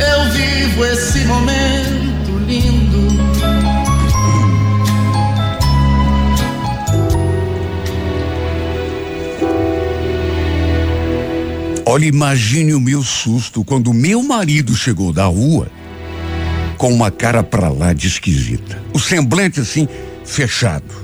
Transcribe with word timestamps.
eu 0.00 0.30
vivo 0.32 0.84
esse 0.84 1.20
momento 1.24 2.38
lindo. 2.46 3.20
Olha, 11.86 12.04
imagine 12.04 12.72
o 12.72 12.80
meu 12.80 13.02
susto 13.02 13.64
quando 13.64 13.92
meu 13.92 14.22
marido 14.22 14.76
chegou 14.76 15.12
da 15.12 15.24
rua 15.24 15.68
com 16.78 16.92
uma 16.92 17.10
cara 17.10 17.42
pra 17.42 17.68
lá 17.68 17.92
de 17.92 18.06
esquisita. 18.06 18.82
O 18.94 18.98
semblante 18.98 19.60
assim, 19.60 19.88
fechado. 20.24 20.94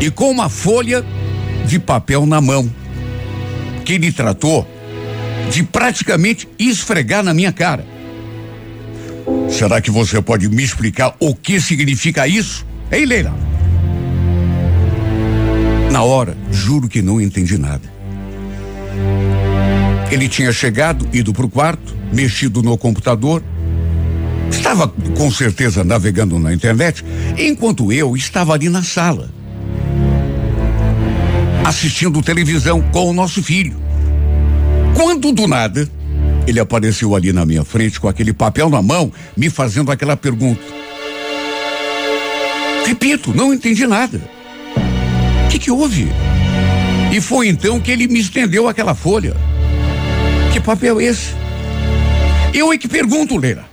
E 0.00 0.10
com 0.10 0.30
uma 0.30 0.48
folha 0.48 1.04
de 1.66 1.78
papel 1.78 2.24
na 2.24 2.40
mão. 2.40 2.70
Que 3.84 3.94
ele 3.94 4.12
tratou 4.12 4.68
de 5.50 5.62
praticamente 5.64 6.48
esfregar 6.58 7.22
na 7.22 7.34
minha 7.34 7.52
cara. 7.52 7.84
Será 9.50 9.80
que 9.80 9.90
você 9.90 10.22
pode 10.22 10.48
me 10.48 10.62
explicar 10.62 11.14
o 11.18 11.34
que 11.34 11.60
significa 11.60 12.26
isso? 12.26 12.66
Ei, 12.90 13.04
Leila. 13.04 13.34
Na 15.90 16.02
hora, 16.02 16.36
juro 16.50 16.88
que 16.88 17.02
não 17.02 17.20
entendi 17.20 17.58
nada. 17.58 17.82
Ele 20.10 20.28
tinha 20.28 20.52
chegado, 20.52 21.08
ido 21.12 21.32
para 21.32 21.46
o 21.46 21.50
quarto, 21.50 21.96
mexido 22.12 22.62
no 22.62 22.76
computador, 22.78 23.42
estava 24.50 24.88
com 25.16 25.30
certeza 25.30 25.84
navegando 25.84 26.38
na 26.38 26.52
internet, 26.52 27.04
enquanto 27.38 27.92
eu 27.92 28.16
estava 28.16 28.52
ali 28.52 28.68
na 28.68 28.82
sala, 28.82 29.30
assistindo 31.64 32.22
televisão 32.22 32.80
com 32.80 33.10
o 33.10 33.12
nosso 33.12 33.42
filho. 33.42 33.89
Quando 35.02 35.32
do 35.32 35.46
nada, 35.46 35.88
ele 36.46 36.60
apareceu 36.60 37.16
ali 37.16 37.32
na 37.32 37.46
minha 37.46 37.64
frente 37.64 37.98
com 37.98 38.06
aquele 38.06 38.34
papel 38.34 38.68
na 38.68 38.82
mão, 38.82 39.10
me 39.34 39.48
fazendo 39.48 39.90
aquela 39.90 40.14
pergunta. 40.14 40.60
Repito, 42.84 43.34
não 43.34 43.54
entendi 43.54 43.86
nada. 43.86 44.20
O 45.46 45.48
que, 45.48 45.58
que 45.58 45.70
houve? 45.70 46.06
E 47.10 47.18
foi 47.18 47.48
então 47.48 47.80
que 47.80 47.90
ele 47.90 48.08
me 48.08 48.20
estendeu 48.20 48.68
aquela 48.68 48.94
folha. 48.94 49.34
Que 50.52 50.60
papel 50.60 51.00
é 51.00 51.04
esse? 51.04 51.34
Eu 52.52 52.70
é 52.70 52.76
que 52.76 52.86
pergunto, 52.86 53.38
Leila. 53.38 53.64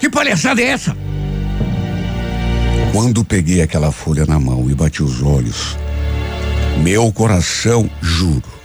Que 0.00 0.10
palhaçada 0.10 0.60
é 0.60 0.64
essa? 0.64 0.96
Quando 2.92 3.24
peguei 3.24 3.62
aquela 3.62 3.92
folha 3.92 4.26
na 4.26 4.40
mão 4.40 4.68
e 4.68 4.74
bati 4.74 5.00
os 5.00 5.22
olhos, 5.22 5.78
meu 6.82 7.12
coração, 7.12 7.88
juro, 8.00 8.61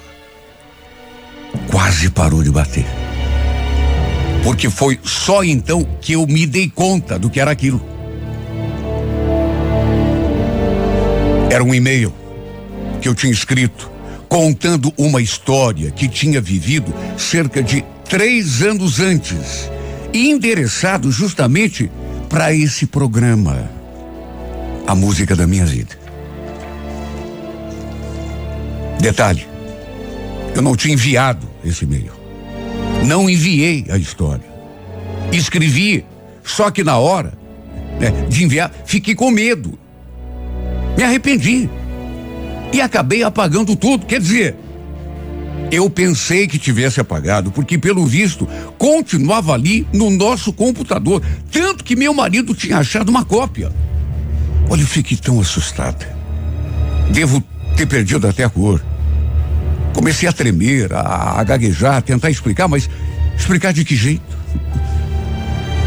quase 1.70 2.10
parou 2.10 2.42
de 2.42 2.50
bater. 2.50 2.86
Porque 4.42 4.70
foi 4.70 4.98
só 5.02 5.42
então 5.44 5.86
que 6.00 6.12
eu 6.12 6.26
me 6.26 6.46
dei 6.46 6.68
conta 6.68 7.18
do 7.18 7.28
que 7.28 7.40
era 7.40 7.50
aquilo. 7.50 7.82
Era 11.50 11.62
um 11.64 11.74
e-mail 11.74 12.12
que 13.00 13.08
eu 13.08 13.14
tinha 13.14 13.32
escrito 13.32 13.90
contando 14.28 14.92
uma 14.96 15.22
história 15.22 15.90
que 15.90 16.06
tinha 16.06 16.40
vivido 16.40 16.92
cerca 17.16 17.62
de 17.62 17.82
três 18.08 18.62
anos 18.62 19.00
antes 19.00 19.70
endereçado 20.12 21.10
justamente 21.10 21.90
para 22.28 22.52
esse 22.52 22.86
programa, 22.86 23.70
a 24.86 24.94
música 24.94 25.34
da 25.34 25.46
minha 25.46 25.64
vida. 25.64 25.98
Detalhe, 29.00 29.46
eu 30.54 30.60
não 30.60 30.76
tinha 30.76 30.94
enviado 30.94 31.48
esse 31.68 31.84
e-mail. 31.84 32.12
Não 33.06 33.28
enviei 33.28 33.84
a 33.90 33.96
história. 33.96 34.44
Escrevi, 35.32 36.04
só 36.42 36.70
que 36.70 36.82
na 36.82 36.98
hora 36.98 37.32
né, 38.00 38.10
de 38.28 38.44
enviar, 38.44 38.72
fiquei 38.84 39.14
com 39.14 39.30
medo. 39.30 39.78
Me 40.96 41.04
arrependi. 41.04 41.68
E 42.72 42.80
acabei 42.80 43.22
apagando 43.22 43.74
tudo. 43.76 44.06
Quer 44.06 44.20
dizer, 44.20 44.56
eu 45.70 45.88
pensei 45.90 46.46
que 46.46 46.58
tivesse 46.58 47.00
apagado, 47.00 47.50
porque 47.50 47.78
pelo 47.78 48.06
visto 48.06 48.48
continuava 48.78 49.52
ali 49.52 49.86
no 49.92 50.10
nosso 50.10 50.52
computador, 50.52 51.22
tanto 51.50 51.84
que 51.84 51.96
meu 51.96 52.14
marido 52.14 52.54
tinha 52.54 52.78
achado 52.78 53.10
uma 53.10 53.24
cópia. 53.24 53.70
Olha, 54.70 54.82
eu 54.82 54.86
fiquei 54.86 55.16
tão 55.16 55.40
assustada. 55.40 56.16
Devo 57.10 57.42
ter 57.76 57.86
perdido 57.86 58.26
até 58.26 58.44
a 58.44 58.50
cor. 58.50 58.82
Comecei 59.94 60.28
a 60.28 60.32
tremer, 60.32 60.92
a, 60.92 61.40
a 61.40 61.44
gaguejar, 61.44 61.96
a 61.96 62.00
tentar 62.00 62.30
explicar, 62.30 62.68
mas 62.68 62.88
explicar 63.36 63.72
de 63.72 63.84
que 63.84 63.96
jeito? 63.96 64.38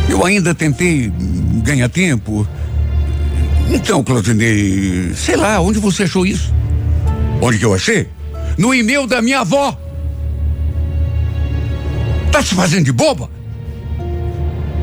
Eu 0.10 0.26
ainda 0.26 0.54
tentei 0.54 1.12
ganhar 1.64 1.88
tempo. 1.90 2.48
Então, 3.70 4.04
Claudinei, 4.04 5.14
sei 5.16 5.38
lá, 5.38 5.60
onde 5.62 5.80
você 5.80 6.04
achou 6.04 6.26
isso? 6.26 6.54
Onde 7.42 7.58
que 7.58 7.66
eu 7.66 7.74
achei? 7.74 8.10
No 8.58 8.74
e-mail 8.74 9.08
da 9.08 9.22
minha 9.22 9.40
avó. 9.40 9.78
Tá 12.32 12.42
se 12.44 12.54
fazendo 12.54 12.86
de 12.86 12.92
boba? 12.92 13.30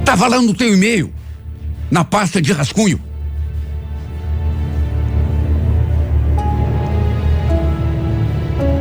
Tava 0.05 0.27
lá 0.27 0.41
no 0.41 0.55
teu 0.55 0.73
e-mail, 0.73 1.13
na 1.91 2.05
pasta 2.05 2.41
de 2.41 2.53
rascunho. 2.53 3.08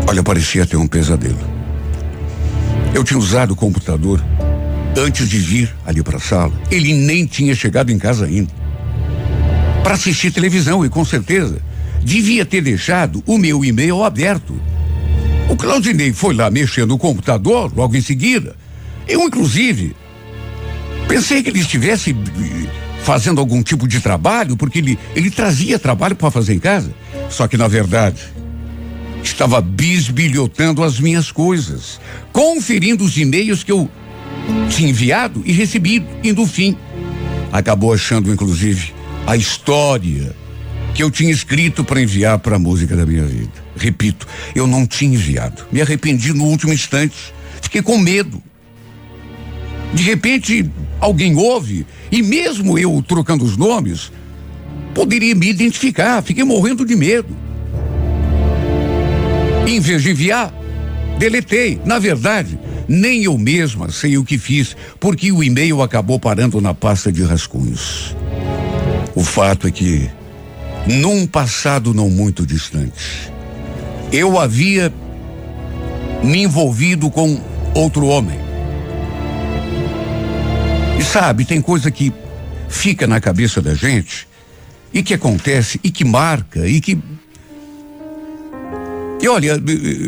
Olha, 0.08 0.24
parecia 0.24 0.66
ter 0.66 0.78
um 0.78 0.88
pesadelo. 0.88 1.38
Eu 2.96 3.04
tinha 3.04 3.20
usado 3.20 3.52
o 3.52 3.56
computador 3.58 4.24
antes 4.98 5.28
de 5.28 5.38
vir 5.38 5.76
ali 5.86 6.02
para 6.02 6.16
a 6.16 6.20
sala. 6.22 6.54
Ele 6.72 6.94
nem 6.94 7.26
tinha 7.26 7.54
chegado 7.54 7.92
em 7.92 8.00
casa 8.00 8.26
ainda. 8.26 8.50
Para 9.84 9.96
assistir 9.96 10.32
televisão 10.32 10.86
e 10.86 10.90
com 10.90 11.04
certeza 11.04 11.62
devia 12.02 12.46
ter 12.46 12.62
deixado 12.62 13.22
o 13.28 13.38
meu 13.38 13.66
e-mail 13.66 14.02
aberto. 14.02 14.58
O 15.50 15.58
Claudinei 15.58 16.14
foi 16.14 16.34
lá 16.34 16.50
mexer 16.50 16.86
no 16.86 16.98
computador 16.98 17.70
logo 17.76 17.98
em 17.98 18.02
seguida. 18.02 18.56
Eu, 19.10 19.22
inclusive, 19.22 19.94
pensei 21.06 21.44
que 21.44 21.50
ele 21.50 21.60
estivesse 21.60 22.12
eh, 22.12 22.68
fazendo 23.04 23.42
algum 23.42 23.62
tipo 23.62 23.86
de 23.88 24.00
trabalho, 24.00 24.56
porque 24.56 24.80
ele, 24.80 24.98
ele 25.14 25.30
trazia 25.30 25.78
trabalho 25.78 26.16
para 26.16 26.32
fazer 26.32 26.54
em 26.54 26.60
casa. 26.60 26.94
Só 27.30 27.46
que, 27.46 27.58
na 27.58 27.68
verdade, 27.68 28.22
estava 29.28 29.62
bisbilhotando 29.62 30.84
as 30.84 31.00
minhas 31.00 31.32
coisas, 31.32 32.00
conferindo 32.32 33.04
os 33.04 33.18
e-mails 33.18 33.64
que 33.64 33.72
eu 33.72 33.90
tinha 34.70 34.90
enviado 34.90 35.42
e 35.46 35.52
recebido, 35.52 36.08
e 36.24 36.32
no 36.32 36.46
fim, 36.46 36.76
acabou 37.52 37.94
achando, 37.94 38.32
inclusive, 38.32 38.94
a 39.26 39.36
história 39.36 40.36
que 40.94 41.04
eu 41.04 41.12
tinha 41.12 41.32
escrito 41.32 41.84
para 41.84 42.02
enviar 42.02 42.40
para 42.40 42.56
a 42.56 42.60
música 42.60 42.96
da 42.96 43.06
minha 43.06 43.24
vida. 43.24 43.52
Repito, 43.76 44.28
eu 44.56 44.66
não 44.66 44.88
tinha 44.88 45.14
enviado. 45.14 45.64
Me 45.72 45.82
arrependi 45.82 46.34
no 46.34 46.46
último 46.46 46.74
instante. 46.74 47.34
Fiquei 47.62 47.82
com 47.82 47.98
medo. 47.98 48.42
De 49.94 50.04
repente, 50.04 50.70
alguém 51.00 51.36
ouve, 51.36 51.86
e 52.12 52.22
mesmo 52.24 52.78
eu 52.78 53.04
trocando 53.08 53.46
os 53.46 53.56
nomes, 53.56 54.12
poderia 54.94 55.36
me 55.36 55.50
identificar. 55.50 56.24
Fiquei 56.24 56.44
morrendo 56.44 56.86
de 56.86 56.96
medo. 56.96 57.47
Em 59.68 59.82
vez 59.82 60.02
de 60.02 60.12
enviar, 60.12 60.54
deletei. 61.20 61.82
Na 61.84 62.00
verdade, 62.00 62.58
nem 62.88 63.26
eu 63.26 63.38
mesma 63.38 63.92
sei 63.92 64.18
o 64.18 64.24
que 64.24 64.38
fiz, 64.38 64.78
porque 64.98 65.30
o 65.30 65.44
e-mail 65.44 65.82
acabou 65.82 66.18
parando 66.18 66.62
na 66.62 66.74
pasta 66.74 67.12
de 67.12 67.22
rascunhos. 67.22 68.16
O 69.14 69.26
fato 69.26 69.68
é 69.68 69.72
que, 69.72 70.10
num 70.88 71.28
passado 71.28 71.94
não 71.94 72.10
muito 72.10 72.46
distante, 72.46 73.30
eu 74.10 74.40
havia 74.40 74.94
me 76.24 76.44
envolvido 76.44 77.12
com 77.12 77.38
outro 77.74 78.08
homem. 78.08 78.40
E 80.98 81.04
sabe, 81.04 81.44
tem 81.44 81.60
coisa 81.60 81.92
que 81.92 82.14
fica 82.70 83.06
na 83.06 83.20
cabeça 83.20 83.62
da 83.62 83.76
gente 83.76 84.30
e 84.94 85.04
que 85.04 85.14
acontece 85.14 85.78
e 85.84 85.92
que 85.92 86.06
marca 86.06 86.66
e 86.66 86.80
que 86.80 86.98
E 89.20 89.28
olha, 89.28 89.60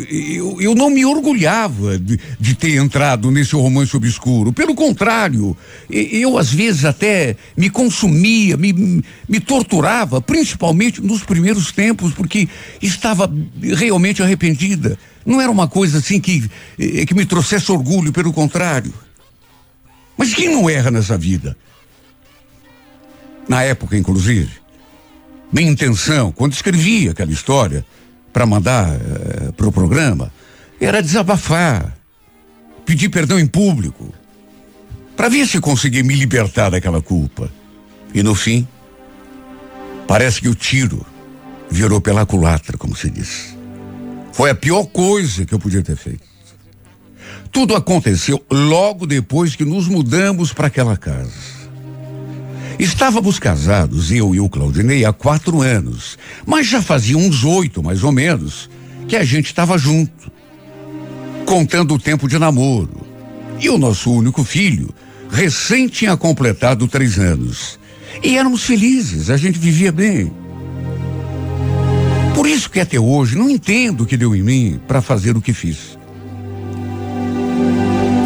eu, 0.08 0.60
eu 0.60 0.74
não 0.74 0.88
me 0.88 1.04
orgulhava 1.04 1.98
de, 1.98 2.18
de, 2.38 2.54
ter 2.54 2.76
entrado 2.76 3.28
nesse 3.30 3.56
romance 3.56 3.96
obscuro. 3.96 4.52
Pelo 4.52 4.72
contrário, 4.72 5.56
eu 5.90 6.38
às 6.38 6.52
vezes 6.52 6.84
até 6.84 7.36
me 7.56 7.68
consumia, 7.68 8.56
me, 8.56 9.02
me 9.28 9.40
torturava, 9.40 10.20
principalmente 10.20 11.02
nos 11.02 11.24
primeiros 11.24 11.72
tempos, 11.72 12.12
porque 12.12 12.48
estava 12.80 13.30
realmente 13.60 14.22
arrependida. 14.22 14.96
Não 15.26 15.40
era 15.40 15.50
uma 15.50 15.66
coisa 15.66 15.98
assim 15.98 16.20
que, 16.20 16.48
eh, 16.78 17.04
que 17.04 17.14
me 17.14 17.26
trouxesse 17.26 17.70
orgulho, 17.72 18.12
pelo 18.12 18.32
contrário. 18.32 18.94
Mas 20.16 20.32
quem 20.32 20.48
não 20.48 20.70
erra 20.70 20.90
nessa 20.90 21.18
vida? 21.18 21.56
Na 23.48 23.64
época, 23.64 23.96
inclusive, 23.96 24.50
minha 25.52 25.70
intenção, 25.70 26.30
quando 26.30 26.52
escrevia 26.52 27.10
aquela 27.10 27.32
história, 27.32 27.84
para 28.32 28.46
mandar 28.46 28.94
eh, 28.94 29.52
para 29.56 29.68
o 29.68 29.72
programa 29.72 30.32
era 30.80 31.02
desabafar, 31.02 31.96
pedir 32.86 33.08
perdão 33.10 33.38
em 33.38 33.46
público, 33.46 34.12
para 35.16 35.28
ver 35.28 35.46
se 35.46 35.60
conseguia 35.60 36.02
me 36.02 36.14
libertar 36.14 36.70
daquela 36.70 37.02
culpa. 37.02 37.50
E 38.14 38.22
no 38.22 38.34
fim, 38.34 38.66
parece 40.06 40.40
que 40.40 40.48
o 40.48 40.54
tiro 40.54 41.04
virou 41.70 42.00
pela 42.00 42.24
culatra, 42.24 42.78
como 42.78 42.96
se 42.96 43.10
diz. 43.10 43.54
Foi 44.32 44.50
a 44.50 44.54
pior 44.54 44.86
coisa 44.86 45.44
que 45.44 45.52
eu 45.52 45.58
podia 45.58 45.82
ter 45.82 45.96
feito. 45.96 46.24
Tudo 47.52 47.76
aconteceu 47.76 48.42
logo 48.50 49.06
depois 49.06 49.54
que 49.54 49.64
nos 49.64 49.86
mudamos 49.86 50.52
para 50.52 50.68
aquela 50.68 50.96
casa. 50.96 51.59
Estávamos 52.80 53.38
casados, 53.38 54.10
eu 54.10 54.34
e 54.34 54.40
o 54.40 54.48
Claudinei, 54.48 55.04
há 55.04 55.12
quatro 55.12 55.60
anos, 55.60 56.16
mas 56.46 56.66
já 56.66 56.80
fazia 56.80 57.18
uns 57.18 57.44
oito, 57.44 57.82
mais 57.82 58.02
ou 58.02 58.10
menos, 58.10 58.70
que 59.06 59.16
a 59.16 59.22
gente 59.22 59.48
estava 59.48 59.76
junto, 59.76 60.32
contando 61.44 61.92
o 61.92 61.98
tempo 61.98 62.26
de 62.26 62.38
namoro. 62.38 63.06
E 63.60 63.68
o 63.68 63.76
nosso 63.76 64.10
único 64.10 64.42
filho, 64.42 64.88
recém 65.30 65.88
tinha 65.88 66.16
completado 66.16 66.88
três 66.88 67.18
anos. 67.18 67.78
E 68.22 68.38
éramos 68.38 68.64
felizes, 68.64 69.28
a 69.28 69.36
gente 69.36 69.58
vivia 69.58 69.92
bem. 69.92 70.32
Por 72.34 72.46
isso 72.46 72.70
que 72.70 72.80
até 72.80 72.98
hoje 72.98 73.36
não 73.36 73.50
entendo 73.50 74.04
o 74.04 74.06
que 74.06 74.16
deu 74.16 74.34
em 74.34 74.42
mim 74.42 74.80
para 74.88 75.02
fazer 75.02 75.36
o 75.36 75.42
que 75.42 75.52
fiz. 75.52 75.98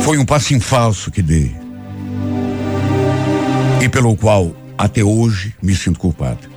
Foi 0.04 0.16
um 0.16 0.24
passo 0.24 0.54
em 0.54 0.60
falso 0.60 1.10
que 1.10 1.22
dei 1.22 1.63
e 3.84 3.88
pelo 3.88 4.16
qual 4.16 4.56
até 4.78 5.04
hoje 5.04 5.54
me 5.62 5.76
sinto 5.76 5.98
culpado. 5.98 6.48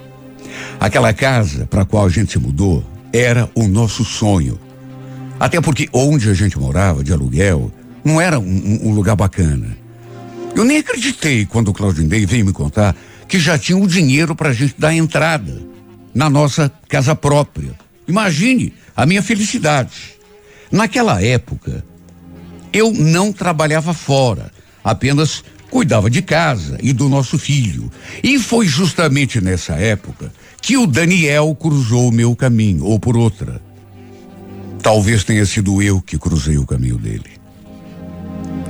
Aquela 0.80 1.14
casa 1.14 1.66
para 1.66 1.82
a 1.82 1.86
qual 1.86 2.06
a 2.06 2.10
gente 2.10 2.32
se 2.32 2.40
mudou 2.40 2.82
era 3.12 3.50
o 3.54 3.68
nosso 3.68 4.06
sonho. 4.06 4.58
Até 5.38 5.60
porque 5.60 5.90
onde 5.92 6.30
a 6.30 6.34
gente 6.34 6.58
morava, 6.58 7.04
de 7.04 7.12
aluguel, 7.12 7.70
não 8.04 8.22
era 8.22 8.40
um, 8.40 8.80
um 8.82 8.94
lugar 8.94 9.18
bacana. 9.18 9.78
Eu 10.56 10.64
nem 10.64 10.78
acreditei 10.78 11.46
quando 11.46 11.68
o 11.68 11.74
Claudinei 11.74 12.26
veio 12.26 12.46
me 12.46 12.54
contar 12.54 12.96
que 13.28 13.38
já 13.40 13.58
tinha 13.58 13.78
o 13.78 13.88
dinheiro 13.88 14.34
para 14.34 14.50
a 14.50 14.54
gente 14.54 14.76
dar 14.78 14.94
entrada 14.94 15.62
na 16.16 16.30
nossa 16.30 16.72
casa 16.88 17.14
própria. 17.14 17.76
Imagine 18.08 18.74
a 18.96 19.06
minha 19.06 19.22
felicidade. 19.22 20.16
Naquela 20.72 21.22
época, 21.22 21.84
eu 22.72 22.94
não 22.94 23.34
trabalhava 23.34 23.94
fora, 23.94 24.50
apenas 24.82 25.44
cuidava 25.70 26.10
de 26.10 26.22
casa 26.22 26.78
e 26.82 26.94
do 26.94 27.10
nosso 27.10 27.38
filho. 27.38 27.92
E 28.24 28.40
foi 28.40 28.68
justamente 28.68 29.42
nessa 29.42 29.74
época 29.74 30.32
que 30.62 30.78
o 30.78 30.88
Daniel 30.88 31.56
cruzou 31.56 32.10
o 32.10 32.12
meu 32.12 32.36
caminho, 32.36 32.84
ou 32.86 33.00
por 33.00 33.16
outra. 33.16 33.62
Talvez 34.82 35.24
tenha 35.24 35.46
sido 35.46 35.82
eu 35.82 36.02
que 36.02 36.18
cruzei 36.18 36.58
o 36.58 36.66
caminho 36.66 36.98
dele. 36.98 37.38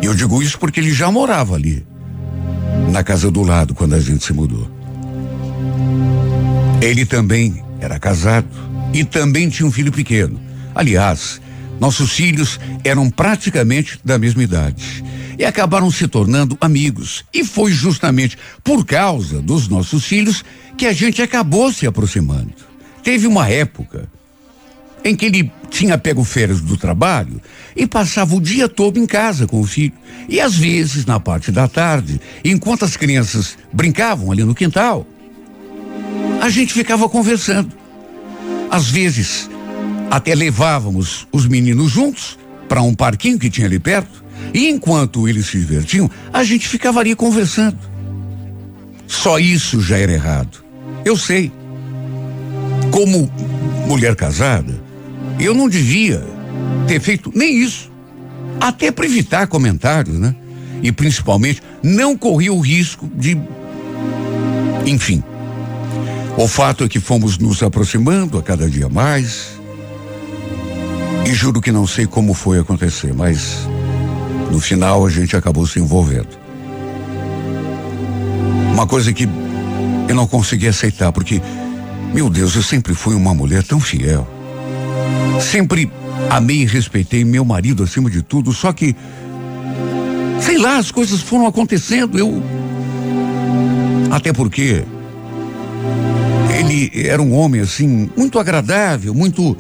E 0.01 0.05
eu 0.05 0.13
digo 0.13 0.41
isso 0.41 0.59
porque 0.59 0.79
ele 0.79 0.94
já 0.94 1.11
morava 1.11 1.55
ali, 1.55 1.85
na 2.91 3.03
casa 3.03 3.31
do 3.31 3.41
lado, 3.41 3.73
quando 3.73 3.95
a 3.95 3.99
gente 3.99 4.23
se 4.23 4.33
mudou. 4.33 4.69
Ele 6.81 7.05
também 7.05 7.63
era 7.79 7.99
casado 7.99 8.47
e 8.94 9.03
também 9.03 9.49
tinha 9.49 9.67
um 9.67 9.71
filho 9.71 9.91
pequeno. 9.91 10.39
Aliás, 10.73 11.41
nossos 11.79 12.12
filhos 12.12 12.59
eram 12.83 13.09
praticamente 13.09 14.00
da 14.03 14.18
mesma 14.18 14.44
idade 14.44 15.03
e 15.38 15.45
acabaram 15.45 15.91
se 15.91 16.07
tornando 16.07 16.57
amigos. 16.59 17.24
E 17.33 17.44
foi 17.44 17.71
justamente 17.71 18.38
por 18.63 18.85
causa 18.85 19.41
dos 19.41 19.68
nossos 19.68 20.06
filhos 20.06 20.44
que 20.75 20.85
a 20.85 20.94
gente 20.94 21.21
acabou 21.21 21.71
se 21.71 21.85
aproximando. 21.85 22.53
Teve 23.03 23.27
uma 23.27 23.47
época 23.47 24.09
em 25.03 25.15
que 25.15 25.25
ele 25.25 25.51
tinha 25.69 25.97
pego 25.97 26.24
férias 26.24 26.59
do 26.59 26.75
trabalho 26.75 27.41
e 27.75 27.85
passava 27.85 28.35
o 28.35 28.41
dia 28.41 28.68
todo 28.68 28.97
em 28.97 29.06
casa 29.06 29.45
com 29.45 29.62
o 29.62 29.65
filho. 29.65 29.94
E 30.27 30.41
às 30.41 30.56
vezes, 30.56 31.06
na 31.06 31.19
parte 31.19 31.51
da 31.51 31.68
tarde, 31.68 32.19
enquanto 32.44 32.83
as 32.83 32.97
crianças 32.97 33.57
brincavam 33.71 34.31
ali 34.31 34.44
no 34.44 34.56
quintal, 34.56 35.06
a 36.41 36.50
gente 36.50 36.73
ficava 36.73 37.07
conversando. 37.07 37.71
Às 38.69 38.89
vezes, 38.89 39.50
até 40.09 40.33
levávamos 40.33 41.27
os 41.31 41.45
meninos 41.45 41.92
juntos 41.92 42.38
para 42.68 42.81
um 42.81 42.94
parquinho 42.94 43.39
que 43.39 43.50
tinha 43.50 43.68
ali 43.68 43.80
perto 43.80 44.24
e 44.54 44.69
enquanto 44.69 45.27
eles 45.27 45.48
se 45.48 45.57
divertiam, 45.59 46.09
a 46.31 46.44
gente 46.44 46.68
ficava 46.68 47.00
ali 47.00 47.15
conversando. 47.15 47.77
Só 49.07 49.39
isso 49.39 49.81
já 49.81 49.98
era 49.98 50.12
errado. 50.12 50.63
Eu 51.06 51.15
sei. 51.15 51.51
Como 52.92 53.31
mulher 53.88 54.15
casada, 54.15 54.81
eu 55.39 55.54
não 55.54 55.69
devia 55.69 56.24
ter 56.88 57.00
feito 57.00 57.31
nem 57.33 57.57
isso. 57.62 57.92
Até 58.59 58.92
para 58.92 59.06
evitar 59.06 59.48
comentários, 59.48 60.18
né? 60.18 60.36
E 60.81 60.92
principalmente 60.92 61.62
não 61.83 62.18
corria 62.18 62.54
o 62.54 62.59
risco 62.59 63.09
de. 63.15 63.38
Enfim. 64.86 65.24
O 66.38 66.48
fato 66.48 66.83
é 66.83 66.89
que 66.89 67.00
fomos 67.00 67.38
nos 67.38 67.63
aproximando 67.63 68.38
a 68.38 68.44
cada 68.44 68.69
dia 68.69 68.88
mais. 68.88 69.56
E 71.25 71.33
juro 71.33 71.61
que 71.61 71.71
não 71.71 71.85
sei 71.85 72.05
como 72.05 72.33
foi 72.33 72.59
acontecer, 72.59 73.13
mas 73.13 73.67
no 74.51 74.59
final, 74.59 75.05
a 75.05 75.09
gente 75.09 75.35
acabou 75.35 75.67
se 75.67 75.79
envolvendo. 75.79 76.29
Uma 78.73 78.87
coisa 78.87 79.11
que 79.11 79.27
eu 80.07 80.15
não 80.15 80.25
consegui 80.25 80.67
aceitar, 80.67 81.11
porque, 81.11 81.41
meu 82.13 82.29
Deus, 82.29 82.55
eu 82.55 82.63
sempre 82.63 82.93
fui 82.93 83.13
uma 83.15 83.33
mulher 83.33 83.63
tão 83.63 83.79
fiel. 83.79 84.27
Sempre 85.41 85.91
amei 86.29 86.61
e 86.61 86.65
respeitei 86.65 87.25
meu 87.25 87.43
marido 87.43 87.83
acima 87.83 88.09
de 88.09 88.21
tudo, 88.21 88.53
só 88.53 88.71
que, 88.71 88.95
sei 90.39 90.57
lá, 90.57 90.77
as 90.77 90.92
coisas 90.92 91.21
foram 91.21 91.45
acontecendo. 91.45 92.18
Eu. 92.18 92.42
Até 94.09 94.31
porque. 94.31 94.83
Ele 96.57 97.07
era 97.07 97.21
um 97.21 97.33
homem, 97.33 97.61
assim, 97.61 98.09
muito 98.18 98.39
agradável, 98.39 99.13
muito 99.13 99.56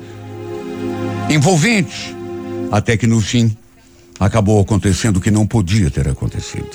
envolvente. 1.29 2.15
Até 2.71 2.97
que 2.97 3.07
no 3.07 3.21
fim 3.21 3.55
acabou 4.19 4.59
acontecendo 4.59 5.17
o 5.17 5.21
que 5.21 5.31
não 5.31 5.45
podia 5.45 5.89
ter 5.89 6.07
acontecido. 6.07 6.69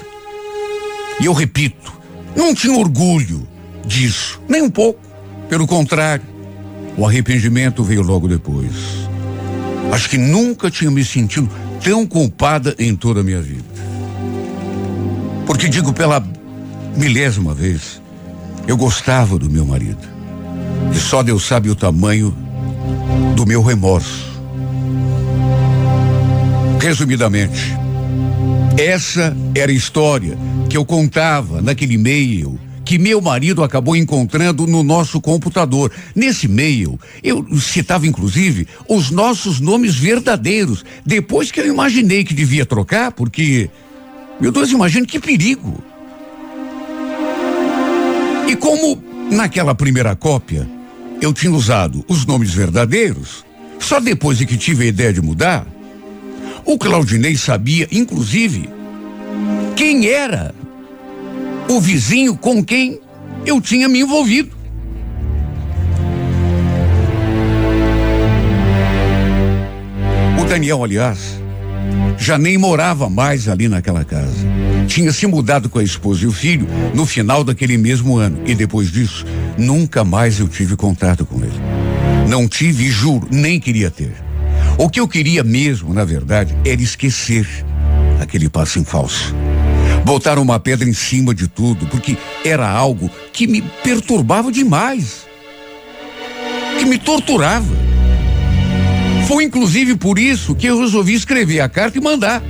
E 1.20 1.26
eu 1.26 1.32
repito, 1.32 1.92
não 2.34 2.54
tinha 2.54 2.76
orgulho 2.78 3.46
disso, 3.86 4.40
nem 4.48 4.62
um 4.62 4.70
pouco. 4.70 5.00
Pelo 5.48 5.66
contrário, 5.66 6.24
o 6.96 7.06
arrependimento 7.06 7.82
veio 7.82 8.02
logo 8.02 8.26
depois. 8.26 8.72
Acho 9.92 10.08
que 10.08 10.16
nunca 10.16 10.70
tinha 10.70 10.90
me 10.90 11.04
sentido 11.04 11.50
tão 11.82 12.06
culpada 12.06 12.74
em 12.78 12.96
toda 12.96 13.20
a 13.20 13.24
minha 13.24 13.42
vida. 13.42 13.62
Porque 15.46 15.68
digo 15.68 15.92
pela 15.92 16.24
milésima 16.96 17.52
vez, 17.52 18.00
eu 18.66 18.76
gostava 18.76 19.38
do 19.38 19.50
meu 19.50 19.66
marido. 19.66 20.08
E 20.94 20.96
só 20.96 21.22
Deus 21.22 21.44
sabe 21.44 21.68
o 21.68 21.74
tamanho 21.74 22.34
do 23.36 23.44
meu 23.44 23.62
remorso 23.62 24.31
Resumidamente, 26.82 27.76
essa 28.76 29.36
era 29.54 29.70
a 29.70 29.74
história 29.74 30.36
que 30.68 30.76
eu 30.76 30.84
contava 30.84 31.62
naquele 31.62 31.94
e-mail 31.94 32.58
que 32.84 32.98
meu 32.98 33.20
marido 33.20 33.62
acabou 33.62 33.94
encontrando 33.94 34.66
no 34.66 34.82
nosso 34.82 35.20
computador. 35.20 35.92
Nesse 36.12 36.46
e-mail, 36.46 36.98
eu 37.22 37.46
citava 37.60 38.04
inclusive 38.04 38.66
os 38.88 39.12
nossos 39.12 39.60
nomes 39.60 39.94
verdadeiros, 39.94 40.84
depois 41.06 41.52
que 41.52 41.60
eu 41.60 41.68
imaginei 41.68 42.24
que 42.24 42.34
devia 42.34 42.66
trocar, 42.66 43.12
porque, 43.12 43.70
meu 44.40 44.50
Deus, 44.50 44.72
imagine 44.72 45.06
que 45.06 45.20
perigo. 45.20 45.80
E 48.48 48.56
como 48.56 49.00
naquela 49.30 49.72
primeira 49.72 50.16
cópia 50.16 50.68
eu 51.20 51.32
tinha 51.32 51.52
usado 51.52 52.04
os 52.08 52.26
nomes 52.26 52.52
verdadeiros, 52.52 53.44
só 53.78 54.00
depois 54.00 54.36
de 54.36 54.46
que 54.46 54.56
tive 54.56 54.82
a 54.82 54.88
ideia 54.88 55.12
de 55.12 55.22
mudar, 55.22 55.64
o 56.64 56.78
Claudinei 56.78 57.36
sabia, 57.36 57.88
inclusive, 57.90 58.68
quem 59.76 60.06
era 60.06 60.54
o 61.68 61.80
vizinho 61.80 62.36
com 62.36 62.64
quem 62.64 63.00
eu 63.46 63.60
tinha 63.60 63.88
me 63.88 64.00
envolvido. 64.00 64.62
Daniel, 70.52 70.84
aliás, 70.84 71.40
já 72.18 72.36
nem 72.36 72.58
morava 72.58 73.08
mais 73.08 73.48
ali 73.48 73.70
naquela 73.70 74.04
casa. 74.04 74.36
Tinha 74.86 75.10
se 75.10 75.26
mudado 75.26 75.70
com 75.70 75.78
a 75.78 75.82
esposa 75.82 76.24
e 76.24 76.26
o 76.26 76.30
filho 76.30 76.66
no 76.92 77.06
final 77.06 77.42
daquele 77.42 77.78
mesmo 77.78 78.18
ano. 78.18 78.42
E 78.44 78.54
depois 78.54 78.92
disso, 78.92 79.24
nunca 79.56 80.04
mais 80.04 80.38
eu 80.38 80.46
tive 80.46 80.76
contato 80.76 81.24
com 81.24 81.38
ele. 81.38 81.58
Não 82.28 82.46
tive, 82.46 82.90
juro, 82.90 83.26
nem 83.30 83.58
queria 83.58 83.90
ter. 83.90 84.12
O 84.78 84.88
que 84.88 85.00
eu 85.00 85.06
queria 85.06 85.44
mesmo, 85.44 85.92
na 85.92 86.04
verdade, 86.04 86.56
era 86.64 86.80
esquecer 86.80 87.46
aquele 88.20 88.48
passo 88.48 88.78
em 88.78 88.84
falso. 88.84 89.34
Botar 90.04 90.38
uma 90.38 90.58
pedra 90.58 90.88
em 90.88 90.92
cima 90.92 91.34
de 91.34 91.46
tudo, 91.46 91.86
porque 91.86 92.16
era 92.44 92.68
algo 92.68 93.10
que 93.32 93.46
me 93.46 93.62
perturbava 93.84 94.50
demais. 94.50 95.26
Que 96.78 96.84
me 96.84 96.98
torturava. 96.98 97.74
Foi 99.28 99.44
inclusive 99.44 99.94
por 99.94 100.18
isso 100.18 100.54
que 100.54 100.66
eu 100.66 100.80
resolvi 100.80 101.14
escrever 101.14 101.60
a 101.60 101.68
carta 101.68 101.98
e 101.98 102.00
mandar 102.00 102.42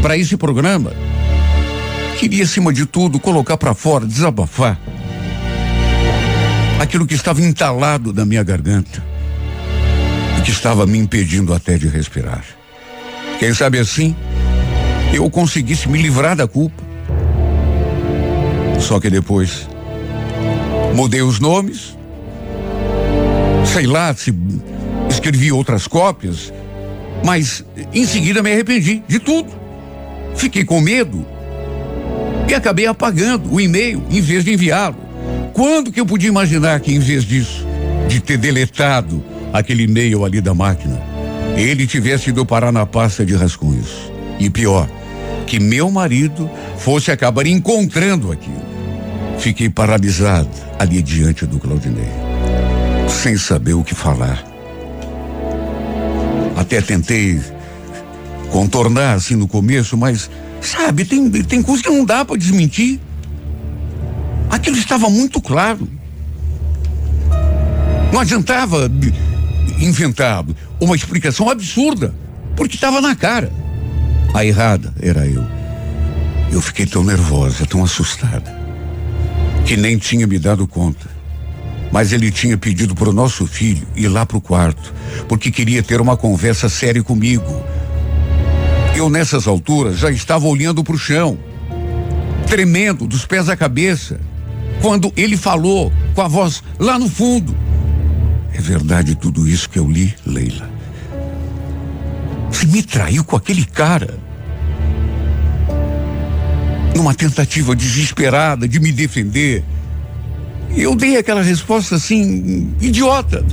para 0.00 0.16
esse 0.16 0.36
programa. 0.36 0.92
Queria, 2.18 2.44
acima 2.44 2.72
de 2.72 2.86
tudo, 2.86 3.18
colocar 3.18 3.56
para 3.56 3.74
fora, 3.74 4.06
desabafar 4.06 4.78
aquilo 6.78 7.06
que 7.06 7.14
estava 7.14 7.40
entalado 7.40 8.12
na 8.12 8.24
minha 8.24 8.42
garganta 8.42 9.13
que 10.44 10.50
estava 10.50 10.86
me 10.86 10.98
impedindo 10.98 11.54
até 11.54 11.78
de 11.78 11.88
respirar. 11.88 12.44
Quem 13.38 13.54
sabe 13.54 13.78
assim 13.78 14.14
eu 15.12 15.28
conseguisse 15.30 15.88
me 15.88 16.00
livrar 16.00 16.36
da 16.36 16.46
culpa. 16.46 16.82
Só 18.80 19.00
que 19.00 19.08
depois 19.08 19.68
mudei 20.94 21.22
os 21.22 21.40
nomes, 21.40 21.96
sei 23.72 23.86
lá 23.86 24.14
se 24.14 24.34
escrevi 25.08 25.50
outras 25.50 25.86
cópias, 25.86 26.52
mas 27.24 27.64
em 27.92 28.04
seguida 28.04 28.42
me 28.42 28.52
arrependi 28.52 29.02
de 29.08 29.18
tudo. 29.18 29.50
Fiquei 30.36 30.64
com 30.64 30.80
medo 30.80 31.24
e 32.48 32.54
acabei 32.54 32.86
apagando 32.86 33.52
o 33.52 33.60
e-mail 33.60 34.02
em 34.10 34.20
vez 34.20 34.44
de 34.44 34.52
enviá-lo. 34.52 34.96
Quando 35.52 35.90
que 35.90 36.00
eu 36.00 36.06
podia 36.06 36.28
imaginar 36.28 36.80
que 36.80 36.92
em 36.92 36.98
vez 36.98 37.24
disso, 37.24 37.64
de 38.08 38.20
ter 38.20 38.36
deletado 38.36 39.24
aquele 39.54 39.84
e-mail 39.84 40.24
ali 40.24 40.40
da 40.40 40.52
máquina, 40.52 41.00
ele 41.56 41.86
tivesse 41.86 42.30
ido 42.30 42.44
parar 42.44 42.72
na 42.72 42.84
pasta 42.84 43.24
de 43.24 43.36
rascunhos? 43.36 44.10
E 44.40 44.50
pior, 44.50 44.88
que 45.46 45.60
meu 45.60 45.88
marido 45.92 46.50
fosse 46.76 47.12
acabar 47.12 47.46
encontrando 47.46 48.32
aquilo. 48.32 48.64
Fiquei 49.38 49.70
paralisado 49.70 50.50
ali 50.76 51.00
diante 51.00 51.46
do 51.46 51.60
Claudinei, 51.60 52.10
sem 53.08 53.36
saber 53.36 53.74
o 53.74 53.84
que 53.84 53.94
falar. 53.94 54.44
Até 56.56 56.80
tentei 56.80 57.40
contornar 58.50 59.14
assim 59.14 59.36
no 59.36 59.46
começo, 59.46 59.96
mas 59.96 60.28
sabe, 60.60 61.04
tem, 61.04 61.30
tem 61.30 61.62
coisa 61.62 61.80
que 61.80 61.90
não 61.90 62.04
dá 62.04 62.24
para 62.24 62.36
desmentir. 62.36 62.98
Aquilo 64.50 64.76
estava 64.76 65.08
muito 65.08 65.40
claro. 65.40 65.88
Não 68.12 68.20
adiantava 68.20 68.88
inventar 69.78 70.44
uma 70.80 70.94
explicação 70.94 71.48
absurda, 71.48 72.14
porque 72.56 72.76
estava 72.76 73.00
na 73.00 73.14
cara. 73.14 73.52
A 74.32 74.44
errada 74.44 74.92
era 75.00 75.26
eu. 75.26 75.44
Eu 76.50 76.60
fiquei 76.60 76.86
tão 76.86 77.02
nervosa, 77.02 77.66
tão 77.66 77.82
assustada, 77.82 78.54
que 79.64 79.76
nem 79.76 79.98
tinha 79.98 80.26
me 80.26 80.38
dado 80.38 80.66
conta. 80.66 81.08
Mas 81.90 82.12
ele 82.12 82.30
tinha 82.30 82.58
pedido 82.58 82.94
para 82.94 83.10
o 83.10 83.12
nosso 83.12 83.46
filho 83.46 83.86
ir 83.94 84.08
lá 84.08 84.26
para 84.26 84.36
o 84.36 84.40
quarto, 84.40 84.92
porque 85.28 85.50
queria 85.50 85.82
ter 85.82 86.00
uma 86.00 86.16
conversa 86.16 86.68
séria 86.68 87.02
comigo. 87.02 87.62
Eu, 88.96 89.08
nessas 89.08 89.46
alturas, 89.46 89.98
já 89.98 90.10
estava 90.10 90.46
olhando 90.46 90.82
para 90.82 90.94
o 90.94 90.98
chão, 90.98 91.38
tremendo 92.46 93.06
dos 93.06 93.24
pés 93.26 93.48
à 93.48 93.56
cabeça, 93.56 94.20
quando 94.80 95.12
ele 95.16 95.36
falou 95.36 95.92
com 96.14 96.22
a 96.22 96.28
voz 96.28 96.62
lá 96.78 96.98
no 96.98 97.08
fundo. 97.08 97.63
É 98.54 98.60
verdade 98.60 99.16
tudo 99.16 99.48
isso 99.48 99.68
que 99.68 99.78
eu 99.78 99.90
li, 99.90 100.14
Leila. 100.24 100.70
Você 102.50 102.66
me 102.66 102.82
traiu 102.82 103.24
com 103.24 103.34
aquele 103.34 103.64
cara. 103.64 104.16
Numa 106.94 107.12
tentativa 107.12 107.74
desesperada 107.74 108.68
de 108.68 108.78
me 108.78 108.92
defender. 108.92 109.64
Eu 110.76 110.94
dei 110.94 111.16
aquela 111.16 111.42
resposta 111.42 111.96
assim, 111.96 112.72
idiota. 112.80 113.44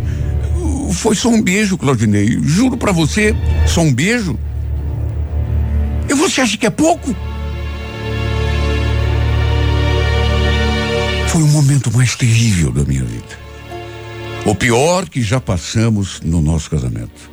Foi 0.93 1.15
só 1.15 1.29
um 1.29 1.41
beijo, 1.41 1.77
Claudinei. 1.77 2.39
Juro 2.43 2.77
para 2.77 2.91
você, 2.91 3.35
só 3.65 3.81
um 3.81 3.91
beijo. 3.91 4.37
E 6.07 6.13
você 6.13 6.41
acha 6.41 6.57
que 6.57 6.67
é 6.67 6.69
pouco? 6.69 7.15
Foi 11.27 11.41
o 11.41 11.47
momento 11.47 11.91
mais 11.95 12.15
terrível 12.15 12.71
da 12.71 12.83
minha 12.83 13.03
vida. 13.03 13.40
O 14.45 14.55
pior 14.55 15.07
que 15.07 15.21
já 15.21 15.39
passamos 15.39 16.19
no 16.21 16.41
nosso 16.41 16.69
casamento. 16.69 17.29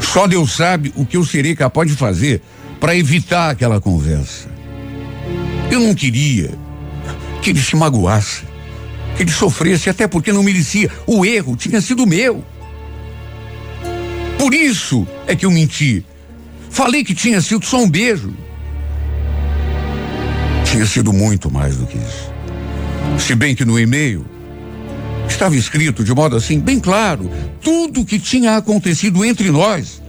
Só 0.00 0.26
Deus 0.28 0.52
sabe 0.52 0.92
o 0.94 1.04
que 1.04 1.16
eu 1.16 1.24
serei 1.24 1.56
capaz 1.56 1.90
de 1.90 1.96
fazer 1.96 2.40
para 2.78 2.96
evitar 2.96 3.50
aquela 3.50 3.80
conversa. 3.80 4.48
Eu 5.70 5.80
não 5.80 5.94
queria 5.94 6.56
que 7.42 7.50
ele 7.50 7.60
se 7.60 7.74
magoasse, 7.74 8.44
que 9.16 9.22
ele 9.24 9.32
sofresse, 9.32 9.90
até 9.90 10.06
porque 10.06 10.32
não 10.32 10.42
merecia. 10.42 10.88
O 11.06 11.24
erro 11.24 11.56
tinha 11.56 11.80
sido 11.80 12.06
meu. 12.06 12.44
Por 14.38 14.54
isso 14.54 15.06
é 15.26 15.34
que 15.34 15.44
eu 15.44 15.50
menti. 15.50 16.04
Falei 16.70 17.02
que 17.02 17.14
tinha 17.14 17.40
sido 17.40 17.66
só 17.66 17.78
um 17.78 17.90
beijo. 17.90 18.32
Tinha 20.64 20.86
sido 20.86 21.12
muito 21.12 21.50
mais 21.50 21.76
do 21.76 21.86
que 21.86 21.98
isso. 21.98 22.32
Se 23.18 23.34
bem 23.34 23.54
que 23.54 23.64
no 23.64 23.78
e-mail 23.78 24.24
estava 25.28 25.56
escrito 25.56 26.04
de 26.04 26.14
modo 26.14 26.36
assim, 26.36 26.60
bem 26.60 26.78
claro, 26.78 27.30
tudo 27.60 28.02
o 28.02 28.04
que 28.04 28.18
tinha 28.18 28.56
acontecido 28.56 29.24
entre 29.24 29.50
nós. 29.50 30.02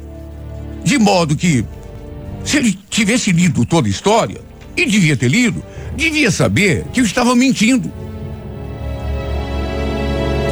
De 0.84 0.98
modo 0.98 1.36
que, 1.36 1.66
se 2.44 2.58
ele 2.58 2.78
tivesse 2.90 3.32
lido 3.32 3.66
toda 3.66 3.88
a 3.88 3.92
história, 3.92 4.40
e 4.78 4.86
devia 4.86 5.16
ter 5.16 5.30
lido, 5.30 5.64
devia 5.96 6.30
saber 6.30 6.86
que 6.92 7.00
eu 7.00 7.06
estava 7.06 7.36
mentindo. 7.36 7.92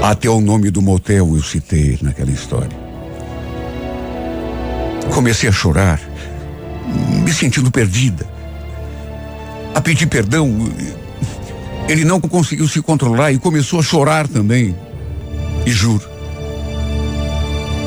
Até 0.02 0.30
o 0.30 0.42
nome 0.42 0.70
do 0.70 0.82
motel 0.82 1.36
eu 1.36 1.44
citei 1.44 1.98
naquela 2.02 2.32
história. 2.32 2.84
Comecei 5.14 5.48
a 5.48 5.52
chorar, 5.52 6.02
me 7.24 7.32
sentindo 7.32 7.70
perdida. 7.70 8.26
A 9.76 9.82
pedir 9.82 10.08
perdão. 10.08 10.70
Ele 11.88 12.06
não 12.06 12.20
conseguiu 12.20 12.68
se 12.68 12.82
controlar 12.82 13.32
e 13.32 13.40
começou 13.40 13.80
a 13.80 13.84
chorar 13.84 14.28
também. 14.28 14.76
E 15.66 15.72
juro, 15.72 16.04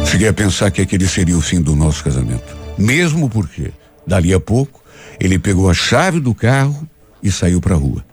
cheguei 0.04 0.28
a 0.28 0.32
pensar 0.32 0.70
que 0.70 0.82
aquele 0.82 1.08
seria 1.08 1.36
o 1.36 1.40
fim 1.40 1.60
do 1.60 1.74
nosso 1.74 2.04
casamento. 2.04 2.56
Mesmo 2.78 3.28
porque, 3.28 3.72
dali 4.06 4.32
a 4.34 4.40
pouco, 4.40 4.82
ele 5.18 5.38
pegou 5.38 5.70
a 5.70 5.74
chave 5.74 6.20
do 6.20 6.34
carro 6.34 6.86
e 7.22 7.30
saiu 7.32 7.60
para 7.60 7.74
a 7.74 7.78
rua. 7.78 8.04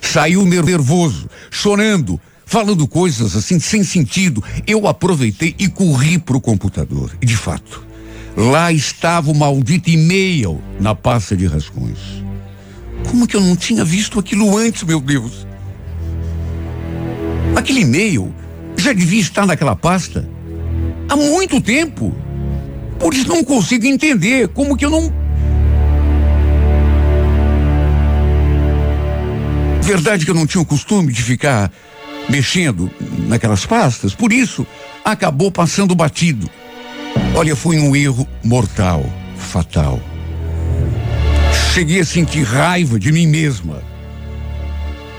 Saiu 0.00 0.44
nervoso, 0.44 1.28
chorando, 1.50 2.20
falando 2.44 2.86
coisas 2.86 3.34
assim 3.34 3.58
sem 3.58 3.82
sentido. 3.82 4.42
Eu 4.66 4.86
aproveitei 4.86 5.54
e 5.58 5.68
corri 5.68 6.18
para 6.18 6.36
o 6.36 6.40
computador. 6.40 7.10
E 7.20 7.26
de 7.26 7.36
fato, 7.36 7.84
lá 8.36 8.72
estava 8.72 9.30
o 9.30 9.34
maldito 9.34 9.90
e-mail 9.90 10.60
na 10.78 10.94
pasta 10.94 11.36
de 11.36 11.46
rascunhos. 11.46 12.29
Como 13.20 13.28
que 13.28 13.36
eu 13.36 13.40
não 13.42 13.54
tinha 13.54 13.84
visto 13.84 14.18
aquilo 14.18 14.56
antes, 14.56 14.82
meu 14.82 14.98
Deus? 14.98 15.46
Aquele 17.54 17.80
e-mail 17.80 18.34
já 18.78 18.94
devia 18.94 19.20
estar 19.20 19.44
naquela 19.44 19.76
pasta 19.76 20.26
há 21.06 21.14
muito 21.16 21.60
tempo. 21.60 22.16
Por 22.98 23.12
isso 23.12 23.28
não 23.28 23.44
consigo 23.44 23.84
entender 23.84 24.48
como 24.48 24.74
que 24.74 24.86
eu 24.86 24.90
não 24.90 25.12
Verdade 29.82 30.24
que 30.24 30.30
eu 30.30 30.34
não 30.34 30.46
tinha 30.46 30.62
o 30.62 30.66
costume 30.66 31.12
de 31.12 31.22
ficar 31.22 31.70
mexendo 32.26 32.90
naquelas 33.28 33.66
pastas, 33.66 34.14
por 34.14 34.32
isso 34.32 34.66
acabou 35.04 35.52
passando 35.52 35.94
batido. 35.94 36.48
Olha, 37.34 37.54
foi 37.54 37.78
um 37.78 37.94
erro 37.94 38.26
mortal, 38.42 39.04
fatal. 39.36 40.00
Cheguei 41.72 42.00
a 42.00 42.04
sentir 42.04 42.42
raiva 42.42 42.98
de 42.98 43.12
mim 43.12 43.26
mesma. 43.26 43.82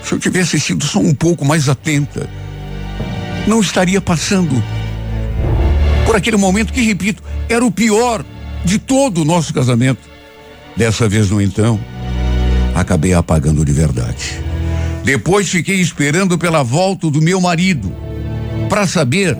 Se 0.02 0.12
eu 0.12 0.18
tivesse 0.18 0.58
sido 0.60 0.84
só 0.84 0.98
um 0.98 1.14
pouco 1.14 1.44
mais 1.44 1.68
atenta, 1.68 2.28
não 3.46 3.60
estaria 3.60 4.00
passando 4.00 4.62
por 6.04 6.16
aquele 6.16 6.36
momento 6.36 6.72
que, 6.72 6.82
repito, 6.82 7.22
era 7.48 7.64
o 7.64 7.70
pior 7.70 8.24
de 8.64 8.78
todo 8.78 9.22
o 9.22 9.24
nosso 9.24 9.52
casamento. 9.54 10.10
Dessa 10.76 11.08
vez, 11.08 11.30
no 11.30 11.40
então, 11.40 11.80
acabei 12.74 13.14
apagando 13.14 13.64
de 13.64 13.72
verdade. 13.72 14.40
Depois 15.04 15.48
fiquei 15.48 15.80
esperando 15.80 16.38
pela 16.38 16.62
volta 16.62 17.10
do 17.10 17.20
meu 17.20 17.40
marido 17.40 17.94
para 18.68 18.86
saber 18.86 19.36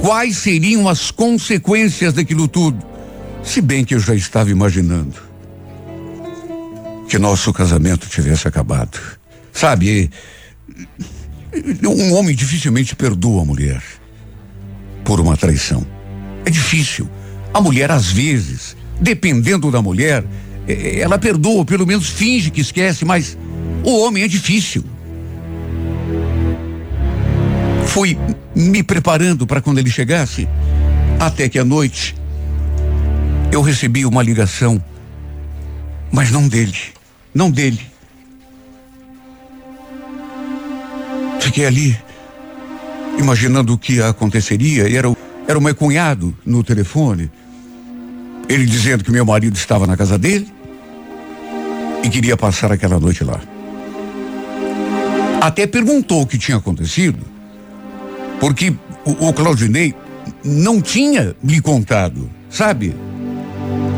Quais 0.00 0.38
seriam 0.38 0.88
as 0.88 1.10
consequências 1.10 2.14
daquilo 2.14 2.48
tudo? 2.48 2.78
Se 3.42 3.60
bem 3.60 3.84
que 3.84 3.94
eu 3.94 4.00
já 4.00 4.14
estava 4.14 4.50
imaginando 4.50 5.29
que 7.10 7.18
nosso 7.18 7.52
casamento 7.52 8.08
tivesse 8.08 8.46
acabado. 8.46 8.96
Sabe, 9.52 10.08
um 11.82 12.14
homem 12.14 12.36
dificilmente 12.36 12.94
perdoa 12.94 13.42
a 13.42 13.44
mulher 13.44 13.82
por 15.04 15.18
uma 15.18 15.36
traição. 15.36 15.84
É 16.44 16.50
difícil. 16.50 17.10
A 17.52 17.60
mulher, 17.60 17.90
às 17.90 18.12
vezes, 18.12 18.76
dependendo 19.00 19.72
da 19.72 19.82
mulher, 19.82 20.24
é, 20.68 21.00
ela 21.00 21.18
perdoa, 21.18 21.64
pelo 21.64 21.84
menos 21.84 22.08
finge 22.08 22.48
que 22.48 22.60
esquece, 22.60 23.04
mas 23.04 23.36
o 23.82 23.98
homem 23.98 24.22
é 24.22 24.28
difícil. 24.28 24.84
Fui 27.88 28.16
me 28.54 28.84
preparando 28.84 29.48
para 29.48 29.60
quando 29.60 29.78
ele 29.78 29.90
chegasse, 29.90 30.48
até 31.18 31.48
que 31.48 31.58
à 31.58 31.64
noite 31.64 32.14
eu 33.50 33.62
recebi 33.62 34.06
uma 34.06 34.22
ligação, 34.22 34.80
mas 36.12 36.30
não 36.30 36.46
dele, 36.46 36.78
não 37.34 37.50
dele. 37.50 37.80
Fiquei 41.40 41.66
ali, 41.66 41.98
imaginando 43.18 43.72
o 43.72 43.78
que 43.78 44.00
aconteceria, 44.00 44.88
e 44.88 44.96
era, 44.96 45.08
era 45.48 45.58
o 45.58 45.62
meu 45.62 45.74
cunhado 45.74 46.36
no 46.44 46.62
telefone, 46.62 47.30
ele 48.48 48.66
dizendo 48.66 49.04
que 49.04 49.10
meu 49.10 49.24
marido 49.24 49.56
estava 49.56 49.86
na 49.86 49.96
casa 49.96 50.18
dele 50.18 50.52
e 52.02 52.08
queria 52.08 52.36
passar 52.36 52.72
aquela 52.72 52.98
noite 52.98 53.24
lá. 53.24 53.40
Até 55.40 55.66
perguntou 55.66 56.22
o 56.22 56.26
que 56.26 56.36
tinha 56.36 56.58
acontecido, 56.58 57.18
porque 58.38 58.74
o, 59.04 59.28
o 59.28 59.32
Claudinei 59.32 59.94
não 60.44 60.80
tinha 60.80 61.34
me 61.42 61.60
contado, 61.60 62.30
sabe? 62.50 62.94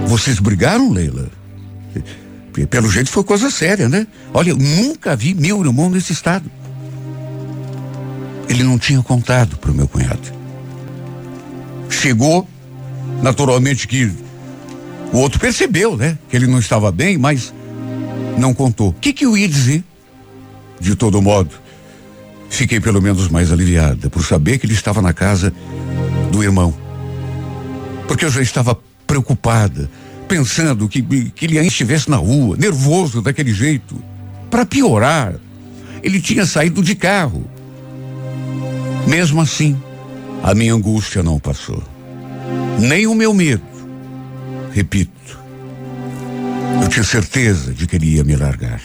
Vocês 0.06 0.38
brigaram, 0.38 0.90
Leila? 0.90 1.30
Pelo 2.68 2.90
jeito 2.90 3.10
foi 3.10 3.24
coisa 3.24 3.50
séria, 3.50 3.88
né? 3.88 4.06
Olha, 4.32 4.50
eu 4.50 4.56
nunca 4.56 5.16
vi 5.16 5.34
meu 5.34 5.64
irmão 5.64 5.88
nesse 5.88 6.12
estado. 6.12 6.50
Ele 8.48 8.62
não 8.62 8.78
tinha 8.78 9.02
contado 9.02 9.56
para 9.56 9.70
o 9.70 9.74
meu 9.74 9.88
cunhado. 9.88 10.32
Chegou, 11.88 12.46
naturalmente 13.22 13.88
que 13.88 14.12
o 15.12 15.18
outro 15.18 15.40
percebeu, 15.40 15.96
né? 15.96 16.18
Que 16.28 16.36
ele 16.36 16.46
não 16.46 16.58
estava 16.58 16.92
bem, 16.92 17.16
mas 17.16 17.54
não 18.38 18.52
contou. 18.52 18.90
O 18.90 18.92
que, 18.92 19.12
que 19.12 19.24
eu 19.24 19.36
ia 19.36 19.48
dizer? 19.48 19.82
De 20.78 20.94
todo 20.94 21.22
modo, 21.22 21.50
fiquei 22.50 22.80
pelo 22.80 23.00
menos 23.00 23.28
mais 23.28 23.52
aliviada 23.52 24.10
por 24.10 24.24
saber 24.24 24.58
que 24.58 24.66
ele 24.66 24.74
estava 24.74 25.00
na 25.00 25.12
casa 25.12 25.52
do 26.30 26.42
irmão. 26.42 26.74
Porque 28.06 28.24
eu 28.24 28.30
já 28.30 28.42
estava 28.42 28.78
preocupada, 29.06 29.88
pensando 30.32 30.88
que, 30.88 31.02
que 31.02 31.44
ele 31.44 31.58
ainda 31.58 31.68
estivesse 31.68 32.08
na 32.08 32.16
rua, 32.16 32.56
nervoso 32.56 33.20
daquele 33.20 33.52
jeito. 33.52 34.02
Para 34.50 34.64
piorar, 34.64 35.34
ele 36.02 36.22
tinha 36.22 36.46
saído 36.46 36.82
de 36.82 36.94
carro. 36.94 37.44
Mesmo 39.06 39.42
assim, 39.42 39.78
a 40.42 40.54
minha 40.54 40.72
angústia 40.72 41.22
não 41.22 41.38
passou. 41.38 41.82
Nem 42.78 43.06
o 43.06 43.14
meu 43.14 43.34
medo. 43.34 43.62
Repito, 44.72 45.38
eu 46.82 46.88
tinha 46.88 47.04
certeza 47.04 47.74
de 47.74 47.86
que 47.86 47.96
ele 47.96 48.14
ia 48.14 48.24
me 48.24 48.34
largar. 48.34 48.80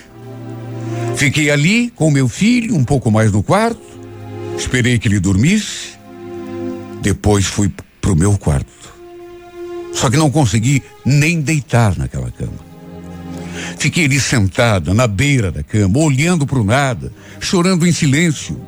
Fiquei 1.16 1.50
ali 1.50 1.90
com 1.92 2.12
meu 2.12 2.28
filho, 2.28 2.76
um 2.76 2.84
pouco 2.84 3.10
mais 3.10 3.32
no 3.32 3.42
quarto, 3.42 3.80
esperei 4.58 5.00
que 5.00 5.08
ele 5.08 5.22
dormisse, 5.22 5.94
depois 7.02 7.46
fui 7.46 7.72
pro 8.02 8.18
meu 8.18 8.38
quarto. 8.38 8.97
Só 9.94 10.10
que 10.10 10.18
não 10.18 10.30
consegui 10.30 10.84
nem 11.06 11.42
deitar 11.42 11.98
naquela 11.98 12.32
cama. 12.32 12.68
Fiquei 13.78 14.06
ali 14.06 14.20
sentada 14.20 14.94
na 14.94 15.08
beira 15.08 15.52
da 15.52 15.64
cama, 15.64 16.00
olhando 16.00 16.46
para 16.46 16.60
o 16.60 16.64
nada, 16.64 17.12
chorando 17.40 17.88
em 17.88 17.92
silêncio. 17.92 18.60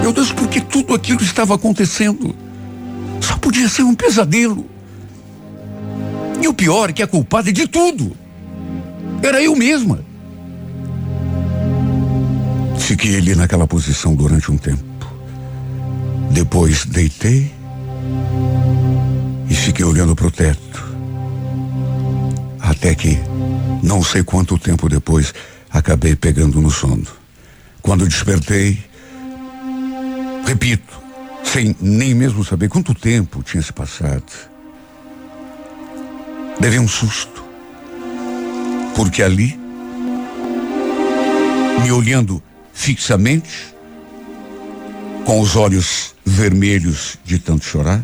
Meu 0.00 0.12
Deus, 0.12 0.32
por 0.32 0.48
que 0.48 0.60
tudo 0.60 0.94
aquilo 0.94 1.22
estava 1.22 1.54
acontecendo? 1.54 2.34
Só 3.20 3.36
podia 3.36 3.68
ser 3.68 3.82
um 3.82 3.94
pesadelo. 3.94 4.66
E 6.42 6.48
o 6.48 6.54
pior 6.54 6.90
é 6.90 6.92
que 6.92 7.02
a 7.02 7.06
culpada 7.06 7.50
é 7.50 7.52
de 7.52 7.68
tudo 7.68 8.16
era 9.22 9.42
eu 9.42 9.54
mesma. 9.54 10.00
Fiquei 12.78 13.16
ali 13.16 13.34
naquela 13.34 13.66
posição 13.66 14.14
durante 14.14 14.50
um 14.50 14.58
tempo. 14.58 14.82
Depois 16.32 16.84
deitei 16.84 17.52
e 19.48 19.54
fiquei 19.54 19.84
olhando 19.84 20.14
para 20.14 20.26
o 20.26 20.30
teto. 20.30 20.92
Até 22.60 22.94
que, 22.94 23.18
não 23.82 24.02
sei 24.02 24.22
quanto 24.22 24.58
tempo 24.58 24.88
depois, 24.88 25.34
acabei 25.70 26.14
pegando 26.14 26.60
no 26.60 26.70
sono. 26.70 27.06
Quando 27.80 28.06
despertei, 28.06 28.82
repito, 30.46 31.00
sem 31.44 31.76
nem 31.80 32.14
mesmo 32.14 32.44
saber 32.44 32.68
quanto 32.68 32.94
tempo 32.94 33.42
tinha 33.42 33.62
se 33.62 33.72
passado, 33.72 34.24
levei 36.60 36.78
um 36.78 36.88
susto. 36.88 37.42
Porque 38.94 39.22
ali, 39.22 39.58
me 41.82 41.90
olhando 41.90 42.42
fixamente, 42.72 43.74
com 45.24 45.40
os 45.40 45.56
olhos 45.56 46.14
vermelhos 46.24 47.18
de 47.24 47.38
tanto 47.38 47.64
chorar, 47.64 48.02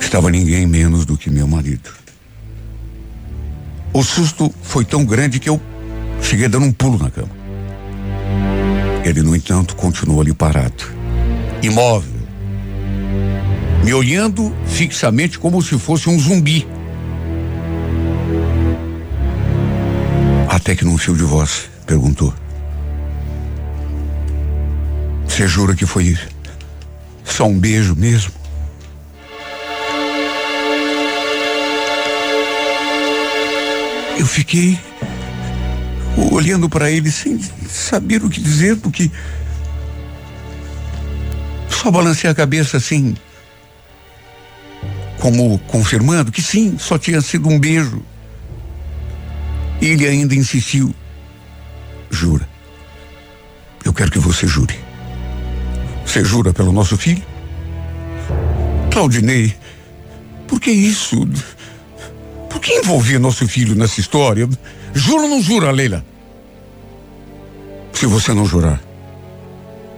estava 0.00 0.30
ninguém 0.30 0.66
menos 0.66 1.04
do 1.04 1.16
que 1.16 1.30
meu 1.30 1.46
marido. 1.46 1.90
O 3.92 4.02
susto 4.02 4.52
foi 4.62 4.84
tão 4.84 5.04
grande 5.04 5.38
que 5.38 5.48
eu 5.48 5.60
cheguei 6.22 6.48
dando 6.48 6.66
um 6.66 6.72
pulo 6.72 6.98
na 6.98 7.10
cama. 7.10 7.30
Ele, 9.04 9.22
no 9.22 9.34
entanto, 9.34 9.74
continuou 9.76 10.20
ali 10.20 10.32
parado, 10.32 10.84
imóvel, 11.62 12.20
me 13.84 13.94
olhando 13.94 14.54
fixamente 14.66 15.38
como 15.38 15.60
se 15.62 15.78
fosse 15.78 16.08
um 16.08 16.18
zumbi. 16.18 16.66
Até 20.48 20.74
que 20.74 20.84
num 20.84 20.98
fio 20.98 21.16
de 21.16 21.22
voz 21.22 21.70
perguntou: 21.86 22.32
Você 25.26 25.48
jura 25.48 25.74
que 25.74 25.86
foi 25.86 26.16
só 27.24 27.46
um 27.46 27.58
beijo 27.58 27.96
mesmo? 27.96 28.39
Eu 34.18 34.26
fiquei 34.26 34.78
olhando 36.30 36.68
para 36.68 36.90
ele 36.90 37.10
sem 37.10 37.40
saber 37.68 38.22
o 38.22 38.28
que 38.28 38.40
dizer, 38.40 38.76
porque 38.76 39.10
só 41.68 41.90
balancei 41.90 42.28
a 42.28 42.34
cabeça 42.34 42.76
assim, 42.76 43.16
como 45.18 45.58
confirmando 45.60 46.32
que 46.32 46.42
sim, 46.42 46.76
só 46.78 46.98
tinha 46.98 47.20
sido 47.20 47.48
um 47.48 47.58
beijo. 47.58 48.02
Ele 49.80 50.06
ainda 50.06 50.34
insistiu. 50.34 50.94
Jura. 52.10 52.46
Eu 53.84 53.92
quero 53.94 54.10
que 54.10 54.18
você 54.18 54.46
jure. 54.46 54.78
Você 56.04 56.24
jura 56.24 56.52
pelo 56.52 56.72
nosso 56.72 56.98
filho? 56.98 57.22
Claudinei, 58.90 59.54
por 60.46 60.60
que 60.60 60.70
isso? 60.70 61.26
Por 62.50 62.60
que 62.60 62.72
envolver 62.74 63.18
nosso 63.18 63.46
filho 63.48 63.74
nessa 63.76 64.00
história? 64.00 64.48
Jura 64.92 65.22
ou 65.22 65.28
não 65.28 65.40
jura, 65.40 65.70
Leila? 65.70 66.04
Se 67.92 68.06
você 68.06 68.34
não 68.34 68.44
jurar, 68.44 68.80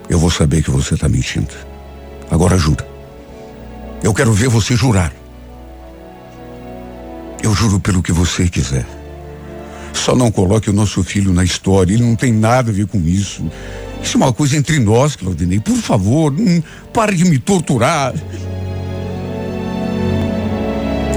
eu 0.08 0.18
vou 0.18 0.30
saber 0.30 0.62
que 0.62 0.70
você 0.70 0.94
está 0.94 1.08
mentindo. 1.08 1.54
Agora 2.30 2.58
jura. 2.58 2.86
Eu 4.02 4.12
quero 4.12 4.32
ver 4.32 4.48
você 4.48 4.76
jurar. 4.76 5.12
Eu 7.42 7.54
juro 7.54 7.80
pelo 7.80 8.02
que 8.02 8.12
você 8.12 8.48
quiser. 8.48 8.86
Só 9.92 10.14
não 10.14 10.30
coloque 10.30 10.68
o 10.68 10.72
nosso 10.72 11.02
filho 11.02 11.32
na 11.32 11.44
história. 11.44 11.94
Ele 11.94 12.02
não 12.02 12.16
tem 12.16 12.32
nada 12.32 12.70
a 12.70 12.74
ver 12.74 12.86
com 12.86 12.98
isso. 13.00 13.50
Isso 14.02 14.16
é 14.16 14.20
uma 14.20 14.32
coisa 14.32 14.56
entre 14.56 14.78
nós, 14.78 15.16
Claudinei. 15.16 15.60
Por 15.60 15.76
favor, 15.76 16.32
não 16.32 16.62
pare 16.92 17.14
de 17.14 17.24
me 17.24 17.38
torturar. 17.38 18.12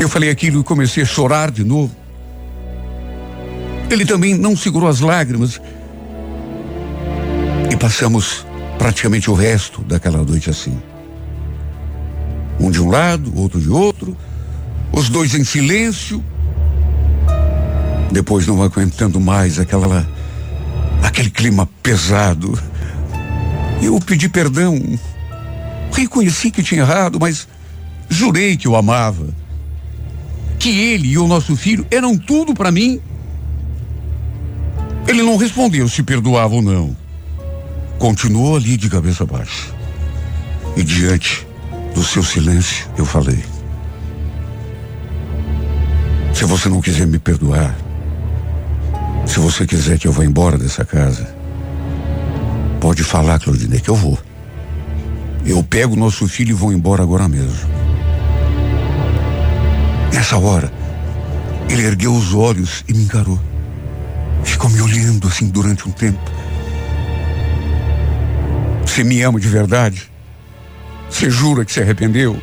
Eu 0.05 0.09
falei 0.09 0.29
aquilo 0.29 0.61
e 0.61 0.63
comecei 0.63 1.01
a 1.01 1.05
chorar 1.05 1.49
de 1.49 1.63
novo. 1.63 1.91
Ele 3.89 4.05
também 4.05 4.35
não 4.35 4.55
segurou 4.55 4.87
as 4.87 4.99
lágrimas. 4.99 5.59
E 7.71 7.75
passamos 7.75 8.45
praticamente 8.77 9.31
o 9.31 9.33
resto 9.33 9.81
daquela 9.81 10.19
noite 10.19 10.47
assim. 10.47 10.79
Um 12.59 12.69
de 12.69 12.79
um 12.79 12.87
lado, 12.87 13.35
outro 13.35 13.59
de 13.59 13.67
outro, 13.67 14.15
os 14.91 15.09
dois 15.09 15.33
em 15.33 15.43
silêncio. 15.43 16.23
Depois 18.11 18.45
não 18.45 18.61
aguentando 18.61 19.19
mais 19.19 19.57
aquela 19.57 20.07
aquele 21.01 21.31
clima 21.31 21.67
pesado. 21.81 22.53
Eu 23.81 23.99
pedi 23.99 24.29
perdão. 24.29 24.79
Reconheci 25.91 26.51
que 26.51 26.61
tinha 26.61 26.81
errado, 26.81 27.17
mas 27.19 27.47
jurei 28.07 28.55
que 28.55 28.67
o 28.67 28.75
amava. 28.75 29.44
Que 30.65 30.71
ele 30.71 31.09
e 31.09 31.17
o 31.19 31.27
nosso 31.27 31.55
filho 31.55 31.85
eram 31.91 32.17
tudo 32.17 32.55
para 32.55 32.71
mim. 32.71 32.99
Ele 35.07 35.21
não 35.21 35.37
respondeu 35.37 35.87
se 35.87 36.01
perdoava 36.01 36.55
ou 36.55 36.61
não. 36.63 36.97
Continuou 37.99 38.55
ali 38.55 38.75
de 38.75 38.89
cabeça 38.89 39.27
baixa. 39.27 39.71
E 40.75 40.81
diante 40.81 41.45
do 41.93 42.03
seu 42.03 42.23
silêncio, 42.23 42.87
eu 42.97 43.05
falei: 43.05 43.43
Se 46.33 46.45
você 46.45 46.67
não 46.67 46.81
quiser 46.81 47.05
me 47.05 47.19
perdoar, 47.19 47.77
se 49.27 49.37
você 49.37 49.67
quiser 49.67 49.99
que 49.99 50.07
eu 50.07 50.11
vá 50.11 50.25
embora 50.25 50.57
dessa 50.57 50.83
casa, 50.83 51.29
pode 52.81 53.03
falar, 53.03 53.39
Claudinei, 53.39 53.81
que 53.81 53.89
eu 53.89 53.95
vou. 53.95 54.17
Eu 55.45 55.61
pego 55.61 55.95
nosso 55.95 56.27
filho 56.27 56.49
e 56.49 56.53
vou 56.53 56.73
embora 56.73 57.03
agora 57.03 57.27
mesmo. 57.27 57.74
Nessa 60.15 60.37
hora, 60.37 60.71
ele 61.69 61.83
ergueu 61.83 62.15
os 62.15 62.33
olhos 62.33 62.85
e 62.87 62.93
me 62.93 63.03
encarou. 63.03 63.37
Ficou 64.45 64.69
me 64.69 64.79
olhando 64.79 65.27
assim 65.27 65.49
durante 65.49 65.89
um 65.89 65.91
tempo. 65.91 66.31
Você 68.85 69.03
me 69.03 69.21
ama 69.23 69.41
de 69.41 69.49
verdade? 69.49 70.09
Você 71.09 71.29
jura 71.29 71.65
que 71.65 71.73
se 71.73 71.81
arrependeu? 71.81 72.41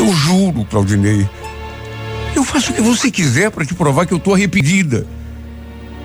Eu 0.00 0.12
juro, 0.12 0.64
Claudinei. 0.64 1.30
Eu 2.34 2.42
faço 2.42 2.72
o 2.72 2.74
que 2.74 2.82
você 2.82 3.08
quiser 3.08 3.52
para 3.52 3.64
te 3.64 3.72
provar 3.72 4.04
que 4.04 4.12
eu 4.12 4.18
estou 4.18 4.34
arrependida. 4.34 5.06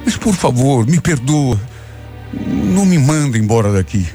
Mas 0.06 0.16
por 0.16 0.36
favor, 0.36 0.86
me 0.86 1.02
perdoa. 1.02 1.60
Não 2.32 2.86
me 2.86 3.00
manda 3.00 3.40
embora 3.40 3.74
daqui. 3.74 4.08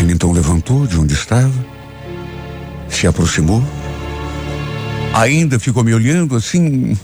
Ele 0.00 0.14
então 0.14 0.32
levantou 0.32 0.84
de 0.84 0.98
onde 0.98 1.14
estava, 1.14 1.77
se 2.88 3.06
aproximou, 3.06 3.62
ainda 5.14 5.58
ficou 5.58 5.84
me 5.84 5.94
olhando 5.94 6.36
assim, 6.36 6.96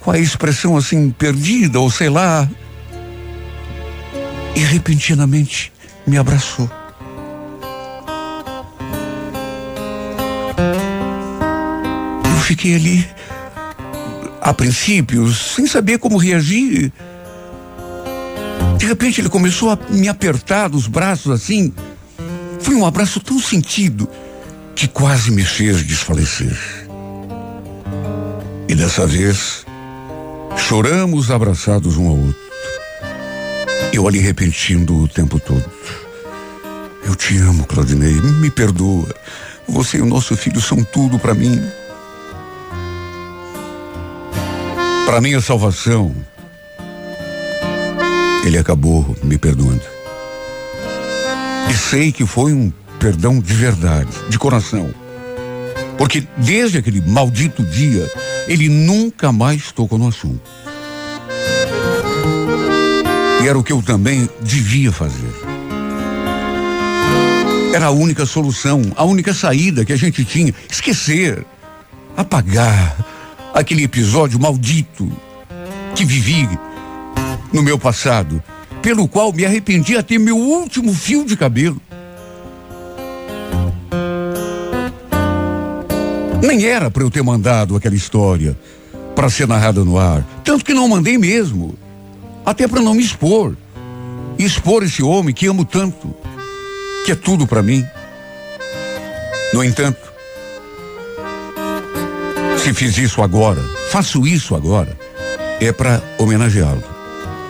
com 0.00 0.10
a 0.10 0.18
expressão 0.18 0.76
assim 0.76 1.10
perdida, 1.10 1.80
ou 1.80 1.90
sei 1.90 2.08
lá, 2.08 2.48
e 4.54 4.60
repentinamente 4.60 5.72
me 6.06 6.16
abraçou. 6.16 6.70
Eu 12.24 12.40
fiquei 12.42 12.74
ali, 12.74 13.08
a 14.40 14.52
princípio, 14.52 15.32
sem 15.32 15.66
saber 15.66 15.98
como 15.98 16.16
reagir. 16.18 16.92
De 18.76 18.86
repente 18.86 19.20
ele 19.20 19.30
começou 19.30 19.70
a 19.70 19.78
me 19.88 20.08
apertar 20.08 20.68
dos 20.68 20.86
braços 20.86 21.32
assim. 21.32 21.72
Foi 22.60 22.74
um 22.74 22.84
abraço 22.86 23.18
tão 23.20 23.40
sentido 23.40 24.08
que 24.74 24.88
quase 24.88 25.30
me 25.30 25.44
fez 25.44 25.84
desfalecer. 25.84 26.58
E 28.68 28.74
dessa 28.74 29.06
vez, 29.06 29.64
choramos 30.56 31.30
abraçados 31.30 31.96
um 31.96 32.08
ao 32.08 32.16
outro. 32.16 32.44
Eu 33.92 34.08
ali 34.08 34.18
repetindo 34.18 35.02
o 35.02 35.08
tempo 35.08 35.38
todo. 35.38 35.64
Eu 37.04 37.14
te 37.14 37.38
amo, 37.38 37.66
Claudinei. 37.66 38.14
Me 38.14 38.50
perdoa. 38.50 39.14
Você 39.68 39.98
e 39.98 40.02
o 40.02 40.06
nosso 40.06 40.36
filho 40.36 40.60
são 40.60 40.82
tudo 40.82 41.18
para 41.18 41.34
mim. 41.34 41.62
Para 45.06 45.20
minha 45.20 45.40
salvação. 45.40 46.14
Ele 48.44 48.58
acabou 48.58 49.16
me 49.22 49.38
perdoando. 49.38 49.84
E 51.70 51.74
sei 51.74 52.10
que 52.10 52.26
foi 52.26 52.52
um 52.52 52.72
perdão 52.98 53.40
de 53.40 53.54
verdade, 53.54 54.10
de 54.28 54.38
coração. 54.38 54.94
Porque 55.98 56.26
desde 56.36 56.78
aquele 56.78 57.00
maldito 57.00 57.62
dia, 57.62 58.10
ele 58.48 58.68
nunca 58.68 59.32
mais 59.32 59.72
tocou 59.72 59.98
no 59.98 60.08
assunto. 60.08 60.42
E 63.42 63.48
era 63.48 63.58
o 63.58 63.62
que 63.62 63.72
eu 63.72 63.82
também 63.82 64.28
devia 64.40 64.90
fazer. 64.90 65.30
Era 67.74 67.86
a 67.86 67.90
única 67.90 68.24
solução, 68.24 68.80
a 68.96 69.04
única 69.04 69.34
saída 69.34 69.84
que 69.84 69.92
a 69.92 69.96
gente 69.96 70.24
tinha. 70.24 70.54
Esquecer, 70.70 71.44
apagar 72.16 72.96
aquele 73.52 73.84
episódio 73.84 74.38
maldito 74.40 75.10
que 75.94 76.04
vivi 76.04 76.48
no 77.52 77.62
meu 77.62 77.78
passado, 77.78 78.42
pelo 78.82 79.06
qual 79.06 79.32
me 79.32 79.44
arrependi 79.44 79.96
até 79.96 80.18
meu 80.18 80.36
último 80.36 80.92
fio 80.94 81.24
de 81.24 81.36
cabelo. 81.36 81.80
Nem 86.44 86.66
era 86.66 86.90
para 86.90 87.02
eu 87.02 87.10
ter 87.10 87.22
mandado 87.22 87.74
aquela 87.74 87.94
história 87.94 88.54
para 89.16 89.30
ser 89.30 89.48
narrada 89.48 89.82
no 89.82 89.96
ar, 89.96 90.22
tanto 90.44 90.62
que 90.62 90.74
não 90.74 90.86
mandei 90.86 91.16
mesmo, 91.16 91.74
até 92.44 92.68
para 92.68 92.82
não 92.82 92.92
me 92.92 93.02
expor, 93.02 93.56
expor 94.38 94.82
esse 94.82 95.02
homem 95.02 95.34
que 95.34 95.46
amo 95.46 95.64
tanto, 95.64 96.14
que 97.06 97.12
é 97.12 97.14
tudo 97.14 97.46
para 97.46 97.62
mim. 97.62 97.82
No 99.54 99.64
entanto, 99.64 99.98
se 102.62 102.74
fiz 102.74 102.98
isso 102.98 103.22
agora, 103.22 103.62
faço 103.90 104.26
isso 104.26 104.54
agora, 104.54 104.98
é 105.62 105.72
para 105.72 106.02
homenageá-lo 106.18 106.84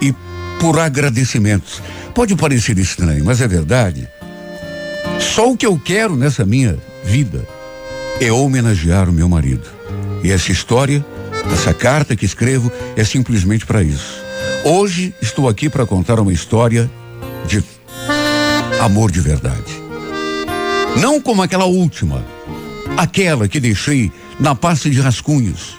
e 0.00 0.14
por 0.61 0.78
agradecimentos. 0.78 1.83
Pode 2.14 2.37
parecer 2.37 2.78
estranho, 2.78 3.24
mas 3.24 3.40
é 3.40 3.48
verdade. 3.48 4.09
Só 5.18 5.50
o 5.50 5.57
que 5.57 5.66
eu 5.66 5.76
quero 5.85 6.14
nessa 6.14 6.44
minha 6.44 6.78
vida 7.02 7.44
é 8.20 8.33
homenagear 8.33 9.09
o 9.09 9.12
meu 9.12 9.29
marido. 9.29 9.68
E 10.22 10.31
essa 10.31 10.53
história, 10.53 11.05
essa 11.53 11.74
carta 11.74 12.16
que 12.16 12.24
escrevo, 12.24 12.70
é 12.96 13.05
simplesmente 13.05 13.66
para 13.66 13.83
isso. 13.83 14.22
Hoje 14.64 15.14
estou 15.20 15.48
aqui 15.48 15.68
para 15.68 15.85
contar 15.85 16.18
uma 16.18 16.33
história 16.33 16.90
de 17.46 17.62
amor 18.81 19.11
de 19.11 19.20
verdade. 19.20 19.85
Não 21.00 21.20
como 21.20 21.42
aquela 21.42 21.64
última, 21.64 22.24
aquela 22.96 23.48
que 23.48 23.61
deixei 23.61 24.11
na 24.38 24.55
pasta 24.55 24.88
de 24.88 25.00
rascunhos 25.00 25.77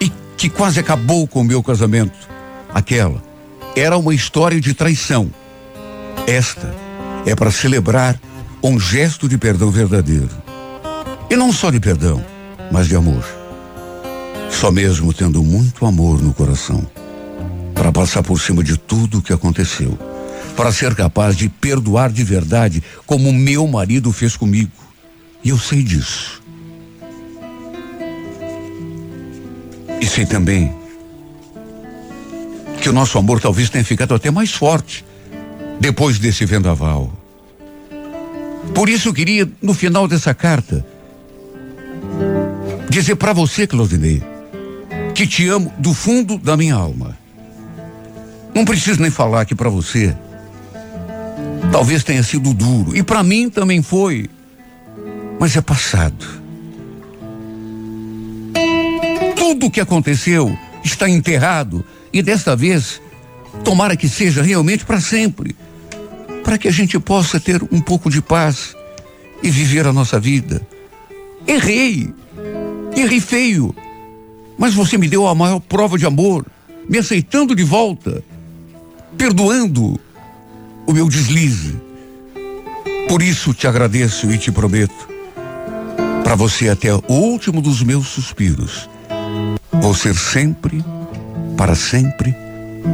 e 0.00 0.12
que 0.36 0.48
quase 0.48 0.80
acabou 0.80 1.26
com 1.26 1.40
o 1.40 1.44
meu 1.44 1.62
casamento. 1.62 2.28
Aquela 2.74 3.22
era 3.74 3.96
uma 3.96 4.14
história 4.14 4.60
de 4.60 4.74
traição. 4.74 5.30
Esta 6.26 6.74
é 7.24 7.34
para 7.34 7.50
celebrar 7.50 8.20
um 8.62 8.78
gesto 8.78 9.28
de 9.28 9.38
perdão 9.38 9.70
verdadeiro. 9.70 10.47
E 11.30 11.36
não 11.36 11.52
só 11.52 11.70
de 11.70 11.78
perdão, 11.78 12.24
mas 12.72 12.88
de 12.88 12.96
amor. 12.96 13.24
Só 14.50 14.70
mesmo 14.70 15.12
tendo 15.12 15.42
muito 15.42 15.84
amor 15.84 16.22
no 16.22 16.32
coração. 16.32 16.86
Para 17.74 17.92
passar 17.92 18.22
por 18.22 18.40
cima 18.40 18.64
de 18.64 18.78
tudo 18.78 19.18
o 19.18 19.22
que 19.22 19.32
aconteceu. 19.32 19.98
Para 20.56 20.72
ser 20.72 20.94
capaz 20.94 21.36
de 21.36 21.48
perdoar 21.48 22.10
de 22.10 22.24
verdade, 22.24 22.82
como 23.06 23.32
meu 23.32 23.66
marido 23.68 24.10
fez 24.10 24.36
comigo. 24.36 24.72
E 25.44 25.50
eu 25.50 25.58
sei 25.58 25.82
disso. 25.82 26.42
E 30.00 30.06
sei 30.06 30.24
também 30.24 30.74
que 32.80 32.88
o 32.88 32.92
nosso 32.92 33.18
amor 33.18 33.40
talvez 33.40 33.68
tenha 33.68 33.84
ficado 33.84 34.14
até 34.14 34.30
mais 34.30 34.52
forte 34.52 35.04
depois 35.78 36.18
desse 36.18 36.44
vendaval. 36.46 37.12
Por 38.74 38.88
isso 38.88 39.08
eu 39.08 39.14
queria, 39.14 39.48
no 39.60 39.74
final 39.74 40.08
dessa 40.08 40.34
carta, 40.34 40.84
dizer 42.88 43.16
para 43.16 43.32
você, 43.32 43.66
Claudinei, 43.66 44.22
que 45.14 45.26
te 45.26 45.48
amo 45.48 45.72
do 45.78 45.92
fundo 45.92 46.38
da 46.38 46.56
minha 46.56 46.74
alma. 46.74 47.16
Não 48.54 48.64
preciso 48.64 49.00
nem 49.00 49.10
falar 49.10 49.44
que 49.44 49.54
para 49.54 49.68
você 49.68 50.16
talvez 51.70 52.02
tenha 52.02 52.22
sido 52.22 52.54
duro 52.54 52.96
e 52.96 53.02
para 53.02 53.22
mim 53.22 53.50
também 53.50 53.82
foi, 53.82 54.28
mas 55.38 55.56
é 55.56 55.60
passado. 55.60 56.26
Tudo 59.36 59.66
o 59.66 59.70
que 59.70 59.80
aconteceu 59.80 60.56
está 60.82 61.08
enterrado 61.08 61.84
e 62.12 62.22
desta 62.22 62.56
vez 62.56 63.00
tomara 63.64 63.96
que 63.96 64.08
seja 64.08 64.42
realmente 64.42 64.84
para 64.84 65.00
sempre, 65.00 65.54
para 66.42 66.58
que 66.58 66.68
a 66.68 66.72
gente 66.72 66.98
possa 66.98 67.38
ter 67.38 67.62
um 67.70 67.80
pouco 67.80 68.10
de 68.10 68.22
paz 68.22 68.74
e 69.42 69.50
viver 69.50 69.86
a 69.86 69.92
nossa 69.92 70.18
vida. 70.18 70.66
Errei, 71.46 72.12
errei 73.00 73.20
feio, 73.20 73.74
mas 74.56 74.74
você 74.74 74.98
me 74.98 75.08
deu 75.08 75.26
a 75.26 75.34
maior 75.34 75.60
prova 75.60 75.98
de 75.98 76.06
amor, 76.06 76.44
me 76.88 76.98
aceitando 76.98 77.54
de 77.54 77.62
volta, 77.62 78.22
perdoando 79.16 79.98
o 80.86 80.92
meu 80.92 81.08
deslize. 81.08 81.76
Por 83.08 83.22
isso 83.22 83.54
te 83.54 83.66
agradeço 83.66 84.30
e 84.30 84.38
te 84.38 84.50
prometo, 84.50 85.08
para 86.24 86.34
você 86.34 86.68
até 86.68 86.94
o 86.94 87.02
último 87.08 87.62
dos 87.62 87.82
meus 87.82 88.06
suspiros, 88.08 88.88
vou 89.72 89.94
ser 89.94 90.14
sempre, 90.14 90.84
para 91.56 91.74
sempre, 91.74 92.36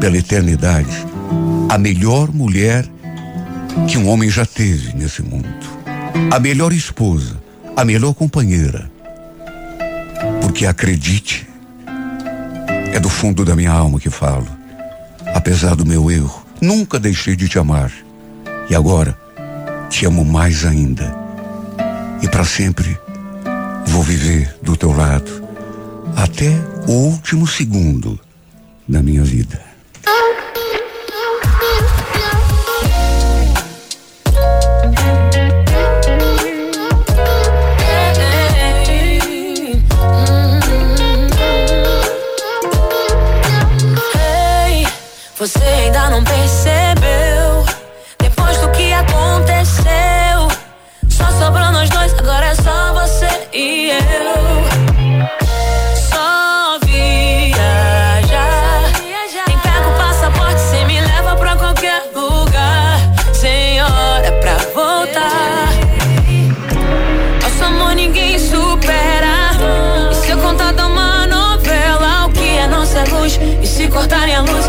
pela 0.01 0.17
eternidade, 0.17 1.05
a 1.69 1.77
melhor 1.79 2.33
mulher 2.33 2.89
que 3.89 3.99
um 3.99 4.09
homem 4.09 4.31
já 4.31 4.47
teve 4.47 4.95
nesse 4.95 5.23
mundo. 5.23 5.49
A 6.31 6.39
melhor 6.39 6.73
esposa, 6.73 7.43
a 7.77 7.85
melhor 7.85 8.15
companheira. 8.15 8.94
Porque 10.55 10.67
acredite, 10.67 11.49
é 12.93 13.01
do 13.01 13.09
fundo 13.09 13.45
da 13.45 13.57
minha 13.57 13.73
alma 13.73 13.99
que 13.99 14.09
falo. 14.09 14.47
Apesar 15.35 15.75
do 15.75 15.85
meu 15.85 16.09
erro, 16.09 16.47
nunca 16.61 16.97
deixei 16.97 17.35
de 17.35 17.49
te 17.49 17.59
amar. 17.59 17.91
E 18.71 18.75
agora, 18.77 19.19
te 19.91 20.07
amo 20.07 20.25
mais 20.25 20.65
ainda. 20.65 21.13
E 22.23 22.29
para 22.29 22.45
sempre 22.45 22.97
vou 23.89 24.05
viver 24.05 24.55
do 24.63 24.77
teu 24.77 24.93
lado 24.93 25.43
até 26.15 26.51
o 26.87 26.93
último 26.93 27.49
segundo 27.49 28.21
da 28.87 29.03
minha 29.03 29.25
vida. 29.25 29.61
Você 45.45 45.63
ainda 45.63 46.09
não 46.09 46.25
percebeu? 46.25 47.67
Depois 48.19 48.57
do 48.63 48.71
que 48.71 48.95
aconteceu, 48.95 50.49
só 51.11 51.27
sobrou 51.39 51.71
nós 51.71 51.91
dois, 51.91 52.15
agora 52.15 52.47
é 52.47 52.55
só 52.55 52.95
você 52.95 53.29
e 53.53 53.91
eu. 53.91 54.65
Só 55.97 56.79
viajar. 56.87 57.61
Nem 59.47 59.59
pega 59.59 59.87
o 59.87 59.99
passaporte, 59.99 60.61
cê 60.63 60.83
me 60.87 60.99
leva 60.99 61.37
pra 61.37 61.55
qualquer 61.57 62.03
lugar. 62.15 62.99
Sem 63.35 63.83
hora 63.83 64.33
pra 64.41 64.57
voltar. 64.75 65.69
Nosso 67.43 67.65
amor 67.65 67.95
ninguém 67.95 68.39
supera. 68.39 69.51
E 70.11 70.15
se 70.15 70.31
eu 70.31 70.39
contar 70.39 70.73
de 70.73 70.81
uma 70.81 71.27
novela, 71.27 72.29
o 72.29 72.33
que 72.33 72.57
é 72.57 72.67
nossa 72.67 73.05
luz? 73.11 73.39
E 73.61 73.67
se 73.67 73.89
cortarem 73.89 74.37
a 74.37 74.41
luz, 74.41 74.64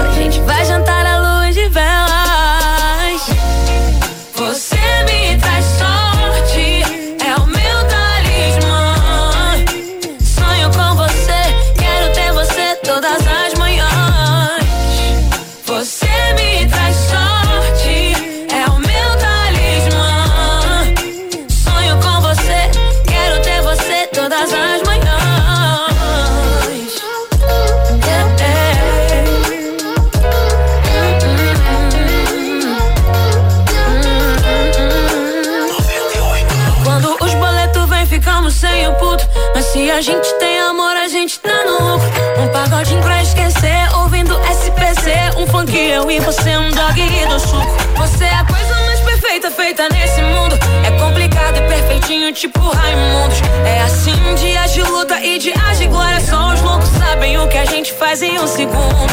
gente 40.05 40.35
tem 40.35 40.59
amor, 40.59 40.95
a 40.95 41.07
gente 41.07 41.39
tá 41.39 41.63
no 41.63 41.93
lucro. 41.93 42.07
Um 42.37 42.47
pagodinho 42.49 43.01
pra 43.01 43.23
esquecer, 43.23 43.89
ouvindo 43.97 44.39
SPC. 44.51 45.11
Um 45.35 45.47
funk 45.47 45.75
eu 45.75 46.11
e 46.11 46.19
você, 46.19 46.55
um 46.57 46.69
dog 46.69 47.01
e 47.01 47.25
do 47.25 47.39
suco. 47.39 47.75
Você 47.97 48.23
é 48.23 48.35
a 48.35 48.45
coisa 48.45 48.75
mais 48.85 48.99
perfeita 48.99 49.49
feita 49.49 49.89
nesse 49.89 50.21
mundo. 50.21 50.59
É 50.85 50.91
complicado 50.99 51.57
e 51.57 51.61
perfeitinho, 51.61 52.31
tipo 52.33 52.59
Raimundos. 52.59 53.39
É 53.65 53.81
assim, 53.81 54.13
dias 54.35 54.73
de 54.73 54.83
luta 54.83 55.19
e 55.19 55.39
dias 55.39 55.79
de 55.79 55.87
glória. 55.87 56.19
Só 56.19 56.53
os 56.53 56.61
loucos 56.61 56.89
sabem 56.89 57.39
o 57.39 57.47
que 57.47 57.57
a 57.57 57.65
gente 57.65 57.91
faz 57.91 58.21
em 58.21 58.37
um 58.37 58.45
segundo. 58.45 59.11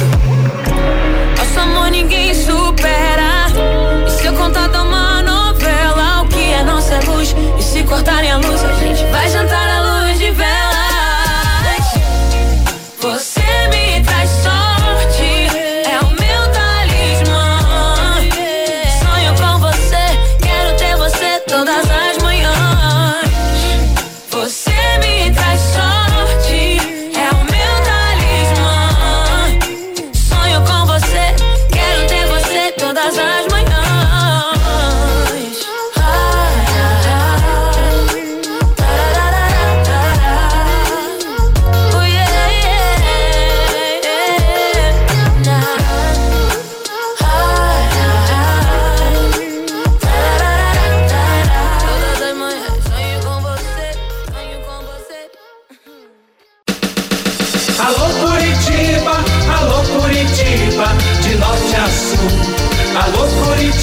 Nosso 1.39 1.59
amor 1.59 1.91
ninguém 1.91 2.35
supera. 2.35 3.47
E 4.07 4.11
se 4.11 4.27
eu 4.27 4.35
contar 4.35 4.69
uma 4.69 5.23
novela, 5.23 6.21
o 6.21 6.29
que 6.29 6.53
é 6.53 6.63
nossa 6.63 7.01
luz? 7.07 7.35
E 7.59 7.63
se 7.63 7.83
cortarem 7.83 8.31
a 8.31 8.37
luz, 8.37 8.63
a 8.63 8.75
gente 8.75 9.03
vai 9.07 9.27
jantar 9.31 9.72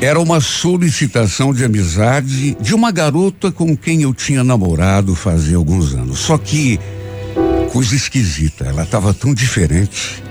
Era 0.00 0.18
uma 0.18 0.40
solicitação 0.40 1.52
de 1.52 1.62
amizade 1.62 2.56
de 2.58 2.74
uma 2.74 2.90
garota 2.90 3.52
com 3.52 3.76
quem 3.76 4.00
eu 4.00 4.14
tinha 4.14 4.42
namorado 4.42 5.14
fazia 5.14 5.58
alguns 5.58 5.94
anos. 5.94 6.20
Só 6.20 6.38
que, 6.38 6.80
coisa 7.70 7.94
esquisita, 7.94 8.64
ela 8.64 8.84
estava 8.84 9.12
tão 9.12 9.34
diferente. 9.34 10.22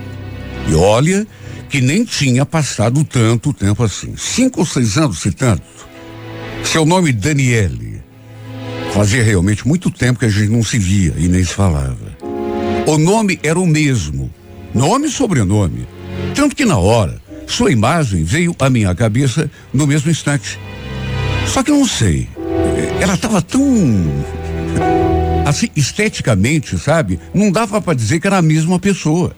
E 0.68 0.74
olha 0.74 1.24
que 1.68 1.80
nem 1.80 2.04
tinha 2.04 2.44
passado 2.44 3.04
tanto 3.04 3.52
tempo 3.52 3.84
assim. 3.84 4.14
Cinco 4.16 4.58
ou 4.58 4.66
seis 4.66 4.98
anos, 4.98 5.20
se 5.20 5.30
tanto. 5.30 5.62
Seu 6.64 6.84
nome 6.84 7.12
Daniele. 7.12 8.02
Fazia 8.92 9.22
realmente 9.22 9.68
muito 9.68 9.88
tempo 9.88 10.18
que 10.18 10.26
a 10.26 10.28
gente 10.28 10.50
não 10.50 10.64
se 10.64 10.80
via 10.80 11.14
e 11.16 11.28
nem 11.28 11.44
se 11.44 11.54
falava. 11.54 12.18
O 12.88 12.98
nome 12.98 13.38
era 13.40 13.58
o 13.58 13.66
mesmo. 13.66 14.34
Nome 14.74 15.06
e 15.06 15.10
sobrenome. 15.12 15.86
Tanto 16.34 16.56
que 16.56 16.64
na 16.64 16.76
hora, 16.76 17.22
sua 17.50 17.72
imagem 17.72 18.22
veio 18.22 18.54
à 18.58 18.70
minha 18.70 18.94
cabeça 18.94 19.50
no 19.72 19.86
mesmo 19.86 20.10
instante. 20.10 20.58
Só 21.46 21.62
que 21.62 21.70
não 21.70 21.86
sei. 21.86 22.28
Ela 23.00 23.14
estava 23.14 23.42
tão. 23.42 23.60
Assim, 25.44 25.68
esteticamente, 25.74 26.78
sabe? 26.78 27.18
Não 27.34 27.50
dava 27.50 27.80
para 27.80 27.94
dizer 27.94 28.20
que 28.20 28.26
era 28.26 28.38
a 28.38 28.42
mesma 28.42 28.78
pessoa. 28.78 29.34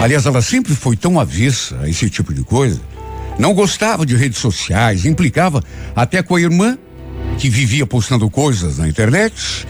Aliás, 0.00 0.24
ela 0.24 0.40
sempre 0.40 0.74
foi 0.74 0.96
tão 0.96 1.20
avessa 1.20 1.78
a 1.82 1.88
esse 1.88 2.08
tipo 2.08 2.32
de 2.32 2.42
coisa. 2.42 2.80
Não 3.38 3.52
gostava 3.52 4.06
de 4.06 4.16
redes 4.16 4.38
sociais, 4.38 5.04
implicava 5.04 5.62
até 5.94 6.22
com 6.22 6.36
a 6.36 6.40
irmã, 6.40 6.78
que 7.38 7.50
vivia 7.50 7.86
postando 7.86 8.28
coisas 8.30 8.78
na 8.78 8.88
internet. 8.88 9.66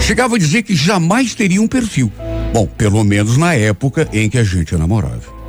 Chegava 0.00 0.36
a 0.36 0.38
dizer 0.38 0.62
que 0.62 0.74
jamais 0.74 1.34
teria 1.34 1.60
um 1.60 1.66
perfil. 1.66 2.12
Bom, 2.52 2.66
pelo 2.66 3.02
menos 3.02 3.36
na 3.36 3.54
época 3.54 4.08
em 4.12 4.30
que 4.30 4.38
a 4.38 4.44
gente 4.44 4.74
namorava. 4.76 5.39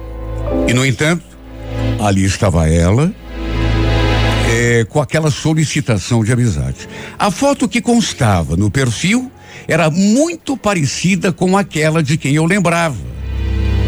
E 0.67 0.73
no 0.73 0.85
entanto, 0.85 1.23
ali 1.99 2.23
estava 2.23 2.69
ela, 2.69 3.13
é, 4.49 4.85
com 4.85 4.99
aquela 4.99 5.31
solicitação 5.31 6.23
de 6.23 6.31
amizade. 6.31 6.87
A 7.17 7.31
foto 7.31 7.67
que 7.67 7.81
constava 7.81 8.57
no 8.57 8.69
perfil 8.69 9.31
era 9.67 9.89
muito 9.89 10.57
parecida 10.57 11.31
com 11.31 11.57
aquela 11.57 12.03
de 12.03 12.17
quem 12.17 12.35
eu 12.35 12.45
lembrava. 12.45 12.97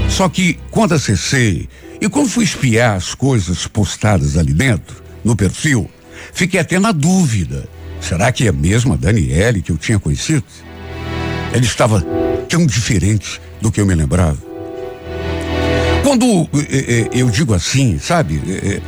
Só 0.10 0.30
que 0.30 0.60
quando 0.70 0.94
acessei 0.94 1.68
e 2.00 2.08
quando 2.08 2.30
fui 2.30 2.44
espiar 2.44 2.96
as 2.96 3.16
coisas 3.16 3.66
postadas 3.68 4.38
ali 4.38 4.54
dentro, 4.54 5.02
no 5.24 5.36
perfil, 5.36 5.90
fiquei 6.34 6.60
até 6.60 6.80
na 6.80 6.92
dúvida. 6.92 7.68
Será 8.00 8.32
que 8.32 8.48
é 8.48 8.52
mesmo 8.52 8.94
a 8.94 8.98
Daniele 8.98 9.62
que 9.62 9.72
eu 9.72 9.78
tinha 9.78 9.98
conhecido? 9.98 10.44
Ela 11.54 11.64
estava 11.64 12.02
tão 12.50 12.66
diferente 12.66 13.40
do 13.62 13.72
que 13.72 13.80
eu 13.80 13.86
me 13.86 13.96
lembrava. 13.96 14.53
Quando 16.04 16.50
eh, 16.54 16.68
eh, 16.70 17.10
eu 17.14 17.30
digo 17.30 17.54
assim, 17.54 17.98
sabe, 17.98 18.42
eh, 18.46 18.82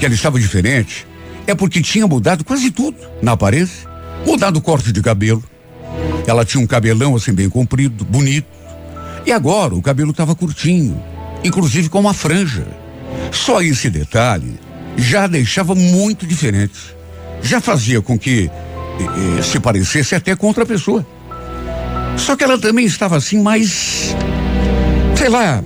que 0.00 0.06
ela 0.06 0.14
estava 0.14 0.40
diferente, 0.40 1.06
é 1.46 1.54
porque 1.54 1.82
tinha 1.82 2.06
mudado 2.06 2.44
quase 2.44 2.70
tudo 2.70 2.96
na 3.20 3.32
aparência. 3.32 3.86
Mudado 4.26 4.56
o 4.56 4.62
corte 4.62 4.90
de 4.90 5.02
cabelo. 5.02 5.44
Ela 6.26 6.46
tinha 6.46 6.62
um 6.62 6.66
cabelão 6.66 7.14
assim 7.14 7.34
bem 7.34 7.50
comprido, 7.50 8.04
bonito. 8.06 8.46
E 9.26 9.30
agora 9.30 9.74
o 9.74 9.82
cabelo 9.82 10.12
estava 10.12 10.34
curtinho, 10.34 11.00
inclusive 11.44 11.90
com 11.90 12.00
uma 12.00 12.14
franja. 12.14 12.66
Só 13.30 13.60
esse 13.60 13.90
detalhe 13.90 14.58
já 14.96 15.26
deixava 15.26 15.74
muito 15.74 16.26
diferente. 16.26 16.96
Já 17.42 17.60
fazia 17.60 18.00
com 18.00 18.18
que 18.18 18.50
se 19.42 19.60
parecesse 19.60 20.14
até 20.14 20.34
com 20.34 20.46
outra 20.46 20.64
pessoa. 20.64 21.06
Só 22.16 22.34
que 22.34 22.44
ela 22.44 22.58
também 22.58 22.86
estava 22.86 23.16
assim 23.16 23.42
mais, 23.42 24.14
sei 25.16 25.28
lá, 25.28 25.62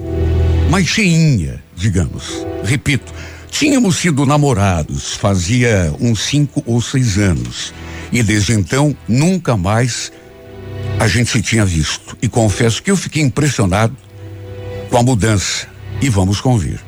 mais 0.71 0.87
cheinha, 0.87 1.63
digamos. 1.75 2.47
Repito, 2.65 3.13
tínhamos 3.51 3.97
sido 3.97 4.27
namorados 4.27 5.15
fazia 5.15 5.95
uns 6.01 6.21
cinco 6.21 6.63
ou 6.67 6.81
seis 6.81 7.19
anos. 7.19 7.73
E 8.13 8.23
desde 8.23 8.53
então, 8.53 8.97
nunca 9.09 9.57
mais 9.57 10.13
a 10.99 11.09
gente 11.09 11.31
se 11.31 11.43
tinha 11.43 11.65
visto. 11.65 12.17
E 12.23 12.29
confesso 12.29 12.83
que 12.83 12.91
eu 12.91 12.97
fiquei 12.97 13.23
impressionado 13.23 13.97
com 14.91 14.97
a 14.97 15.03
mudança. 15.03 15.67
E 16.01 16.09
vamos 16.09 16.41
convir. 16.41 16.81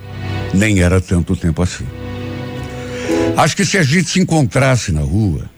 Nem 0.55 0.81
era 0.81 1.01
tanto 1.01 1.37
tempo 1.37 1.63
assim. 1.63 1.87
Acho 3.37 3.57
que 3.57 3.65
se 3.65 3.79
a 3.79 3.83
gente 3.83 4.11
se 4.11 4.21
encontrasse 4.21 4.93
na 4.93 5.01
rua. 5.01 5.49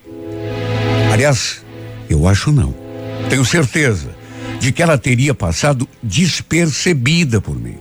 Aliás, 1.12 1.64
eu 2.09 2.28
acho 2.28 2.52
não 2.52 2.90
tenho 3.30 3.44
certeza 3.44 4.09
de 4.59 4.72
que 4.72 4.83
ela 4.83 4.98
teria 4.98 5.33
passado 5.33 5.88
despercebida 6.02 7.40
por 7.40 7.56
mim. 7.56 7.78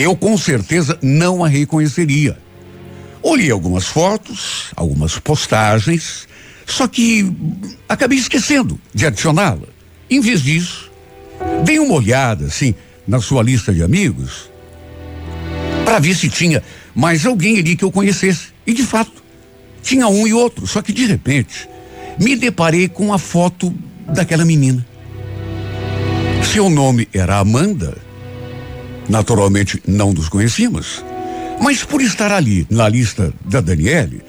Eu 0.00 0.16
com 0.16 0.34
certeza 0.38 0.98
não 1.02 1.44
a 1.44 1.48
reconheceria. 1.48 2.38
Olhei 3.22 3.50
algumas 3.50 3.86
fotos, 3.86 4.70
algumas 4.74 5.18
postagens, 5.18 6.26
só 6.66 6.88
que 6.88 7.30
acabei 7.86 8.16
esquecendo 8.16 8.80
de 8.94 9.04
adicioná-la. 9.04 9.68
Em 10.08 10.18
vez 10.22 10.42
disso, 10.42 10.90
dei 11.66 11.78
uma 11.78 11.96
olhada, 11.96 12.46
assim, 12.46 12.74
na 13.06 13.20
sua 13.20 13.42
lista 13.42 13.74
de 13.74 13.82
amigos, 13.82 14.50
para 15.84 15.98
ver 15.98 16.16
se 16.16 16.30
tinha 16.30 16.62
mais 16.94 17.26
alguém 17.26 17.58
ali 17.58 17.76
que 17.76 17.84
eu 17.84 17.92
conhecesse. 17.92 18.54
E 18.66 18.72
de 18.72 18.84
fato, 18.84 19.22
tinha 19.82 20.08
um 20.08 20.26
e 20.26 20.32
outro, 20.32 20.66
só 20.66 20.80
que 20.80 20.94
de 20.94 21.04
repente, 21.04 21.68
me 22.18 22.34
deparei 22.36 22.88
com 22.88 23.12
a 23.12 23.18
foto 23.18 23.70
daquela 24.08 24.46
menina. 24.46 24.86
Seu 26.42 26.70
nome 26.70 27.06
era 27.12 27.36
Amanda. 27.36 28.09
Naturalmente 29.08 29.82
não 29.86 30.12
nos 30.12 30.28
conhecíamos. 30.28 31.04
Mas 31.60 31.84
por 31.84 32.00
estar 32.00 32.32
ali 32.32 32.66
na 32.70 32.88
lista 32.88 33.32
da 33.44 33.60
Daniele, 33.60 34.22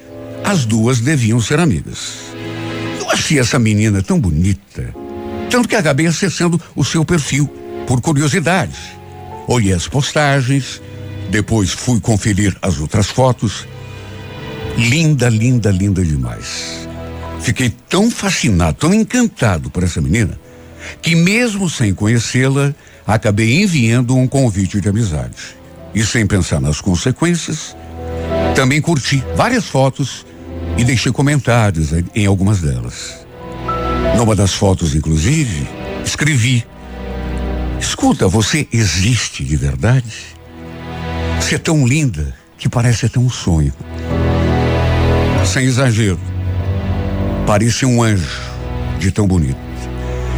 as 0.44 0.66
duas 0.66 1.00
deviam 1.00 1.40
ser 1.40 1.60
amigas. 1.60 2.16
Eu 3.00 3.10
achei 3.10 3.40
essa 3.40 3.58
menina 3.58 4.02
tão 4.02 4.20
bonita. 4.20 4.94
Tanto 5.50 5.68
que 5.68 5.76
acabei 5.76 6.08
acessando 6.08 6.60
o 6.76 6.84
seu 6.84 7.06
perfil, 7.06 7.48
por 7.88 8.02
curiosidade. 8.02 8.78
Olhei 9.48 9.74
as 9.74 9.88
postagens, 9.88 10.82
depois 11.30 11.72
fui 11.72 12.00
conferir 12.00 12.56
as 12.62 12.80
outras 12.80 13.08
fotos. 13.08 13.68
Linda, 14.78 15.30
linda, 15.30 15.70
linda 15.72 16.04
demais. 16.04 16.88
Fiquei 17.42 17.70
tão 17.90 18.10
fascinado, 18.12 18.78
tão 18.78 18.94
encantado 18.94 19.70
por 19.70 19.84
essa 19.84 20.00
menina, 20.00 20.40
que 21.02 21.16
mesmo 21.16 21.70
sem 21.70 21.94
conhecê-la, 21.94 22.74
acabei 23.06 23.62
enviando 23.62 24.16
um 24.16 24.28
convite 24.28 24.82
de 24.82 24.90
amizade. 24.90 25.58
E 25.94 26.04
sem 26.04 26.26
pensar 26.26 26.62
nas 26.62 26.80
consequências, 26.80 27.76
também 28.56 28.82
curti 28.82 29.24
várias 29.36 29.66
fotos 29.66 30.26
e 30.78 30.84
deixei 30.84 31.12
comentários 31.12 31.90
em 32.16 32.26
algumas 32.26 32.62
delas. 32.62 33.26
Numa 34.18 34.36
das 34.36 34.54
fotos, 34.54 34.96
inclusive, 34.96 35.68
escrevi: 36.06 36.66
Escuta, 37.80 38.28
você 38.28 38.68
existe 38.72 39.44
de 39.44 39.56
verdade? 39.56 40.14
Você 41.40 41.56
é 41.56 41.58
tão 41.58 41.86
linda 41.86 42.36
que 42.58 42.70
parece 42.70 43.06
até 43.06 43.20
um 43.20 43.30
sonho. 43.30 43.74
Sem 45.46 45.66
exagero. 45.66 46.20
Parecia 47.48 47.88
um 47.88 48.04
anjo 48.04 48.40
de 49.00 49.12
tão 49.12 49.28
bonito. 49.28 49.71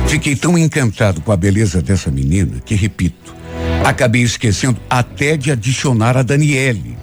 Fiquei 0.07 0.35
tão 0.35 0.57
encantado 0.57 1.21
com 1.21 1.31
a 1.31 1.37
beleza 1.37 1.81
dessa 1.81 2.11
menina 2.11 2.61
que, 2.63 2.75
repito, 2.75 3.35
acabei 3.83 4.21
esquecendo 4.21 4.79
até 4.89 5.35
de 5.35 5.51
adicionar 5.51 6.15
a 6.15 6.21
Daniele. 6.21 6.97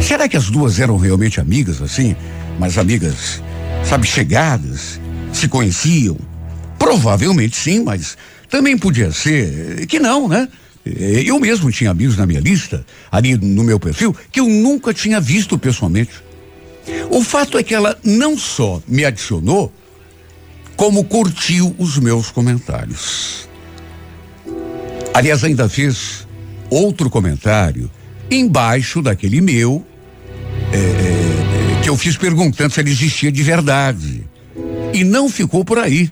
Será 0.00 0.28
que 0.28 0.36
as 0.36 0.48
duas 0.50 0.78
eram 0.80 0.96
realmente 0.96 1.40
amigas 1.40 1.82
assim? 1.82 2.16
Mas 2.58 2.78
amigas, 2.78 3.42
sabe, 3.84 4.06
chegadas? 4.06 5.00
Se 5.32 5.48
conheciam? 5.48 6.16
Provavelmente 6.78 7.56
sim, 7.56 7.82
mas 7.82 8.16
também 8.48 8.76
podia 8.76 9.12
ser 9.12 9.86
que 9.86 9.98
não, 9.98 10.28
né? 10.28 10.48
Eu 10.84 11.38
mesmo 11.38 11.70
tinha 11.70 11.90
amigos 11.90 12.16
na 12.16 12.26
minha 12.26 12.40
lista, 12.40 12.84
ali 13.10 13.36
no 13.36 13.62
meu 13.62 13.78
perfil, 13.78 14.14
que 14.30 14.40
eu 14.40 14.48
nunca 14.48 14.92
tinha 14.92 15.20
visto 15.20 15.56
pessoalmente. 15.56 16.10
O 17.08 17.22
fato 17.22 17.56
é 17.56 17.62
que 17.62 17.74
ela 17.74 17.96
não 18.02 18.36
só 18.36 18.82
me 18.86 19.04
adicionou, 19.04 19.72
como 20.82 21.04
curtiu 21.04 21.76
os 21.78 21.96
meus 21.96 22.32
comentários. 22.32 23.48
Aliás, 25.14 25.44
ainda 25.44 25.68
fez 25.68 26.26
outro 26.68 27.08
comentário 27.08 27.88
embaixo 28.28 29.00
daquele 29.00 29.40
meu, 29.40 29.86
é, 30.72 30.78
é, 30.78 31.80
que 31.84 31.88
eu 31.88 31.96
fiz 31.96 32.16
perguntando 32.16 32.74
se 32.74 32.80
ele 32.80 32.90
existia 32.90 33.30
de 33.30 33.44
verdade. 33.44 34.24
E 34.92 35.04
não 35.04 35.28
ficou 35.28 35.64
por 35.64 35.78
aí. 35.78 36.10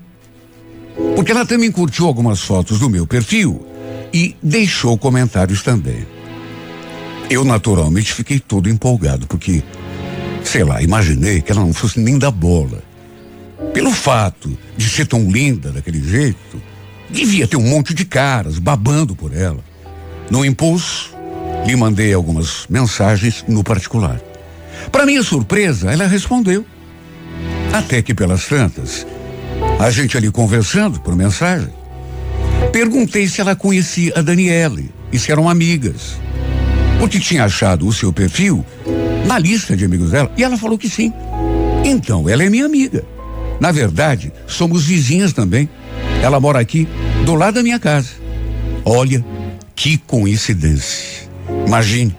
Porque 1.17 1.33
ela 1.33 1.45
também 1.45 1.73
curtiu 1.73 2.07
algumas 2.07 2.39
fotos 2.41 2.79
do 2.79 2.89
meu 2.89 3.09
perfil 3.09 3.67
e 4.15 4.37
deixou 4.41 4.97
comentários 4.97 5.65
também. 5.65 6.07
Eu 7.29 7.45
naturalmente 7.45 8.15
fiquei 8.15 8.39
todo 8.39 8.69
empolgado, 8.69 9.27
porque 9.27 9.65
Sei 10.45 10.65
lá, 10.65 10.83
imaginei 10.83 11.41
que 11.41 11.53
ela 11.53 11.61
não 11.61 11.73
fosse 11.73 12.01
nem 12.01 12.19
da 12.19 12.31
bola. 12.31 12.83
Pelo 13.73 13.93
fato 13.93 14.57
de 14.77 14.89
ser 14.89 15.07
tão 15.07 15.31
linda 15.31 15.71
daquele 15.71 16.03
jeito, 16.03 16.61
devia 17.09 17.47
ter 17.47 17.57
um 17.57 17.69
monte 17.69 17.95
de 17.95 18.05
caras 18.05 18.59
babando 18.59 19.15
por 19.15 19.37
ela. 19.37 19.63
No 20.31 20.45
impulso, 20.45 21.15
lhe 21.67 21.77
mandei 21.77 22.13
algumas 22.13 22.67
mensagens 22.69 23.45
no 23.47 23.63
particular. 23.63 24.21
Para 24.91 25.07
minha 25.07 25.23
surpresa, 25.23 25.93
ela 25.93 26.07
respondeu. 26.07 26.65
Até 27.73 28.03
que 28.03 28.15
pelas 28.15 28.47
tantas, 28.47 29.07
a 29.79 29.91
gente 29.91 30.17
ali 30.17 30.31
conversando 30.31 31.01
por 31.01 31.15
mensagem, 31.15 31.73
perguntei 32.73 33.29
se 33.29 33.41
ela 33.41 33.55
conhecia 33.55 34.13
a 34.17 34.23
Daniele 34.23 34.91
e 35.13 35.19
se 35.19 35.31
eram 35.31 35.49
amigas. 35.49 36.19
Porque 36.99 37.21
tinha 37.21 37.45
achado 37.45 37.87
o 37.87 37.93
seu 37.93 38.13
perfil 38.13 38.65
na 39.27 39.39
lista 39.39 39.77
de 39.77 39.85
amigos 39.85 40.11
dela 40.11 40.31
e 40.37 40.43
ela 40.43 40.59
falou 40.59 40.77
que 40.77 40.89
sim. 40.89 41.13
Então, 41.85 42.29
ela 42.29 42.43
é 42.43 42.51
minha 42.51 42.67
amiga. 42.67 43.05
Na 43.61 43.71
verdade, 43.71 44.33
somos 44.47 44.87
vizinhas 44.87 45.35
também. 45.35 45.69
Ela 46.23 46.41
mora 46.41 46.59
aqui 46.59 46.89
do 47.25 47.35
lado 47.35 47.55
da 47.55 47.63
minha 47.63 47.79
casa. 47.79 48.09
Olha, 48.85 49.25
que 49.77 49.99
coincidência. 49.99 51.29
Imagine, 51.67 52.17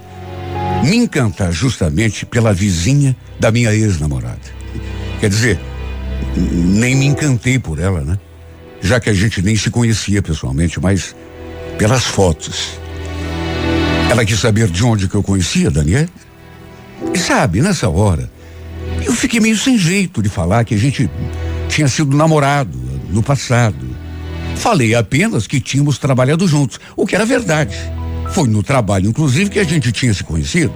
me 0.84 0.96
encantar 0.96 1.52
justamente 1.52 2.26
pela 2.26 2.54
vizinha 2.54 3.16
da 3.40 3.52
minha 3.52 3.74
ex-namorada. 3.74 4.40
Quer 5.20 5.30
dizer, 5.30 5.60
nem 6.36 6.96
me 6.96 7.06
encantei 7.06 7.58
por 7.58 7.80
ela, 7.80 8.02
né? 8.02 8.18
Já 8.80 9.00
que 9.00 9.10
a 9.10 9.14
gente 9.14 9.42
nem 9.42 9.56
se 9.56 9.70
conhecia 9.70 10.22
pessoalmente, 10.22 10.80
mas 10.80 11.16
pelas 11.78 12.04
fotos. 12.04 12.80
Ela 14.10 14.26
quis 14.26 14.40
saber 14.40 14.68
de 14.68 14.84
onde 14.84 15.08
que 15.08 15.16
eu 15.16 15.24
conhecia, 15.24 15.72
Daniel? 15.72 16.08
E 17.14 17.18
sabe, 17.18 17.62
nessa 17.62 17.90
hora, 17.90 18.30
eu 19.06 19.14
fiquei 19.14 19.40
meio 19.40 19.58
sem 19.58 19.78
jeito 19.78 20.22
de 20.22 20.30
falar 20.30 20.64
que 20.64 20.76
a 20.76 20.78
gente 20.78 21.10
tinha 21.68 21.88
sido 21.88 22.16
namorado 22.16 22.78
no 23.10 23.24
passado. 23.24 23.90
Falei 24.56 24.94
apenas 24.94 25.48
que 25.48 25.60
tínhamos 25.60 25.98
trabalhado 25.98 26.48
juntos, 26.48 26.80
o 26.96 27.06
que 27.06 27.16
era 27.16 27.26
verdade. 27.26 27.76
Foi 28.32 28.48
no 28.48 28.64
trabalho, 28.64 29.10
inclusive, 29.10 29.50
que 29.50 29.60
a 29.60 29.64
gente 29.64 29.92
tinha 29.92 30.14
se 30.14 30.24
conhecido 30.24 30.74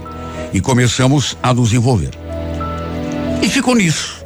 e 0.53 0.59
começamos 0.59 1.37
a 1.41 1.53
nos 1.53 1.73
envolver. 1.73 2.11
E 3.41 3.49
ficou 3.49 3.75
nisso. 3.75 4.25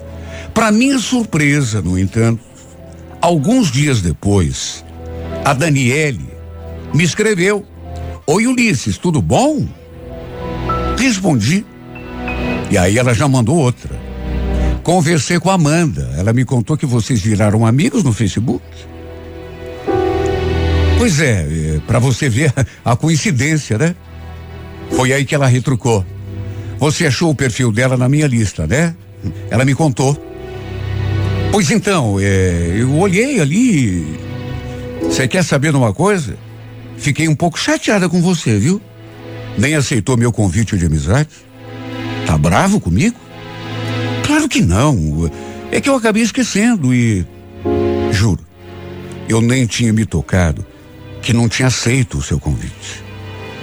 Para 0.54 0.72
minha 0.72 0.98
surpresa, 0.98 1.82
no 1.82 1.98
entanto, 1.98 2.42
alguns 3.22 3.72
dias 3.72 4.02
depois, 4.02 4.84
a 5.44 5.54
Daniele 5.54 6.28
me 6.94 7.04
escreveu: 7.04 7.66
Oi 8.26 8.48
Ulisses, 8.48 8.98
tudo 8.98 9.22
bom? 9.22 9.68
Respondi. 10.98 11.66
E 12.70 12.78
aí 12.78 12.98
ela 12.98 13.14
já 13.14 13.28
mandou 13.28 13.58
outra. 13.58 14.00
Conversei 14.84 15.40
com 15.40 15.50
a 15.50 15.54
Amanda. 15.54 16.14
Ela 16.18 16.34
me 16.34 16.46
contou 16.46 16.78
que 16.78 16.86
vocês 16.86 17.22
viraram 17.22 17.66
amigos 17.66 18.04
no 18.04 18.14
Facebook. 18.14 18.64
Pois 20.98 21.20
é, 21.22 21.76
é 21.76 21.82
para 21.88 21.98
você 21.98 22.28
ver 22.30 22.54
a 22.84 22.96
coincidência, 22.96 23.78
né? 23.78 23.96
Foi 24.92 25.14
aí 25.14 25.26
que 25.26 25.34
ela 25.34 25.48
retrucou. 25.48 26.06
Você 26.78 27.08
achou 27.08 27.30
o 27.30 27.36
perfil 27.36 27.72
dela 27.72 27.98
na 27.98 28.08
minha 28.10 28.28
lista, 28.28 28.66
né? 28.68 28.96
Ela 29.50 29.66
me 29.66 29.74
contou. 29.74 30.18
Pois 31.52 31.72
então, 31.72 32.20
é, 32.20 32.76
eu 32.78 32.96
olhei 32.96 33.40
ali. 33.40 34.20
Você 35.04 35.28
quer 35.28 35.44
saber 35.44 35.72
de 35.72 35.78
uma 35.78 35.94
coisa? 35.94 36.38
Fiquei 36.98 37.28
um 37.28 37.36
pouco 37.36 37.58
chateada 37.58 38.08
com 38.08 38.22
você, 38.22 38.58
viu? 38.58 38.82
Nem 39.58 39.76
aceitou 39.76 40.16
meu 40.16 40.32
convite 40.32 40.78
de 40.78 40.86
amizade. 40.86 41.30
Tá 42.26 42.38
bravo 42.38 42.80
comigo? 42.80 43.18
Claro 44.26 44.48
que 44.48 44.62
não. 44.62 45.30
É 45.72 45.80
que 45.82 45.90
eu 45.90 45.96
acabei 45.96 46.24
esquecendo 46.24 46.94
e. 46.94 47.26
Juro, 48.12 48.44
eu 49.28 49.42
nem 49.42 49.66
tinha 49.66 49.94
me 49.94 50.06
tocado 50.06 50.66
que 51.22 51.34
não 51.34 51.48
tinha 51.48 51.68
aceito 51.68 52.18
o 52.18 52.24
seu 52.24 52.40
convite. 52.40 53.04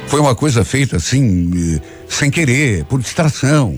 Foi 0.07 0.21
uma 0.21 0.35
coisa 0.35 0.65
feita 0.65 0.97
assim, 0.97 1.51
eh, 1.77 1.81
sem 2.09 2.31
querer, 2.31 2.85
por 2.85 3.01
distração. 3.01 3.77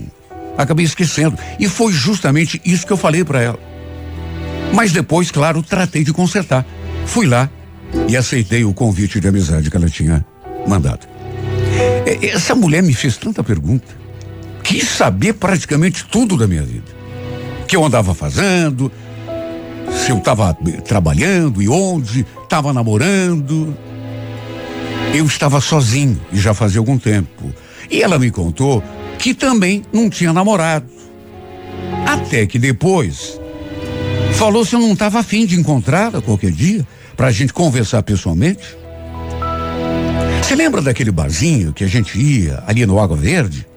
Acabei 0.57 0.85
esquecendo. 0.85 1.37
E 1.59 1.67
foi 1.67 1.91
justamente 1.91 2.61
isso 2.63 2.85
que 2.85 2.93
eu 2.93 2.97
falei 2.97 3.23
para 3.23 3.41
ela. 3.41 3.59
Mas 4.73 4.91
depois, 4.91 5.31
claro, 5.31 5.63
tratei 5.63 6.03
de 6.03 6.13
consertar. 6.13 6.65
Fui 7.05 7.25
lá 7.25 7.49
e 8.07 8.15
aceitei 8.15 8.63
o 8.63 8.73
convite 8.73 9.19
de 9.19 9.27
amizade 9.27 9.71
que 9.71 9.77
ela 9.77 9.89
tinha 9.89 10.23
mandado. 10.67 11.07
Essa 12.21 12.53
mulher 12.53 12.83
me 12.83 12.93
fez 12.93 13.17
tanta 13.17 13.43
pergunta. 13.43 13.98
Quis 14.69 14.87
saber 14.87 15.33
praticamente 15.33 16.05
tudo 16.05 16.37
da 16.37 16.45
minha 16.45 16.61
vida. 16.61 16.85
O 17.63 17.65
que 17.65 17.75
eu 17.75 17.83
andava 17.83 18.13
fazendo, 18.13 18.91
se 19.91 20.11
eu 20.11 20.19
estava 20.19 20.55
trabalhando 20.85 21.59
e 21.59 21.67
onde, 21.67 22.23
estava 22.43 22.71
namorando. 22.71 23.75
Eu 25.11 25.25
estava 25.25 25.59
sozinho 25.59 26.21
e 26.31 26.37
já 26.37 26.53
fazia 26.53 26.79
algum 26.79 26.99
tempo. 26.99 27.51
E 27.89 28.03
ela 28.03 28.19
me 28.19 28.29
contou 28.29 28.83
que 29.17 29.33
também 29.33 29.83
não 29.91 30.07
tinha 30.07 30.31
namorado. 30.31 30.85
Até 32.05 32.45
que 32.45 32.59
depois 32.59 33.41
falou 34.33 34.63
se 34.63 34.75
eu 34.75 34.79
não 34.79 34.93
estava 34.93 35.17
afim 35.17 35.47
de 35.47 35.59
encontrá-la 35.59 36.21
qualquer 36.21 36.51
dia 36.51 36.87
para 37.17 37.25
a 37.25 37.31
gente 37.31 37.53
conversar 37.53 38.03
pessoalmente. 38.03 38.77
Você 40.43 40.53
lembra 40.53 40.79
daquele 40.79 41.09
barzinho 41.09 41.73
que 41.73 41.83
a 41.83 41.87
gente 41.87 42.19
ia 42.19 42.63
ali 42.67 42.85
no 42.85 42.99
Água 42.99 43.17
Verde? 43.17 43.67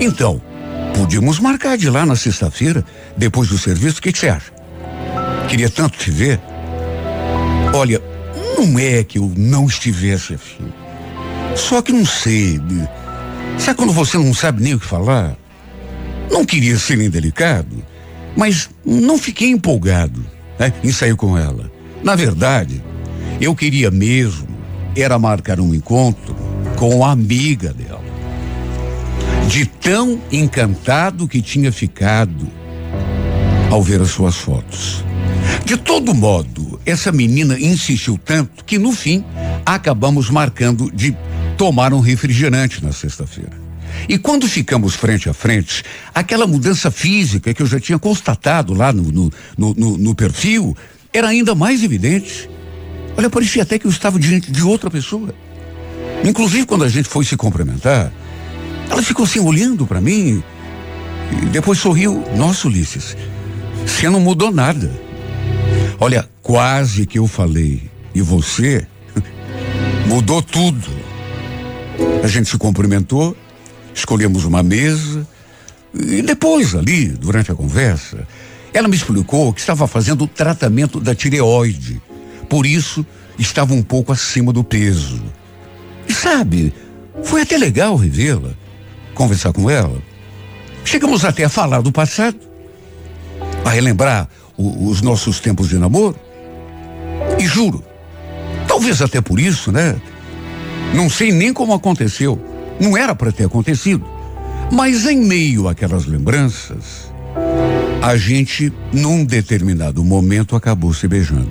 Então, 0.00 0.40
podíamos 0.94 1.38
marcar 1.38 1.76
de 1.76 1.88
lá 1.88 2.04
na 2.04 2.16
sexta-feira, 2.16 2.84
depois 3.16 3.48
do 3.48 3.58
serviço. 3.58 3.98
O 3.98 4.02
que 4.02 4.12
você 4.12 4.28
acha? 4.28 4.52
Queria 5.48 5.68
tanto 5.68 5.98
te 5.98 6.10
ver. 6.10 6.40
Olha, 7.72 8.00
não 8.56 8.78
é 8.78 9.02
que 9.04 9.18
eu 9.18 9.32
não 9.36 9.66
estivesse 9.66 10.34
afim. 10.34 10.72
Só 11.56 11.82
que 11.82 11.92
não 11.92 12.04
sei. 12.04 12.60
Sabe 13.58 13.78
quando 13.78 13.92
você 13.92 14.18
não 14.18 14.34
sabe 14.34 14.62
nem 14.62 14.74
o 14.74 14.80
que 14.80 14.86
falar? 14.86 15.36
Não 16.30 16.44
queria 16.44 16.78
ser 16.78 17.00
indelicado, 17.00 17.84
mas 18.36 18.68
não 18.84 19.18
fiquei 19.18 19.50
empolgado 19.50 20.24
né, 20.58 20.72
em 20.82 20.90
sair 20.90 21.14
com 21.14 21.38
ela. 21.38 21.70
Na 22.02 22.16
verdade, 22.16 22.82
eu 23.40 23.54
queria 23.54 23.90
mesmo 23.90 24.54
era 24.96 25.18
marcar 25.18 25.58
um 25.60 25.74
encontro 25.74 26.36
com 26.76 27.04
a 27.04 27.10
amiga 27.10 27.72
dela. 27.72 28.02
De 29.48 29.66
tão 29.66 30.20
encantado 30.32 31.28
que 31.28 31.40
tinha 31.40 31.70
ficado 31.70 32.48
ao 33.70 33.82
ver 33.82 34.00
as 34.00 34.10
suas 34.10 34.36
fotos. 34.36 35.04
De 35.64 35.76
todo 35.76 36.14
modo, 36.14 36.80
essa 36.84 37.10
menina 37.10 37.58
insistiu 37.58 38.18
tanto 38.22 38.64
que 38.64 38.78
no 38.78 38.92
fim 38.92 39.24
acabamos 39.64 40.28
marcando 40.30 40.90
de 40.90 41.16
tomar 41.56 41.94
um 41.94 42.00
refrigerante 42.00 42.84
na 42.84 42.92
sexta-feira. 42.92 43.64
E 44.08 44.18
quando 44.18 44.46
ficamos 44.46 44.94
frente 44.94 45.28
a 45.28 45.34
frente, 45.34 45.84
aquela 46.14 46.46
mudança 46.46 46.90
física 46.90 47.54
que 47.54 47.62
eu 47.62 47.66
já 47.66 47.80
tinha 47.80 47.98
constatado 47.98 48.74
lá 48.74 48.92
no, 48.92 49.02
no, 49.02 49.32
no, 49.56 49.98
no, 49.98 50.14
perfil 50.14 50.76
era 51.12 51.28
ainda 51.28 51.54
mais 51.54 51.82
evidente. 51.82 52.50
Olha, 53.16 53.30
parecia 53.30 53.62
até 53.62 53.78
que 53.78 53.86
eu 53.86 53.90
estava 53.90 54.18
diante 54.18 54.50
de 54.50 54.62
outra 54.62 54.90
pessoa. 54.90 55.32
Inclusive, 56.24 56.66
quando 56.66 56.84
a 56.84 56.88
gente 56.88 57.08
foi 57.08 57.24
se 57.24 57.36
cumprimentar, 57.36 58.12
ela 58.90 59.02
ficou 59.02 59.24
assim 59.24 59.40
olhando 59.40 59.86
para 59.86 60.00
mim 60.00 60.42
e 61.42 61.46
depois 61.46 61.78
sorriu. 61.78 62.24
Nossa, 62.36 62.68
Ulisses, 62.68 63.16
você 63.86 64.08
não 64.08 64.20
mudou 64.20 64.50
nada. 64.50 64.90
Olha, 65.98 66.28
quase 66.42 67.06
que 67.06 67.18
eu 67.18 67.26
falei. 67.26 67.90
E 68.14 68.20
você 68.20 68.86
mudou 70.06 70.42
tudo. 70.42 70.90
A 72.22 72.26
gente 72.26 72.48
se 72.48 72.58
cumprimentou, 72.58 73.36
escolhemos 73.94 74.44
uma 74.44 74.62
mesa 74.62 75.26
e 75.92 76.22
depois 76.22 76.74
ali, 76.74 77.08
durante 77.08 77.52
a 77.52 77.54
conversa, 77.54 78.26
ela 78.72 78.88
me 78.88 78.96
explicou 78.96 79.52
que 79.52 79.60
estava 79.60 79.86
fazendo 79.86 80.24
o 80.24 80.28
tratamento 80.28 80.98
da 80.98 81.14
tireoide 81.14 82.00
por 82.54 82.66
isso, 82.66 83.04
estava 83.38 83.74
um 83.74 83.82
pouco 83.82 84.12
acima 84.12 84.52
do 84.52 84.62
peso. 84.62 85.20
E 86.08 86.12
sabe, 86.12 86.72
foi 87.22 87.42
até 87.42 87.56
legal 87.56 87.96
revê-la, 87.96 88.54
conversar 89.14 89.52
com 89.52 89.70
ela. 89.70 90.02
Chegamos 90.84 91.24
até 91.24 91.44
a 91.44 91.48
falar 91.48 91.80
do 91.80 91.90
passado, 91.90 92.38
a 93.64 93.70
relembrar 93.70 94.28
o, 94.56 94.88
os 94.88 95.00
nossos 95.00 95.40
tempos 95.40 95.68
de 95.68 95.78
namoro. 95.78 96.16
E 97.38 97.46
juro, 97.46 97.82
talvez 98.68 99.00
até 99.00 99.20
por 99.20 99.40
isso, 99.40 99.72
né? 99.72 99.96
Não 100.92 101.08
sei 101.08 101.32
nem 101.32 101.52
como 101.52 101.72
aconteceu. 101.72 102.38
Não 102.78 102.96
era 102.96 103.14
para 103.14 103.32
ter 103.32 103.44
acontecido. 103.44 104.04
Mas 104.70 105.06
em 105.06 105.16
meio 105.16 105.68
àquelas 105.68 106.06
lembranças, 106.06 107.12
a 108.02 108.16
gente, 108.16 108.72
num 108.92 109.24
determinado 109.24 110.04
momento, 110.04 110.56
acabou 110.56 110.92
se 110.92 111.08
beijando. 111.08 111.50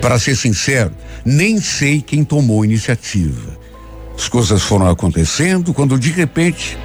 Para 0.00 0.18
ser 0.18 0.36
sincero, 0.36 0.92
nem 1.24 1.60
sei 1.60 2.00
quem 2.00 2.24
tomou 2.24 2.62
a 2.62 2.66
iniciativa. 2.66 3.58
As 4.16 4.28
coisas 4.28 4.62
foram 4.62 4.88
acontecendo 4.88 5.74
quando 5.74 5.98
de 5.98 6.10
repente 6.10 6.78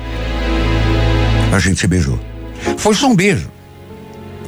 a 1.53 1.59
gente 1.59 1.80
se 1.80 1.88
beijou. 1.88 2.19
Foi 2.77 2.93
só 2.95 3.07
um 3.07 3.15
beijo. 3.15 3.49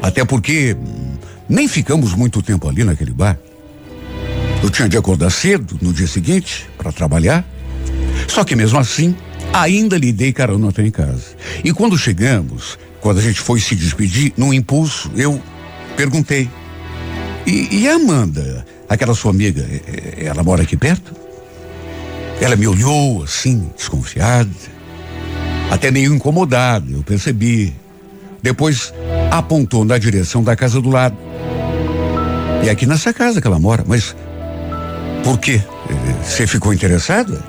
Até 0.01 0.25
porque 0.25 0.75
hum, 0.79 1.17
nem 1.47 1.67
ficamos 1.67 2.13
muito 2.13 2.41
tempo 2.41 2.67
ali 2.67 2.83
naquele 2.83 3.11
bar. 3.11 3.37
Eu 4.63 4.69
tinha 4.69 4.87
de 4.87 4.97
acordar 4.97 5.29
cedo 5.29 5.77
no 5.81 5.93
dia 5.93 6.07
seguinte 6.07 6.69
para 6.77 6.91
trabalhar. 6.91 7.45
Só 8.27 8.43
que 8.43 8.55
mesmo 8.55 8.79
assim, 8.79 9.15
ainda 9.53 9.97
lhe 9.97 10.11
dei 10.11 10.31
carona 10.31 10.69
até 10.69 10.85
em 10.85 10.91
casa. 10.91 11.35
E 11.63 11.73
quando 11.73 11.97
chegamos, 11.97 12.77
quando 12.99 13.19
a 13.19 13.21
gente 13.21 13.39
foi 13.39 13.59
se 13.59 13.75
despedir, 13.75 14.33
num 14.37 14.53
impulso, 14.53 15.11
eu 15.15 15.41
perguntei: 15.95 16.49
e, 17.45 17.81
e 17.81 17.87
a 17.87 17.95
Amanda, 17.95 18.65
aquela 18.87 19.13
sua 19.13 19.31
amiga, 19.31 19.67
ela 20.17 20.43
mora 20.43 20.63
aqui 20.63 20.77
perto? 20.77 21.20
Ela 22.41 22.55
me 22.55 22.67
olhou 22.67 23.23
assim, 23.23 23.69
desconfiada, 23.77 24.49
até 25.69 25.91
meio 25.91 26.13
incomodada, 26.13 26.91
eu 26.91 27.03
percebi. 27.03 27.73
Depois 28.41 28.91
apontou 29.29 29.85
na 29.85 29.99
direção 29.99 30.43
da 30.43 30.55
casa 30.55 30.81
do 30.81 30.89
lado. 30.89 31.15
E 32.63 32.69
aqui 32.69 32.87
nessa 32.87 33.13
casa 33.13 33.39
que 33.39 33.47
ela 33.47 33.59
mora, 33.59 33.85
mas 33.87 34.15
por 35.23 35.37
quê? 35.39 35.61
Você 36.23 36.47
ficou 36.47 36.73
interessada? 36.73 37.39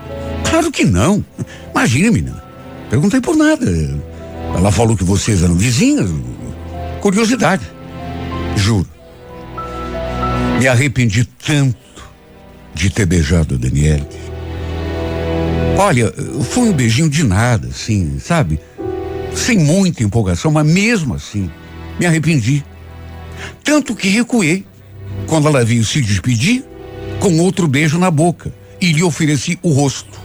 Claro 0.49 0.71
que 0.71 0.85
não. 0.85 1.25
Imagina, 1.71 2.11
menina. 2.11 2.45
Perguntei 2.91 3.21
por 3.21 3.35
nada. 3.35 3.67
Ela 4.55 4.71
falou 4.71 4.95
que 4.95 5.05
vocês 5.05 5.43
eram 5.43 5.55
vizinhas. 5.55 6.11
Curiosidade. 7.01 7.63
Juro. 8.57 8.89
Me 10.61 10.69
arrependi 10.69 11.25
tanto 11.25 11.77
de 12.75 12.91
ter 12.91 13.07
beijado 13.07 13.55
a 13.55 13.59
Daniele. 13.59 14.07
Olha, 15.85 16.15
foi 16.45 16.69
um 16.69 16.73
beijinho 16.73 17.11
de 17.11 17.25
nada, 17.25 17.67
assim, 17.67 18.17
sabe? 18.21 18.61
Sem 19.35 19.59
muita 19.59 20.05
empolgação, 20.05 20.53
mas 20.53 20.65
mesmo 20.65 21.13
assim, 21.13 21.51
me 21.99 22.07
arrependi. 22.07 22.65
Tanto 23.65 23.97
que 23.97 24.09
recuei 24.09 24.65
quando 25.27 25.49
ela 25.49 25.65
veio 25.65 25.85
se 25.85 26.01
despedir 26.01 26.65
com 27.19 27.37
outro 27.41 27.67
beijo 27.67 27.99
na 27.99 28.13
boca 28.13 28.55
e 28.81 28.93
lhe 28.93 29.03
ofereci 29.03 29.59
o 29.61 29.73
rosto. 29.73 30.21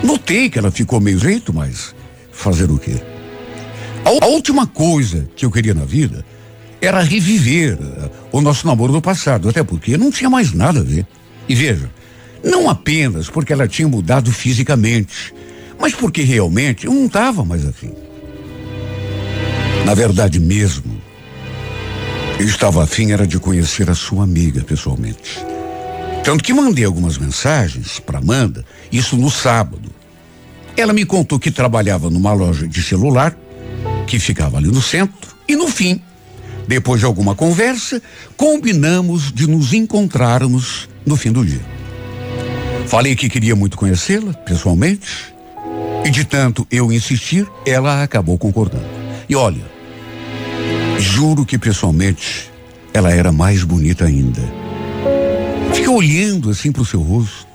Notei 0.00 0.48
que 0.48 0.60
ela 0.60 0.70
ficou 0.70 1.00
meio 1.00 1.18
jeito, 1.18 1.52
mas 1.52 1.92
fazer 2.30 2.70
o 2.70 2.78
quê? 2.78 3.02
A, 4.04 4.24
a 4.24 4.28
última 4.28 4.64
coisa 4.64 5.28
que 5.34 5.44
eu 5.44 5.50
queria 5.50 5.74
na 5.74 5.84
vida 5.84 6.24
era 6.80 7.02
reviver 7.02 7.74
uh, 7.74 8.10
o 8.30 8.40
nosso 8.40 8.64
namoro 8.64 8.92
do 8.92 9.02
passado, 9.02 9.48
até 9.48 9.64
porque 9.64 9.98
não 9.98 10.12
tinha 10.12 10.30
mais 10.30 10.52
nada 10.52 10.78
a 10.78 10.84
ver. 10.84 11.04
E 11.48 11.54
veja, 11.56 11.90
não 12.42 12.68
apenas 12.68 13.28
porque 13.30 13.52
ela 13.52 13.68
tinha 13.68 13.88
mudado 13.88 14.32
fisicamente, 14.32 15.34
mas 15.78 15.94
porque 15.94 16.22
realmente 16.22 16.86
eu 16.86 16.92
não 16.92 17.06
estava 17.06 17.44
mais 17.44 17.66
afim. 17.66 17.92
Na 19.84 19.94
verdade 19.94 20.38
mesmo, 20.38 21.00
eu 22.38 22.46
estava 22.46 22.82
afim 22.82 23.12
era 23.12 23.26
de 23.26 23.38
conhecer 23.38 23.90
a 23.90 23.94
sua 23.94 24.24
amiga 24.24 24.62
pessoalmente. 24.62 25.44
Tanto 26.24 26.44
que 26.44 26.54
mandei 26.54 26.84
algumas 26.84 27.18
mensagens 27.18 27.98
para 27.98 28.18
Amanda, 28.18 28.64
isso 28.90 29.16
no 29.16 29.30
sábado. 29.30 29.90
Ela 30.76 30.92
me 30.92 31.04
contou 31.04 31.38
que 31.38 31.50
trabalhava 31.50 32.08
numa 32.08 32.32
loja 32.32 32.66
de 32.66 32.82
celular, 32.82 33.36
que 34.06 34.18
ficava 34.18 34.56
ali 34.56 34.68
no 34.68 34.80
centro, 34.80 35.36
e 35.48 35.56
no 35.56 35.68
fim, 35.68 36.00
depois 36.66 37.00
de 37.00 37.06
alguma 37.06 37.34
conversa, 37.34 38.00
combinamos 38.36 39.32
de 39.32 39.48
nos 39.48 39.72
encontrarmos 39.72 40.88
no 41.04 41.16
fim 41.16 41.32
do 41.32 41.44
dia. 41.44 41.81
Falei 42.86 43.16
que 43.16 43.28
queria 43.28 43.56
muito 43.56 43.76
conhecê-la 43.76 44.32
pessoalmente, 44.32 45.34
e 46.04 46.10
de 46.10 46.24
tanto 46.24 46.66
eu 46.70 46.92
insistir, 46.92 47.46
ela 47.64 48.02
acabou 48.02 48.36
concordando. 48.36 48.84
E 49.28 49.36
olha, 49.36 49.64
juro 50.98 51.44
que 51.44 51.56
pessoalmente 51.56 52.50
ela 52.92 53.12
era 53.12 53.32
mais 53.32 53.62
bonita 53.62 54.04
ainda. 54.04 54.42
Fica 55.72 55.90
olhando 55.90 56.50
assim 56.50 56.70
para 56.70 56.82
o 56.82 56.86
seu 56.86 57.00
rosto. 57.00 57.46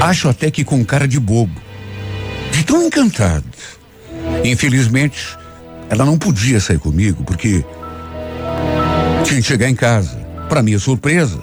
Acho 0.00 0.28
até 0.28 0.50
que 0.50 0.64
com 0.64 0.84
cara 0.84 1.06
de 1.06 1.20
bobo. 1.20 1.60
De 2.52 2.64
tão 2.64 2.82
encantado. 2.82 3.44
Infelizmente, 4.44 5.36
ela 5.88 6.04
não 6.04 6.18
podia 6.18 6.58
sair 6.60 6.78
comigo 6.78 7.22
porque 7.24 7.64
tinha 9.24 9.40
que 9.40 9.46
chegar 9.46 9.68
em 9.68 9.74
casa. 9.74 10.18
Para 10.48 10.62
minha 10.62 10.78
surpresa, 10.78 11.40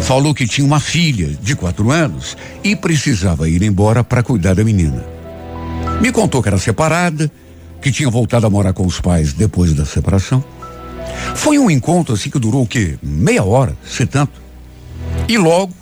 falou 0.00 0.34
que 0.34 0.46
tinha 0.46 0.66
uma 0.66 0.80
filha 0.80 1.28
de 1.40 1.54
quatro 1.54 1.90
anos 1.90 2.36
e 2.64 2.74
precisava 2.74 3.48
ir 3.48 3.62
embora 3.62 4.02
para 4.02 4.22
cuidar 4.22 4.54
da 4.54 4.64
menina. 4.64 5.04
Me 6.00 6.10
contou 6.10 6.42
que 6.42 6.48
era 6.48 6.58
separada, 6.58 7.30
que 7.80 7.90
tinha 7.92 8.10
voltado 8.10 8.46
a 8.46 8.50
morar 8.50 8.72
com 8.72 8.86
os 8.86 9.00
pais 9.00 9.32
depois 9.32 9.74
da 9.74 9.84
separação. 9.84 10.42
Foi 11.34 11.58
um 11.58 11.70
encontro 11.70 12.14
assim 12.14 12.30
que 12.30 12.38
durou 12.38 12.62
o 12.62 12.66
quê? 12.66 12.98
Meia 13.02 13.44
hora, 13.44 13.76
se 13.84 14.06
tanto. 14.06 14.40
E 15.28 15.36
logo 15.36 15.72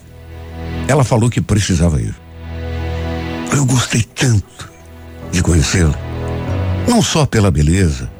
ela 0.86 1.04
falou 1.04 1.28
que 1.28 1.40
precisava 1.40 2.00
ir. 2.00 2.14
Eu 3.52 3.64
gostei 3.64 4.02
tanto 4.02 4.70
de 5.30 5.42
conhecê-la. 5.42 5.94
Não 6.88 7.02
só 7.02 7.26
pela 7.26 7.50
beleza, 7.50 8.10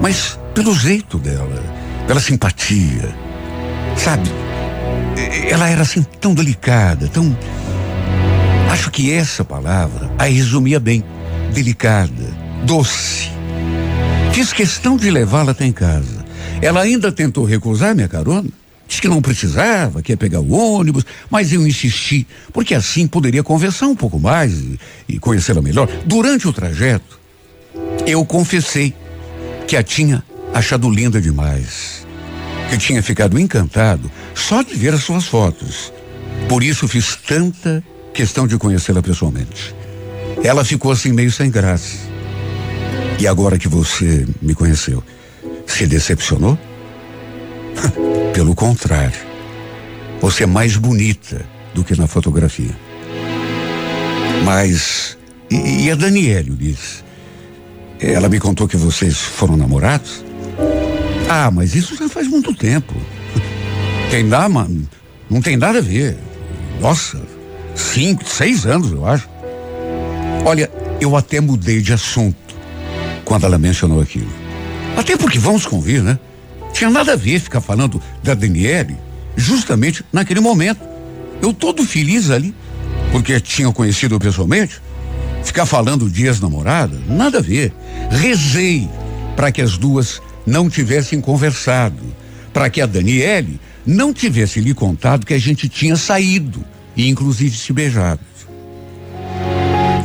mas 0.00 0.38
pelo 0.54 0.74
jeito 0.74 1.18
dela, 1.18 1.62
pela 2.06 2.20
simpatia. 2.20 3.14
Sabe? 3.96 4.28
Ela 5.48 5.68
era 5.68 5.82
assim 5.82 6.02
tão 6.20 6.34
delicada, 6.34 7.08
tão. 7.08 7.36
Acho 8.70 8.90
que 8.90 9.12
essa 9.12 9.44
palavra 9.44 10.10
a 10.18 10.24
resumia 10.24 10.80
bem. 10.80 11.04
Delicada, 11.52 12.34
doce. 12.64 13.30
Fiz 14.32 14.52
questão 14.52 14.96
de 14.96 15.10
levá-la 15.10 15.52
até 15.52 15.64
em 15.64 15.72
casa. 15.72 16.24
Ela 16.60 16.82
ainda 16.82 17.12
tentou 17.12 17.44
recusar 17.44 17.94
minha 17.94 18.08
carona. 18.08 18.48
Disse 18.86 19.00
que 19.00 19.08
não 19.08 19.22
precisava, 19.22 20.02
que 20.02 20.12
ia 20.12 20.16
pegar 20.16 20.40
o 20.40 20.52
ônibus, 20.52 21.04
mas 21.30 21.52
eu 21.52 21.66
insisti, 21.66 22.26
porque 22.52 22.74
assim 22.74 23.06
poderia 23.06 23.42
conversar 23.42 23.86
um 23.86 23.96
pouco 23.96 24.20
mais 24.20 24.52
e, 24.52 24.78
e 25.08 25.18
conhecê-la 25.18 25.62
melhor. 25.62 25.88
Durante 26.04 26.46
o 26.46 26.52
trajeto, 26.52 27.18
eu 28.06 28.24
confessei 28.24 28.92
que 29.66 29.76
a 29.76 29.82
tinha 29.82 30.22
achado 30.52 30.90
linda 30.90 31.20
demais, 31.20 32.03
que 32.78 32.86
tinha 32.86 33.02
ficado 33.02 33.38
encantado 33.38 34.10
só 34.34 34.62
de 34.62 34.74
ver 34.74 34.94
as 34.94 35.02
suas 35.02 35.26
fotos. 35.26 35.92
Por 36.48 36.62
isso 36.62 36.88
fiz 36.88 37.16
tanta 37.16 37.82
questão 38.12 38.46
de 38.46 38.56
conhecê-la 38.58 39.02
pessoalmente. 39.02 39.74
Ela 40.42 40.64
ficou 40.64 40.92
assim 40.92 41.12
meio 41.12 41.30
sem 41.30 41.50
graça. 41.50 41.98
E 43.18 43.26
agora 43.26 43.58
que 43.58 43.68
você 43.68 44.26
me 44.42 44.54
conheceu, 44.54 45.02
se 45.66 45.86
decepcionou? 45.86 46.58
Pelo 48.34 48.54
contrário, 48.54 49.20
você 50.20 50.42
é 50.44 50.46
mais 50.46 50.76
bonita 50.76 51.44
do 51.72 51.84
que 51.84 51.96
na 51.96 52.06
fotografia. 52.06 52.76
Mas, 54.44 55.16
e, 55.50 55.84
e 55.86 55.90
a 55.90 55.94
Daniela, 55.94 56.50
Ulisses? 56.50 57.04
Ela 58.00 58.28
me 58.28 58.40
contou 58.40 58.68
que 58.68 58.76
vocês 58.76 59.16
foram 59.16 59.56
namorados? 59.56 60.24
Ah, 61.28 61.50
mas 61.50 61.74
isso 61.74 61.96
já 61.96 62.08
faz 62.08 62.28
muito 62.28 62.54
tempo. 62.54 62.94
Tem 64.10 64.22
nada, 64.22 64.70
não 65.30 65.40
tem 65.40 65.56
nada 65.56 65.78
a 65.78 65.82
ver. 65.82 66.16
Nossa, 66.80 67.20
cinco, 67.74 68.28
seis 68.28 68.66
anos, 68.66 68.92
eu 68.92 69.06
acho. 69.06 69.28
Olha, 70.44 70.70
eu 71.00 71.16
até 71.16 71.40
mudei 71.40 71.80
de 71.80 71.92
assunto 71.92 72.36
quando 73.24 73.46
ela 73.46 73.58
mencionou 73.58 74.00
aquilo. 74.00 74.30
Até 74.96 75.16
porque 75.16 75.38
vamos 75.38 75.66
convir, 75.66 76.02
né? 76.02 76.18
Tinha 76.72 76.90
nada 76.90 77.12
a 77.12 77.16
ver 77.16 77.40
ficar 77.40 77.60
falando 77.60 78.00
da 78.22 78.34
Daniele 78.34 78.96
justamente 79.36 80.04
naquele 80.12 80.40
momento. 80.40 80.80
Eu 81.40 81.52
todo 81.52 81.84
feliz 81.84 82.30
ali, 82.30 82.54
porque 83.10 83.40
tinha 83.40 83.72
conhecido 83.72 84.18
pessoalmente. 84.18 84.80
Ficar 85.42 85.66
falando 85.66 86.08
dias 86.08 86.40
namorada, 86.40 86.98
nada 87.08 87.38
a 87.38 87.42
ver. 87.42 87.72
Rezei 88.10 88.88
para 89.36 89.52
que 89.52 89.60
as 89.60 89.76
duas 89.76 90.22
não 90.46 90.68
tivessem 90.68 91.20
conversado, 91.20 92.02
para 92.52 92.70
que 92.70 92.80
a 92.80 92.86
Daniele 92.86 93.60
não 93.86 94.12
tivesse 94.12 94.60
lhe 94.60 94.74
contado 94.74 95.26
que 95.26 95.34
a 95.34 95.38
gente 95.38 95.68
tinha 95.68 95.96
saído 95.96 96.64
e 96.96 97.08
inclusive 97.08 97.56
se 97.56 97.72
beijado. 97.72 98.20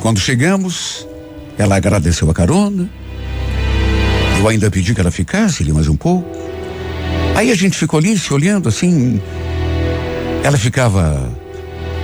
Quando 0.01 0.19
chegamos, 0.19 1.07
ela 1.57 1.75
agradeceu 1.75 2.29
a 2.29 2.33
carona. 2.33 2.89
Eu 4.39 4.47
ainda 4.47 4.71
pedi 4.71 4.95
que 4.95 5.01
ela 5.01 5.11
ficasse 5.11 5.61
ali 5.61 5.73
mais 5.73 5.87
um 5.87 5.95
pouco. 5.95 6.25
Aí 7.35 7.51
a 7.51 7.55
gente 7.55 7.77
ficou 7.77 7.99
ali 7.99 8.17
se 8.17 8.33
olhando 8.33 8.69
assim. 8.69 9.21
Ela 10.41 10.57
ficava, 10.57 11.29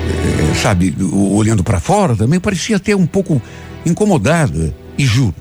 eh, 0.09 0.55
sabe, 0.61 0.93
olhando 1.11 1.63
para 1.63 1.79
fora 1.79 2.15
também, 2.15 2.39
parecia 2.39 2.75
até 2.75 2.93
um 2.95 3.05
pouco 3.05 3.41
incomodada. 3.85 4.75
E 4.97 5.05
juro, 5.05 5.33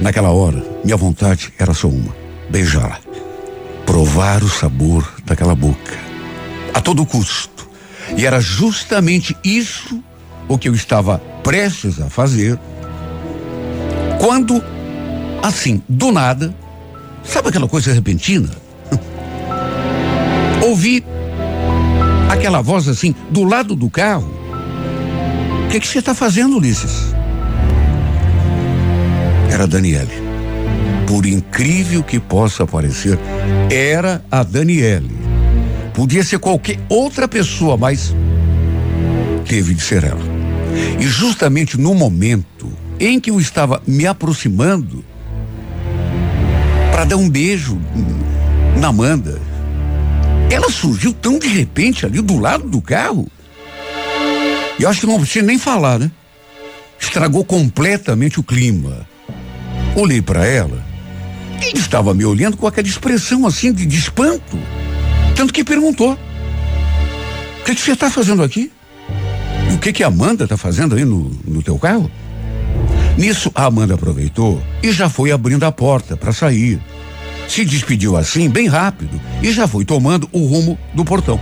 naquela 0.00 0.30
hora, 0.30 0.64
minha 0.84 0.96
vontade 0.96 1.52
era 1.58 1.74
só 1.74 1.88
uma: 1.88 2.14
beijá-la. 2.50 2.98
Provar 3.84 4.42
o 4.42 4.48
sabor 4.48 5.08
daquela 5.24 5.54
boca. 5.54 5.96
A 6.74 6.80
todo 6.80 7.06
custo. 7.06 7.68
E 8.16 8.26
era 8.26 8.40
justamente 8.40 9.36
isso 9.44 10.02
o 10.48 10.58
que 10.58 10.68
eu 10.68 10.74
estava 10.74 11.18
prestes 11.42 12.00
a 12.00 12.10
fazer. 12.10 12.58
Quando, 14.20 14.62
assim, 15.42 15.82
do 15.88 16.10
nada, 16.10 16.54
sabe 17.24 17.48
aquela 17.48 17.68
coisa 17.68 17.92
repentina? 17.92 18.50
Ouvi 20.62 21.04
aquela 22.28 22.60
voz 22.60 22.88
assim, 22.88 23.14
do 23.30 23.44
lado 23.44 23.74
do 23.74 23.88
carro. 23.88 24.32
O 25.64 25.68
que, 25.68 25.80
que 25.80 25.86
você 25.86 25.98
está 25.98 26.14
fazendo, 26.14 26.56
Ulisses? 26.56 27.15
Era 29.56 29.66
Daniele. 29.66 30.12
Por 31.08 31.24
incrível 31.24 32.02
que 32.02 32.20
possa 32.20 32.66
parecer, 32.66 33.18
era 33.70 34.22
a 34.30 34.42
Daniele. 34.42 35.16
Podia 35.94 36.22
ser 36.22 36.38
qualquer 36.38 36.78
outra 36.90 37.26
pessoa, 37.26 37.74
mas 37.74 38.14
teve 39.48 39.72
de 39.72 39.80
ser 39.80 40.04
ela. 40.04 40.20
E 41.00 41.04
justamente 41.04 41.80
no 41.80 41.94
momento 41.94 42.70
em 43.00 43.18
que 43.18 43.30
eu 43.30 43.40
estava 43.40 43.80
me 43.86 44.06
aproximando 44.06 45.02
para 46.90 47.06
dar 47.06 47.16
um 47.16 47.30
beijo 47.30 47.80
na 48.78 48.88
Amanda, 48.88 49.40
ela 50.50 50.68
surgiu 50.68 51.14
tão 51.14 51.38
de 51.38 51.48
repente 51.48 52.04
ali 52.04 52.20
do 52.20 52.38
lado 52.38 52.68
do 52.68 52.82
carro. 52.82 53.26
E 54.78 54.84
acho 54.84 55.00
que 55.00 55.06
não 55.06 55.18
precisa 55.18 55.46
nem 55.46 55.58
falar, 55.58 55.98
né? 55.98 56.10
Estragou 57.00 57.42
completamente 57.42 58.38
o 58.38 58.42
clima. 58.42 59.15
Olhei 59.96 60.20
para 60.20 60.44
ela 60.46 60.84
e 61.74 61.78
estava 61.78 62.12
me 62.12 62.22
olhando 62.22 62.54
com 62.58 62.66
aquela 62.66 62.86
expressão 62.86 63.46
assim 63.46 63.72
de, 63.72 63.86
de 63.86 63.96
espanto. 63.96 64.58
Tanto 65.34 65.54
que 65.54 65.64
perguntou: 65.64 66.12
O 66.12 67.64
que, 67.64 67.74
que 67.74 67.80
você 67.80 67.92
está 67.92 68.10
fazendo 68.10 68.42
aqui? 68.42 68.70
E 69.70 69.74
o 69.74 69.78
que, 69.78 69.94
que 69.94 70.04
a 70.04 70.08
Amanda 70.08 70.44
está 70.44 70.58
fazendo 70.58 70.94
aí 70.94 71.04
no, 71.04 71.30
no 71.46 71.62
teu 71.62 71.78
carro? 71.78 72.10
Nisso, 73.16 73.50
a 73.54 73.64
Amanda 73.64 73.94
aproveitou 73.94 74.62
e 74.82 74.92
já 74.92 75.08
foi 75.08 75.32
abrindo 75.32 75.64
a 75.64 75.72
porta 75.72 76.14
para 76.14 76.30
sair. 76.30 76.78
Se 77.48 77.64
despediu 77.64 78.18
assim, 78.18 78.50
bem 78.50 78.66
rápido, 78.66 79.18
e 79.42 79.50
já 79.50 79.66
foi 79.66 79.86
tomando 79.86 80.28
o 80.30 80.44
rumo 80.44 80.78
do 80.92 81.06
portão. 81.06 81.40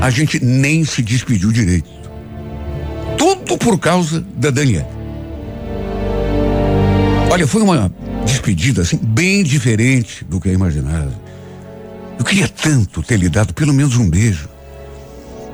A 0.00 0.10
gente 0.10 0.44
nem 0.44 0.84
se 0.84 1.02
despediu 1.02 1.52
direito. 1.52 1.88
Tudo 3.16 3.56
por 3.56 3.78
causa 3.78 4.26
da 4.34 4.50
Daniela. 4.50 4.99
Olha, 7.30 7.46
foi 7.46 7.62
uma 7.62 7.94
despedida 8.26 8.82
assim, 8.82 8.98
bem 9.00 9.44
diferente 9.44 10.24
do 10.24 10.40
que 10.40 10.48
eu 10.48 10.52
imaginava. 10.52 11.12
Eu 12.18 12.24
queria 12.24 12.48
tanto 12.48 13.04
ter 13.04 13.16
lhe 13.16 13.28
dado 13.28 13.54
pelo 13.54 13.72
menos 13.72 13.96
um 13.96 14.10
beijo. 14.10 14.48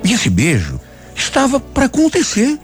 E 0.02 0.14
esse 0.14 0.30
beijo 0.30 0.80
estava 1.14 1.60
para 1.60 1.84
acontecer. 1.84 2.58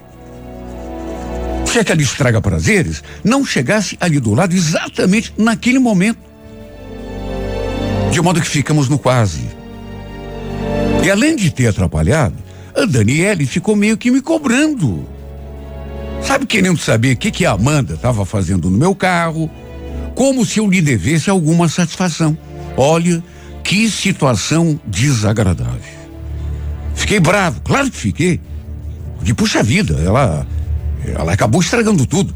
Se 1.66 1.78
aquela 1.78 2.00
estraga 2.00 2.40
prazeres 2.40 3.02
não 3.22 3.44
chegasse 3.44 3.98
ali 4.00 4.18
do 4.18 4.32
lado 4.32 4.54
exatamente 4.54 5.34
naquele 5.36 5.78
momento. 5.78 6.18
De 8.10 8.20
modo 8.22 8.40
que 8.40 8.48
ficamos 8.48 8.88
no 8.88 8.98
quase. 8.98 9.42
E 11.04 11.10
além 11.10 11.36
de 11.36 11.50
ter 11.50 11.66
atrapalhado, 11.66 12.36
a 12.74 12.86
Daniele 12.86 13.44
ficou 13.44 13.76
meio 13.76 13.98
que 13.98 14.10
me 14.10 14.22
cobrando. 14.22 15.06
Sabe, 16.24 16.46
querendo 16.46 16.78
saber 16.78 17.14
o 17.14 17.16
que, 17.16 17.30
que 17.30 17.44
a 17.44 17.52
Amanda 17.52 17.94
estava 17.94 18.24
fazendo 18.24 18.70
no 18.70 18.78
meu 18.78 18.94
carro, 18.94 19.50
como 20.14 20.44
se 20.44 20.60
eu 20.60 20.68
lhe 20.68 20.80
devesse 20.80 21.28
alguma 21.28 21.68
satisfação. 21.68 22.36
Olha, 22.76 23.22
que 23.62 23.90
situação 23.90 24.78
desagradável. 24.86 26.02
Fiquei 26.94 27.20
bravo, 27.20 27.60
claro 27.62 27.90
que 27.90 27.96
fiquei. 27.96 28.40
Porque, 29.16 29.34
puxa 29.34 29.62
vida, 29.62 29.94
ela, 30.04 30.46
ela 31.06 31.32
acabou 31.32 31.60
estragando 31.60 32.06
tudo. 32.06 32.34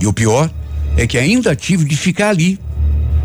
E 0.00 0.06
o 0.06 0.12
pior 0.12 0.50
é 0.96 1.06
que 1.06 1.18
ainda 1.18 1.54
tive 1.56 1.84
de 1.84 1.96
ficar 1.96 2.30
ali, 2.30 2.58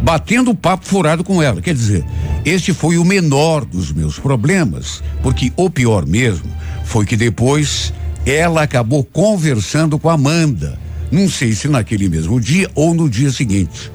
batendo 0.02 0.56
papo 0.56 0.86
furado 0.86 1.24
com 1.24 1.42
ela. 1.42 1.62
Quer 1.62 1.74
dizer, 1.74 2.06
este 2.46 2.74
foi 2.74 2.98
o 2.98 3.06
menor 3.06 3.66
dos 3.66 3.92
meus 3.92 4.20
problemas, 4.20 5.04
porque 5.22 5.52
o 5.56 5.70
pior 5.70 6.06
mesmo 6.06 6.52
foi 6.86 7.06
que 7.06 7.16
depois 7.16 7.94
ela 8.26 8.63
acabou 8.63 9.03
conversando 9.03 9.99
com 9.99 10.09
a 10.09 10.13
Amanda. 10.13 10.80
Não 11.11 11.30
sei 11.30 11.53
se 11.53 11.67
naquele 11.67 12.09
mesmo 12.09 12.39
dia 12.39 12.69
ou 12.74 12.93
no 12.93 13.09
dia 13.09 13.32
seguinte. 13.32 13.91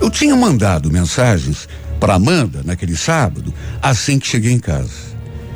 Eu 0.00 0.08
tinha 0.08 0.34
mandado 0.36 0.90
mensagens 0.90 1.68
para 1.98 2.14
Amanda 2.14 2.62
naquele 2.64 2.96
sábado, 2.96 3.52
assim 3.82 4.18
que 4.18 4.26
cheguei 4.26 4.52
em 4.52 4.58
casa. 4.58 5.10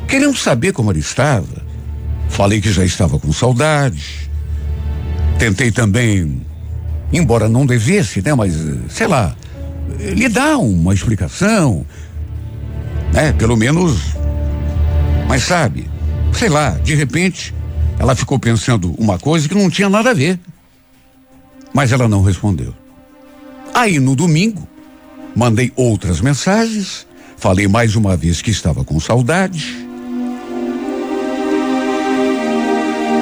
Querendo 0.07 0.37
saber 0.37 0.73
como 0.73 0.91
ela 0.91 0.99
estava. 0.99 1.65
Falei 2.29 2.61
que 2.61 2.71
já 2.71 2.85
estava 2.85 3.17
com 3.17 3.31
saudade. 3.31 4.29
Tentei 5.39 5.71
também, 5.71 6.41
embora 7.11 7.49
não 7.49 7.65
devesse, 7.65 8.21
né, 8.21 8.33
mas 8.35 8.53
sei 8.89 9.07
lá, 9.07 9.35
lhe 9.99 10.29
dar 10.29 10.57
uma 10.57 10.93
explicação, 10.93 11.85
né, 13.11 13.33
pelo 13.33 13.57
menos. 13.57 14.15
Mas 15.27 15.43
sabe, 15.43 15.89
sei 16.31 16.49
lá, 16.49 16.71
de 16.83 16.93
repente 16.93 17.54
ela 17.99 18.15
ficou 18.15 18.37
pensando 18.37 18.93
uma 18.97 19.17
coisa 19.17 19.47
que 19.47 19.55
não 19.55 19.69
tinha 19.69 19.89
nada 19.89 20.11
a 20.11 20.13
ver. 20.13 20.39
Mas 21.73 21.91
ela 21.91 22.07
não 22.07 22.21
respondeu. 22.21 22.73
Aí 23.73 23.99
no 23.99 24.15
domingo, 24.15 24.67
mandei 25.35 25.71
outras 25.75 26.21
mensagens, 26.21 27.05
falei 27.37 27.67
mais 27.67 27.95
uma 27.95 28.15
vez 28.15 28.41
que 28.41 28.51
estava 28.51 28.83
com 28.83 28.99
saudade. 28.99 29.85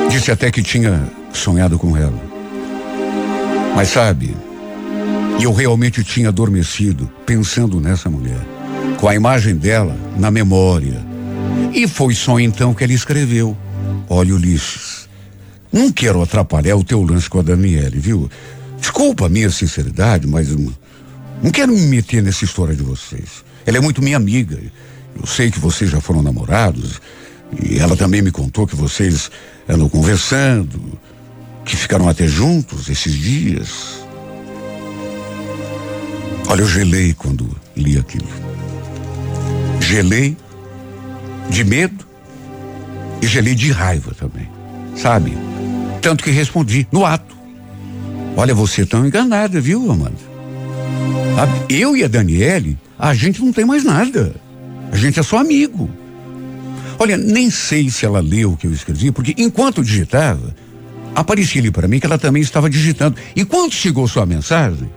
Disse 0.09 0.31
até 0.31 0.51
que 0.51 0.61
tinha 0.61 1.09
sonhado 1.33 1.79
com 1.79 1.97
ela. 1.97 2.21
Mas 3.75 3.89
sabe, 3.89 4.37
eu 5.41 5.51
realmente 5.51 6.03
tinha 6.03 6.29
adormecido 6.29 7.11
pensando 7.25 7.81
nessa 7.81 8.09
mulher, 8.09 8.39
com 8.99 9.07
a 9.07 9.15
imagem 9.15 9.55
dela 9.55 9.97
na 10.15 10.29
memória. 10.29 11.03
E 11.73 11.87
foi 11.87 12.13
só 12.13 12.39
então 12.39 12.73
que 12.73 12.83
ele 12.83 12.93
escreveu. 12.93 13.57
Olha, 14.09 14.35
Ulisses, 14.35 15.07
não 15.71 15.91
quero 15.91 16.21
atrapalhar 16.21 16.75
o 16.75 16.83
teu 16.83 17.01
lance 17.01 17.29
com 17.29 17.39
a 17.39 17.41
Daniele, 17.41 17.99
viu? 17.99 18.29
Desculpa 18.79 19.25
a 19.25 19.29
minha 19.29 19.49
sinceridade, 19.49 20.27
mas 20.27 20.49
não 20.49 21.51
quero 21.51 21.73
me 21.73 21.81
meter 21.87 22.21
nessa 22.21 22.45
história 22.45 22.75
de 22.75 22.83
vocês. 22.83 23.43
Ela 23.65 23.77
é 23.77 23.81
muito 23.81 24.01
minha 24.01 24.17
amiga. 24.17 24.59
Eu 25.19 25.25
sei 25.25 25.49
que 25.49 25.59
vocês 25.59 25.89
já 25.89 26.01
foram 26.01 26.21
namorados. 26.21 27.01
E 27.61 27.79
ela 27.79 27.95
também 27.95 28.21
me 28.21 28.31
contou 28.31 28.67
que 28.67 28.75
vocês 28.75 29.31
andam 29.67 29.87
conversando, 29.87 30.79
que 31.63 31.75
ficaram 31.75 32.09
até 32.09 32.27
juntos 32.27 32.89
esses 32.89 33.13
dias. 33.13 34.03
Olha, 36.47 36.61
eu 36.61 36.67
gelei 36.67 37.13
quando 37.13 37.49
li 37.75 37.97
aquilo. 37.97 38.27
Gelei 39.79 40.35
de 41.49 41.63
medo 41.63 42.12
e 43.23 43.27
gelei 43.27 43.55
de 43.55 43.71
raiva 43.71 44.13
também, 44.13 44.49
sabe? 44.97 45.37
Tanto 46.01 46.25
que 46.25 46.29
respondi 46.29 46.85
no 46.91 47.05
ato. 47.05 47.33
Olha, 48.35 48.53
você 48.53 48.85
tão 48.85 49.07
enganada, 49.07 49.61
viu, 49.61 49.89
Amanda? 49.89 50.33
Eu 51.69 51.95
e 51.95 52.03
a 52.03 52.09
Daniele, 52.09 52.77
a 52.99 53.13
gente 53.13 53.41
não 53.41 53.53
tem 53.53 53.63
mais 53.63 53.85
nada. 53.85 54.35
A 54.91 54.97
gente 54.97 55.21
é 55.21 55.23
só 55.23 55.37
amigo. 55.37 55.89
Olha, 56.99 57.15
nem 57.15 57.49
sei 57.49 57.89
se 57.89 58.05
ela 58.05 58.19
leu 58.19 58.51
o 58.51 58.57
que 58.57 58.67
eu 58.67 58.73
escrevi, 58.73 59.09
porque 59.09 59.33
enquanto 59.37 59.81
digitava, 59.81 60.53
aparecia 61.15 61.61
ali 61.61 61.71
para 61.71 61.87
mim 61.87 62.01
que 62.01 62.05
ela 62.05 62.17
também 62.17 62.41
estava 62.41 62.69
digitando. 62.69 63.15
E 63.33 63.45
quando 63.45 63.71
chegou 63.71 64.05
sua 64.05 64.25
mensagem, 64.25 64.89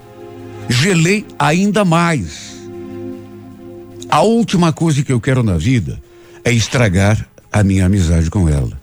gelei 0.67 1.25
ainda 1.39 1.85
mais. 1.85 2.57
A 4.09 4.21
última 4.21 4.73
coisa 4.73 5.01
que 5.01 5.13
eu 5.13 5.21
quero 5.21 5.41
na 5.43 5.57
vida 5.57 6.01
é 6.43 6.51
estragar 6.51 7.25
a 7.51 7.63
minha 7.63 7.85
amizade 7.85 8.29
com 8.29 8.47
ela. 8.47 8.79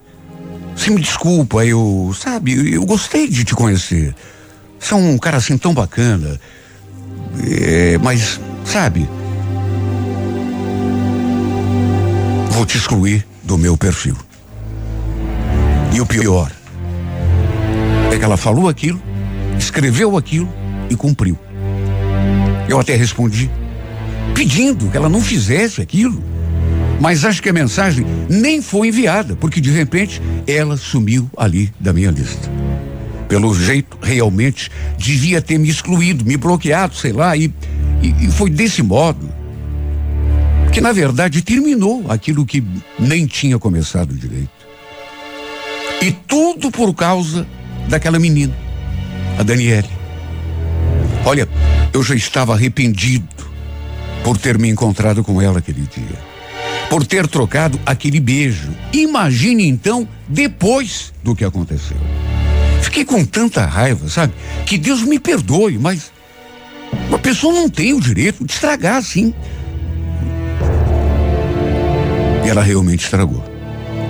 Você 0.76 0.90
me 0.90 1.00
desculpa, 1.00 1.64
eu, 1.64 2.14
sabe, 2.18 2.74
eu 2.74 2.84
gostei 2.84 3.28
de 3.28 3.44
te 3.44 3.54
conhecer. 3.54 4.14
Você 4.78 4.92
é 4.92 4.96
um 4.96 5.16
cara 5.16 5.36
assim 5.36 5.56
tão 5.56 5.72
bacana. 5.72 6.40
É, 7.60 7.98
mas, 7.98 8.40
sabe, 8.64 9.08
vou 12.50 12.66
te 12.66 12.76
excluir 12.76 13.26
do 13.42 13.56
meu 13.56 13.76
perfil. 13.76 14.16
E 15.92 16.00
o 16.00 16.06
pior 16.06 16.50
é 18.12 18.18
que 18.18 18.24
ela 18.24 18.36
falou 18.36 18.68
aquilo, 18.68 19.00
escreveu 19.58 20.16
aquilo 20.16 20.48
e 20.90 20.96
cumpriu. 20.96 21.38
Eu 22.68 22.80
até 22.80 22.96
respondi, 22.96 23.50
pedindo 24.34 24.90
que 24.90 24.96
ela 24.96 25.08
não 25.08 25.20
fizesse 25.20 25.80
aquilo. 25.80 26.22
Mas 27.00 27.24
acho 27.24 27.42
que 27.42 27.48
a 27.48 27.52
mensagem 27.52 28.06
nem 28.28 28.62
foi 28.62 28.88
enviada, 28.88 29.36
porque 29.36 29.60
de 29.60 29.70
repente 29.70 30.20
ela 30.46 30.76
sumiu 30.76 31.28
ali 31.36 31.72
da 31.78 31.92
minha 31.92 32.10
lista. 32.10 32.50
Pelo 33.28 33.54
jeito, 33.54 33.98
realmente 34.02 34.70
devia 34.96 35.42
ter 35.42 35.58
me 35.58 35.68
excluído, 35.68 36.24
me 36.24 36.36
bloqueado, 36.36 36.94
sei 36.94 37.12
lá, 37.12 37.36
e, 37.36 37.52
e, 38.02 38.26
e 38.26 38.30
foi 38.30 38.50
desse 38.50 38.82
modo 38.82 39.28
que, 40.72 40.80
na 40.80 40.92
verdade, 40.92 41.42
terminou 41.42 42.10
aquilo 42.10 42.44
que 42.44 42.62
nem 42.98 43.26
tinha 43.26 43.58
começado 43.58 44.14
direito. 44.14 44.50
E 46.02 46.10
tudo 46.10 46.70
por 46.70 46.92
causa 46.94 47.46
daquela 47.88 48.18
menina, 48.18 48.54
a 49.38 49.42
Daniele. 49.42 49.88
Olha, 51.24 51.48
eu 51.92 52.02
já 52.02 52.14
estava 52.14 52.54
arrependido 52.54 53.26
por 54.22 54.36
ter 54.36 54.58
me 54.58 54.68
encontrado 54.68 55.24
com 55.24 55.40
ela 55.40 55.58
aquele 55.58 55.88
dia 55.94 56.33
por 56.94 57.04
ter 57.04 57.26
trocado 57.26 57.76
aquele 57.84 58.20
beijo. 58.20 58.70
Imagine 58.92 59.66
então 59.66 60.06
depois 60.28 61.12
do 61.24 61.34
que 61.34 61.44
aconteceu. 61.44 61.96
Fiquei 62.82 63.04
com 63.04 63.24
tanta 63.24 63.66
raiva, 63.66 64.08
sabe? 64.08 64.32
Que 64.64 64.78
Deus 64.78 65.02
me 65.02 65.18
perdoe, 65.18 65.76
mas 65.76 66.12
uma 67.08 67.18
pessoa 67.18 67.52
não 67.52 67.68
tem 67.68 67.94
o 67.94 68.00
direito 68.00 68.44
de 68.44 68.52
estragar 68.52 68.94
assim. 68.94 69.34
E 72.44 72.48
ela 72.48 72.62
realmente 72.62 73.02
estragou. 73.02 73.42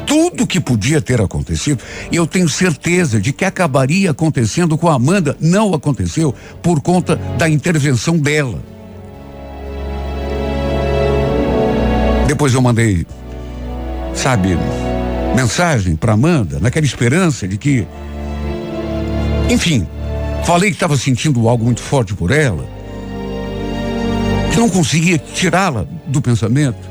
Tudo 0.07 0.47
que 0.47 0.61
podia 0.61 1.01
ter 1.01 1.23
acontecido, 1.23 1.83
e 2.13 2.17
eu 2.17 2.27
tenho 2.27 2.51
certeza 2.51 3.19
de 3.19 3.33
que 3.33 3.47
acabaria 3.47 4.11
acontecendo 4.11 4.77
com 4.77 4.91
a 4.91 4.95
Amanda, 4.97 5.35
não 5.41 5.73
aconteceu 5.73 6.35
por 6.63 6.83
conta 6.83 7.17
da 7.39 7.49
intervenção 7.49 8.19
dela. 8.19 8.74
Depois 12.35 12.53
eu 12.53 12.61
mandei, 12.61 13.07
sabe, 14.13 14.59
mensagem 15.37 15.95
para 15.95 16.15
Amanda, 16.15 16.59
naquela 16.59 16.85
esperança 16.85 17.47
de 17.47 17.57
que, 17.57 17.87
enfim, 19.49 19.87
falei 20.45 20.71
que 20.71 20.75
estava 20.75 20.97
sentindo 20.97 21.49
algo 21.49 21.65
muito 21.65 21.81
forte 21.81 22.13
por 22.13 22.33
ela, 22.33 22.69
que 24.53 24.59
não 24.59 24.69
conseguia 24.69 25.17
tirá-la 25.17 25.87
do 26.09 26.21
pensamento. 26.21 26.91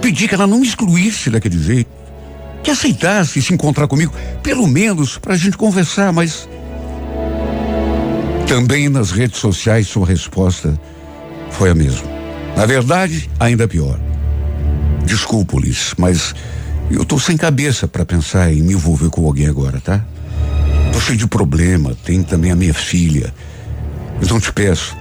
Pedi 0.00 0.26
que 0.26 0.34
ela 0.34 0.46
não 0.46 0.60
me 0.60 0.66
excluísse 0.66 1.28
daquele 1.28 1.62
jeito, 1.62 1.90
que 2.62 2.70
aceitasse 2.70 3.42
se 3.42 3.52
encontrar 3.52 3.86
comigo, 3.86 4.14
pelo 4.42 4.66
menos 4.66 5.18
para 5.18 5.34
a 5.34 5.36
gente 5.36 5.58
conversar, 5.58 6.10
mas 6.10 6.48
também 8.48 8.88
nas 8.88 9.10
redes 9.10 9.38
sociais 9.38 9.86
sua 9.88 10.06
resposta 10.06 10.80
foi 11.50 11.68
a 11.68 11.74
mesma. 11.74 12.08
Na 12.56 12.64
verdade, 12.64 13.28
ainda 13.38 13.68
pior. 13.68 14.00
Desculpa, 15.04 15.56
Ulisses, 15.56 15.94
mas 15.98 16.34
eu 16.90 17.04
tô 17.04 17.18
sem 17.18 17.36
cabeça 17.36 17.86
para 17.86 18.04
pensar 18.04 18.52
em 18.52 18.62
me 18.62 18.74
envolver 18.74 19.10
com 19.10 19.24
alguém 19.26 19.46
agora, 19.46 19.80
tá? 19.80 20.04
Tô 20.92 21.00
cheio 21.00 21.18
de 21.18 21.26
problema, 21.26 21.94
tem 22.04 22.22
também 22.22 22.50
a 22.50 22.56
minha 22.56 22.74
filha. 22.74 23.34
Então 24.22 24.40
te 24.40 24.52
peço, 24.52 24.96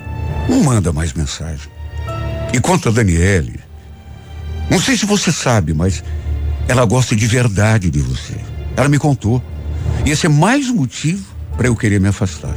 não 0.50 0.64
manda 0.64 0.92
mais 0.92 1.14
mensagem. 1.14 1.72
E 2.54 2.60
quanto 2.60 2.90
a 2.90 2.92
Daniele, 2.92 3.60
não 4.70 4.80
sei 4.80 4.98
se 4.98 5.06
você 5.06 5.32
sabe, 5.32 5.74
mas 5.74 6.04
ela 6.68 6.86
gosta 6.86 7.16
de 7.16 7.28
verdade 7.28 7.90
de 7.90 8.00
você. 8.00 8.36
Ela 8.76 8.90
me 8.90 8.98
contou. 8.98 9.44
E 10.06 10.12
esse 10.12 10.26
é 10.26 10.30
mais 10.30 10.70
um 10.70 10.76
motivo 10.76 11.26
para 11.56 11.68
eu 11.68 11.76
querer 11.76 12.00
me 12.00 12.08
afastar. 12.08 12.56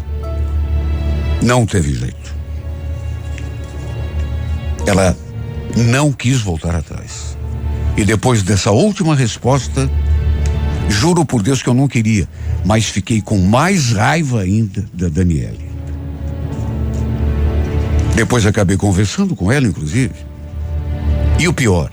Não 1.42 1.66
teve 1.66 1.94
jeito. 1.94 2.34
Ela 4.86 5.16
não 5.76 6.12
quis 6.12 6.40
voltar 6.40 6.74
atrás. 6.74 7.36
E 7.97 8.05
depois 8.05 8.42
dessa 8.42 8.70
última 8.70 9.14
resposta, 9.14 9.90
juro 10.88 11.24
por 11.24 11.42
Deus 11.42 11.62
que 11.62 11.68
eu 11.68 11.74
não 11.74 11.88
queria, 11.88 12.28
mas 12.64 12.86
fiquei 12.86 13.22
com 13.22 13.38
mais 13.38 13.92
raiva 13.92 14.42
ainda 14.42 14.84
da 14.92 15.09
Daniele. 15.09 15.66
Depois 18.14 18.47
acabei 18.47 18.76
conversando 18.76 19.34
com 19.34 19.51
ela, 19.51 19.66
inclusive. 19.66 20.14
E 21.38 21.49
o 21.49 21.53
pior 21.53 21.90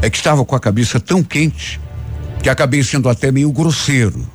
é 0.00 0.10
que 0.10 0.16
estava 0.16 0.44
com 0.44 0.54
a 0.54 0.60
cabeça 0.60 1.00
tão 1.00 1.22
quente 1.22 1.80
que 2.42 2.48
acabei 2.48 2.82
sendo 2.82 3.08
até 3.08 3.32
meio 3.32 3.50
grosseiro 3.50 4.28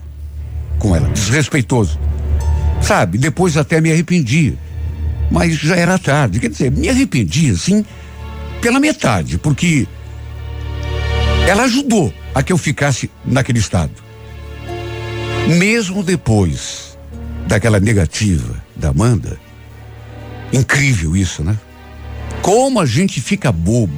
com 0.77 0.95
ela, 0.95 1.07
desrespeitoso. 1.09 1.99
Sabe, 2.81 3.17
depois 3.17 3.57
até 3.57 3.79
me 3.79 3.91
arrependi. 3.91 4.57
Mas 5.29 5.55
já 5.57 5.75
era 5.75 5.97
tarde. 5.99 6.39
Quer 6.39 6.49
dizer, 6.49 6.71
me 6.71 6.89
arrependi, 6.89 7.51
assim, 7.51 7.85
pela 8.61 8.79
metade, 8.79 9.37
porque 9.37 9.87
ela 11.49 11.63
ajudou 11.63 12.13
a 12.35 12.43
que 12.43 12.53
eu 12.53 12.59
ficasse 12.59 13.09
naquele 13.25 13.57
estado. 13.57 13.91
Mesmo 15.57 16.03
depois 16.03 16.95
daquela 17.47 17.79
negativa 17.79 18.63
da 18.75 18.89
Amanda, 18.89 19.39
incrível 20.53 21.17
isso, 21.17 21.43
né? 21.43 21.57
Como 22.43 22.79
a 22.79 22.85
gente 22.85 23.19
fica 23.19 23.51
bobo 23.51 23.97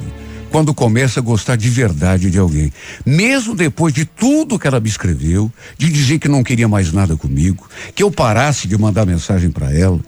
quando 0.50 0.72
começa 0.72 1.20
a 1.20 1.22
gostar 1.22 1.56
de 1.56 1.68
verdade 1.68 2.30
de 2.30 2.38
alguém. 2.38 2.72
Mesmo 3.04 3.54
depois 3.54 3.92
de 3.92 4.06
tudo 4.06 4.58
que 4.58 4.66
ela 4.66 4.80
me 4.80 4.88
escreveu, 4.88 5.52
de 5.76 5.90
dizer 5.90 6.18
que 6.18 6.28
não 6.28 6.42
queria 6.42 6.68
mais 6.68 6.90
nada 6.90 7.18
comigo, 7.18 7.68
que 7.94 8.02
eu 8.02 8.10
parasse 8.10 8.66
de 8.66 8.78
mandar 8.78 9.04
mensagem 9.04 9.50
para 9.50 9.70
ela, 9.76 10.00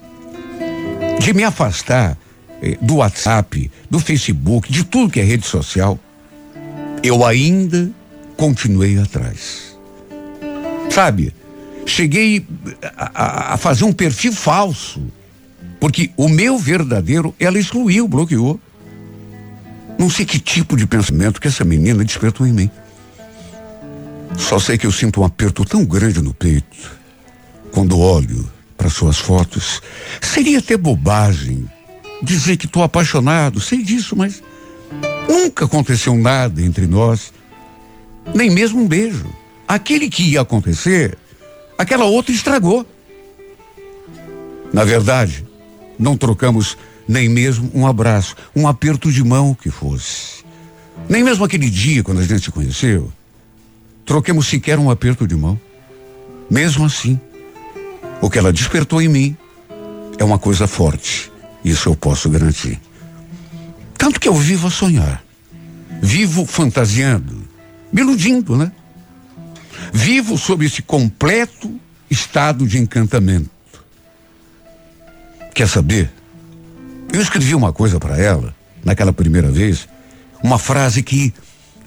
de 1.21 1.35
me 1.35 1.45
afastar 1.45 2.17
eh, 2.63 2.79
do 2.81 2.97
WhatsApp, 2.97 3.71
do 3.91 3.99
Facebook, 3.99 4.73
de 4.73 4.83
tudo 4.83 5.13
que 5.13 5.21
é 5.21 5.25
rede 5.25 5.47
social, 5.47 6.01
eu 7.05 7.23
ainda 7.23 7.91
continuei 8.35 8.99
atrás. 8.99 9.77
Sabe? 10.91 11.35
Cheguei 11.85 12.47
a, 12.97 13.53
a, 13.53 13.57
fazer 13.59 13.85
um 13.85 13.93
perfil 13.93 14.33
falso, 14.33 15.03
porque 15.79 16.11
o 16.17 16.31
meu 16.31 16.59
verdadeiro 16.59 17.35
ela 17.39 17.59
excluiu, 17.59 18.09
bloqueou. 18.09 18.59
Não 19.99 20.09
sei 20.09 20.25
que 20.25 20.39
tipo 20.39 20.79
de 20.79 20.87
pensamento 20.87 21.41
que 21.41 21.47
essa 21.47 21.63
menina 21.63 22.03
despertou 22.03 22.47
em 22.47 22.53
mim. 22.53 22.71
Só 24.39 24.59
sei 24.59 24.79
que 24.79 24.87
eu 24.87 24.93
sinto 24.93 25.21
um 25.21 25.25
aperto 25.25 25.63
tão 25.65 25.85
grande 25.85 26.23
no 26.23 26.33
peito 26.33 26.97
quando 27.71 27.99
olho 27.99 28.51
para 28.79 28.89
suas 28.89 29.19
fotos. 29.19 29.83
Seria 30.23 30.59
até 30.59 30.77
bobagem 30.77 31.69
dizer 32.23 32.57
que 32.57 32.65
estou 32.65 32.83
apaixonado, 32.83 33.61
sei 33.61 33.83
disso, 33.83 34.17
mas 34.17 34.43
nunca 35.29 35.65
aconteceu 35.65 36.15
nada 36.15 36.61
entre 36.63 36.87
nós, 36.87 37.33
nem 38.35 38.51
mesmo 38.51 38.81
um 38.81 38.89
beijo. 38.89 39.27
Aquele 39.67 40.09
que 40.09 40.23
ia 40.23 40.41
acontecer, 40.41 41.17
aquela 41.79 42.05
outra 42.05 42.33
estragou. 42.33 42.87
Na 44.73 44.85
verdade, 44.85 45.47
não 45.99 46.17
trocamos 46.17 46.77
nem 47.07 47.29
mesmo 47.29 47.71
um 47.75 47.87
abraço, 47.87 48.35
um 48.55 48.67
aperto 48.67 49.11
de 49.13 49.23
mão 49.23 49.55
que 49.55 49.71
fosse. 49.71 50.45
Nem 51.09 51.23
mesmo 51.23 51.45
aquele 51.45 51.69
dia 51.69 52.03
quando 52.03 52.21
a 52.21 52.25
gente 52.25 52.45
se 52.45 52.51
conheceu, 52.51 53.13
troquemos 54.05 54.47
sequer 54.47 54.79
um 54.79 54.91
aperto 54.91 55.27
de 55.27 55.35
mão. 55.35 55.59
Mesmo 56.51 56.85
assim, 56.85 57.19
o 58.21 58.31
que 58.31 58.39
ela 58.39 58.53
despertou 58.53 59.01
em 59.01 59.09
mim 59.09 59.37
é 60.19 60.25
uma 60.25 60.39
coisa 60.39 60.67
forte. 60.67 61.31
Isso 61.65 61.89
eu 61.89 61.97
posso 61.97 62.29
garantir. 62.29 62.81
Tanto 63.97 64.21
que 64.21 64.29
eu 64.29 64.35
vivo 64.35 64.69
a 64.69 64.71
sonhar. 64.71 65.25
Vivo 66.03 66.45
fantasiando, 66.45 67.43
me 67.93 68.03
iludindo, 68.03 68.57
né? 68.57 68.71
Vivo 69.93 70.37
sob 70.37 70.67
esse 70.67 70.83
completo 70.83 71.81
estado 72.11 72.67
de 72.67 72.79
encantamento. 72.79 73.51
Quer 75.55 75.69
saber? 75.69 76.13
Eu 77.13 77.21
escrevi 77.21 77.55
uma 77.55 77.73
coisa 77.73 77.99
para 77.99 78.19
ela, 78.19 78.55
naquela 78.85 79.13
primeira 79.13 79.51
vez, 79.51 79.89
uma 80.43 80.59
frase 80.59 81.03
que, 81.03 81.33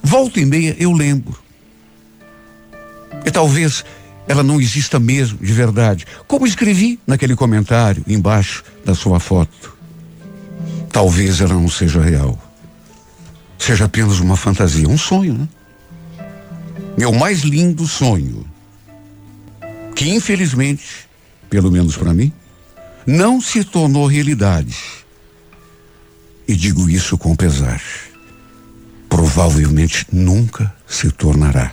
volta 0.02 0.40
e 0.40 0.44
meia, 0.44 0.74
eu 0.78 0.90
lembro. 0.92 1.38
E 3.24 3.30
talvez 3.30 3.84
ela 4.26 4.42
não 4.42 4.60
exista 4.60 4.98
mesmo, 4.98 5.38
de 5.38 5.52
verdade. 5.52 6.06
Como 6.26 6.46
escrevi 6.46 6.98
naquele 7.06 7.36
comentário 7.36 8.02
embaixo 8.06 8.64
da 8.84 8.94
sua 8.94 9.20
foto. 9.20 9.77
Talvez 10.90 11.40
ela 11.40 11.54
não 11.54 11.68
seja 11.68 12.00
real. 12.00 12.38
Seja 13.58 13.84
apenas 13.84 14.20
uma 14.20 14.36
fantasia, 14.36 14.88
um 14.88 14.98
sonho, 14.98 15.34
né? 15.34 15.48
Meu 16.96 17.12
mais 17.12 17.40
lindo 17.40 17.86
sonho. 17.86 18.46
Que 19.94 20.08
infelizmente, 20.10 21.08
pelo 21.50 21.70
menos 21.70 21.96
para 21.96 22.14
mim, 22.14 22.32
não 23.06 23.40
se 23.40 23.64
tornou 23.64 24.06
realidade. 24.06 24.76
E 26.46 26.54
digo 26.54 26.88
isso 26.88 27.18
com 27.18 27.36
pesar. 27.36 27.82
Provavelmente 29.08 30.06
nunca 30.12 30.74
se 30.86 31.10
tornará. 31.10 31.72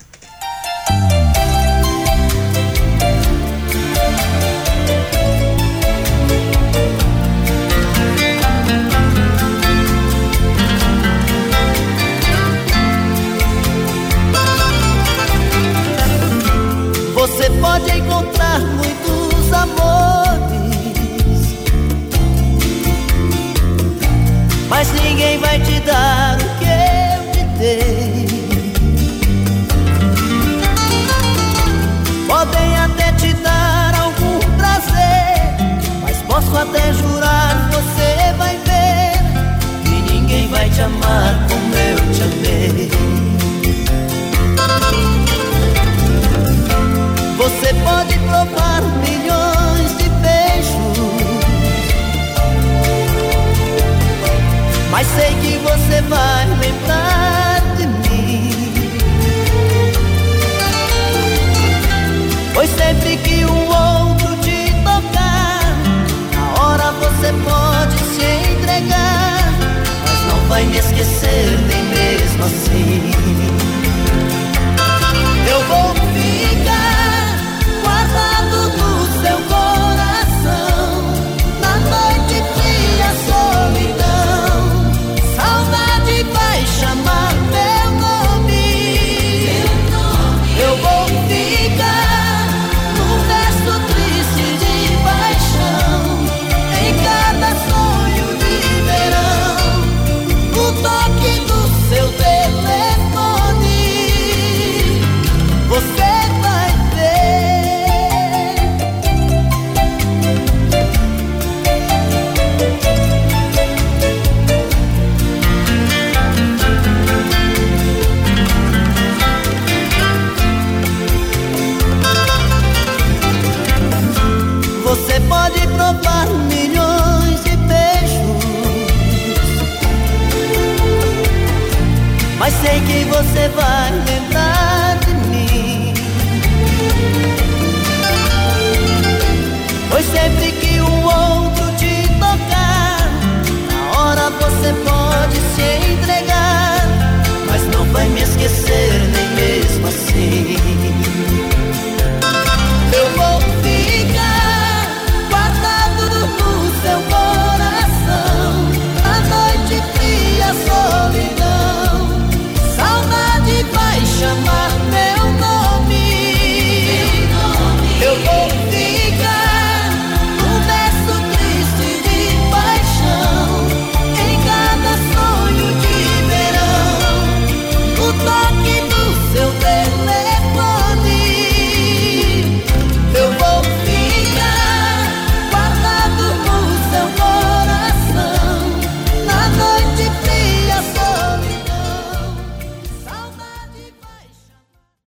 perder 71.35 71.83
mesmo 71.83 72.45
assim. 72.45 73.14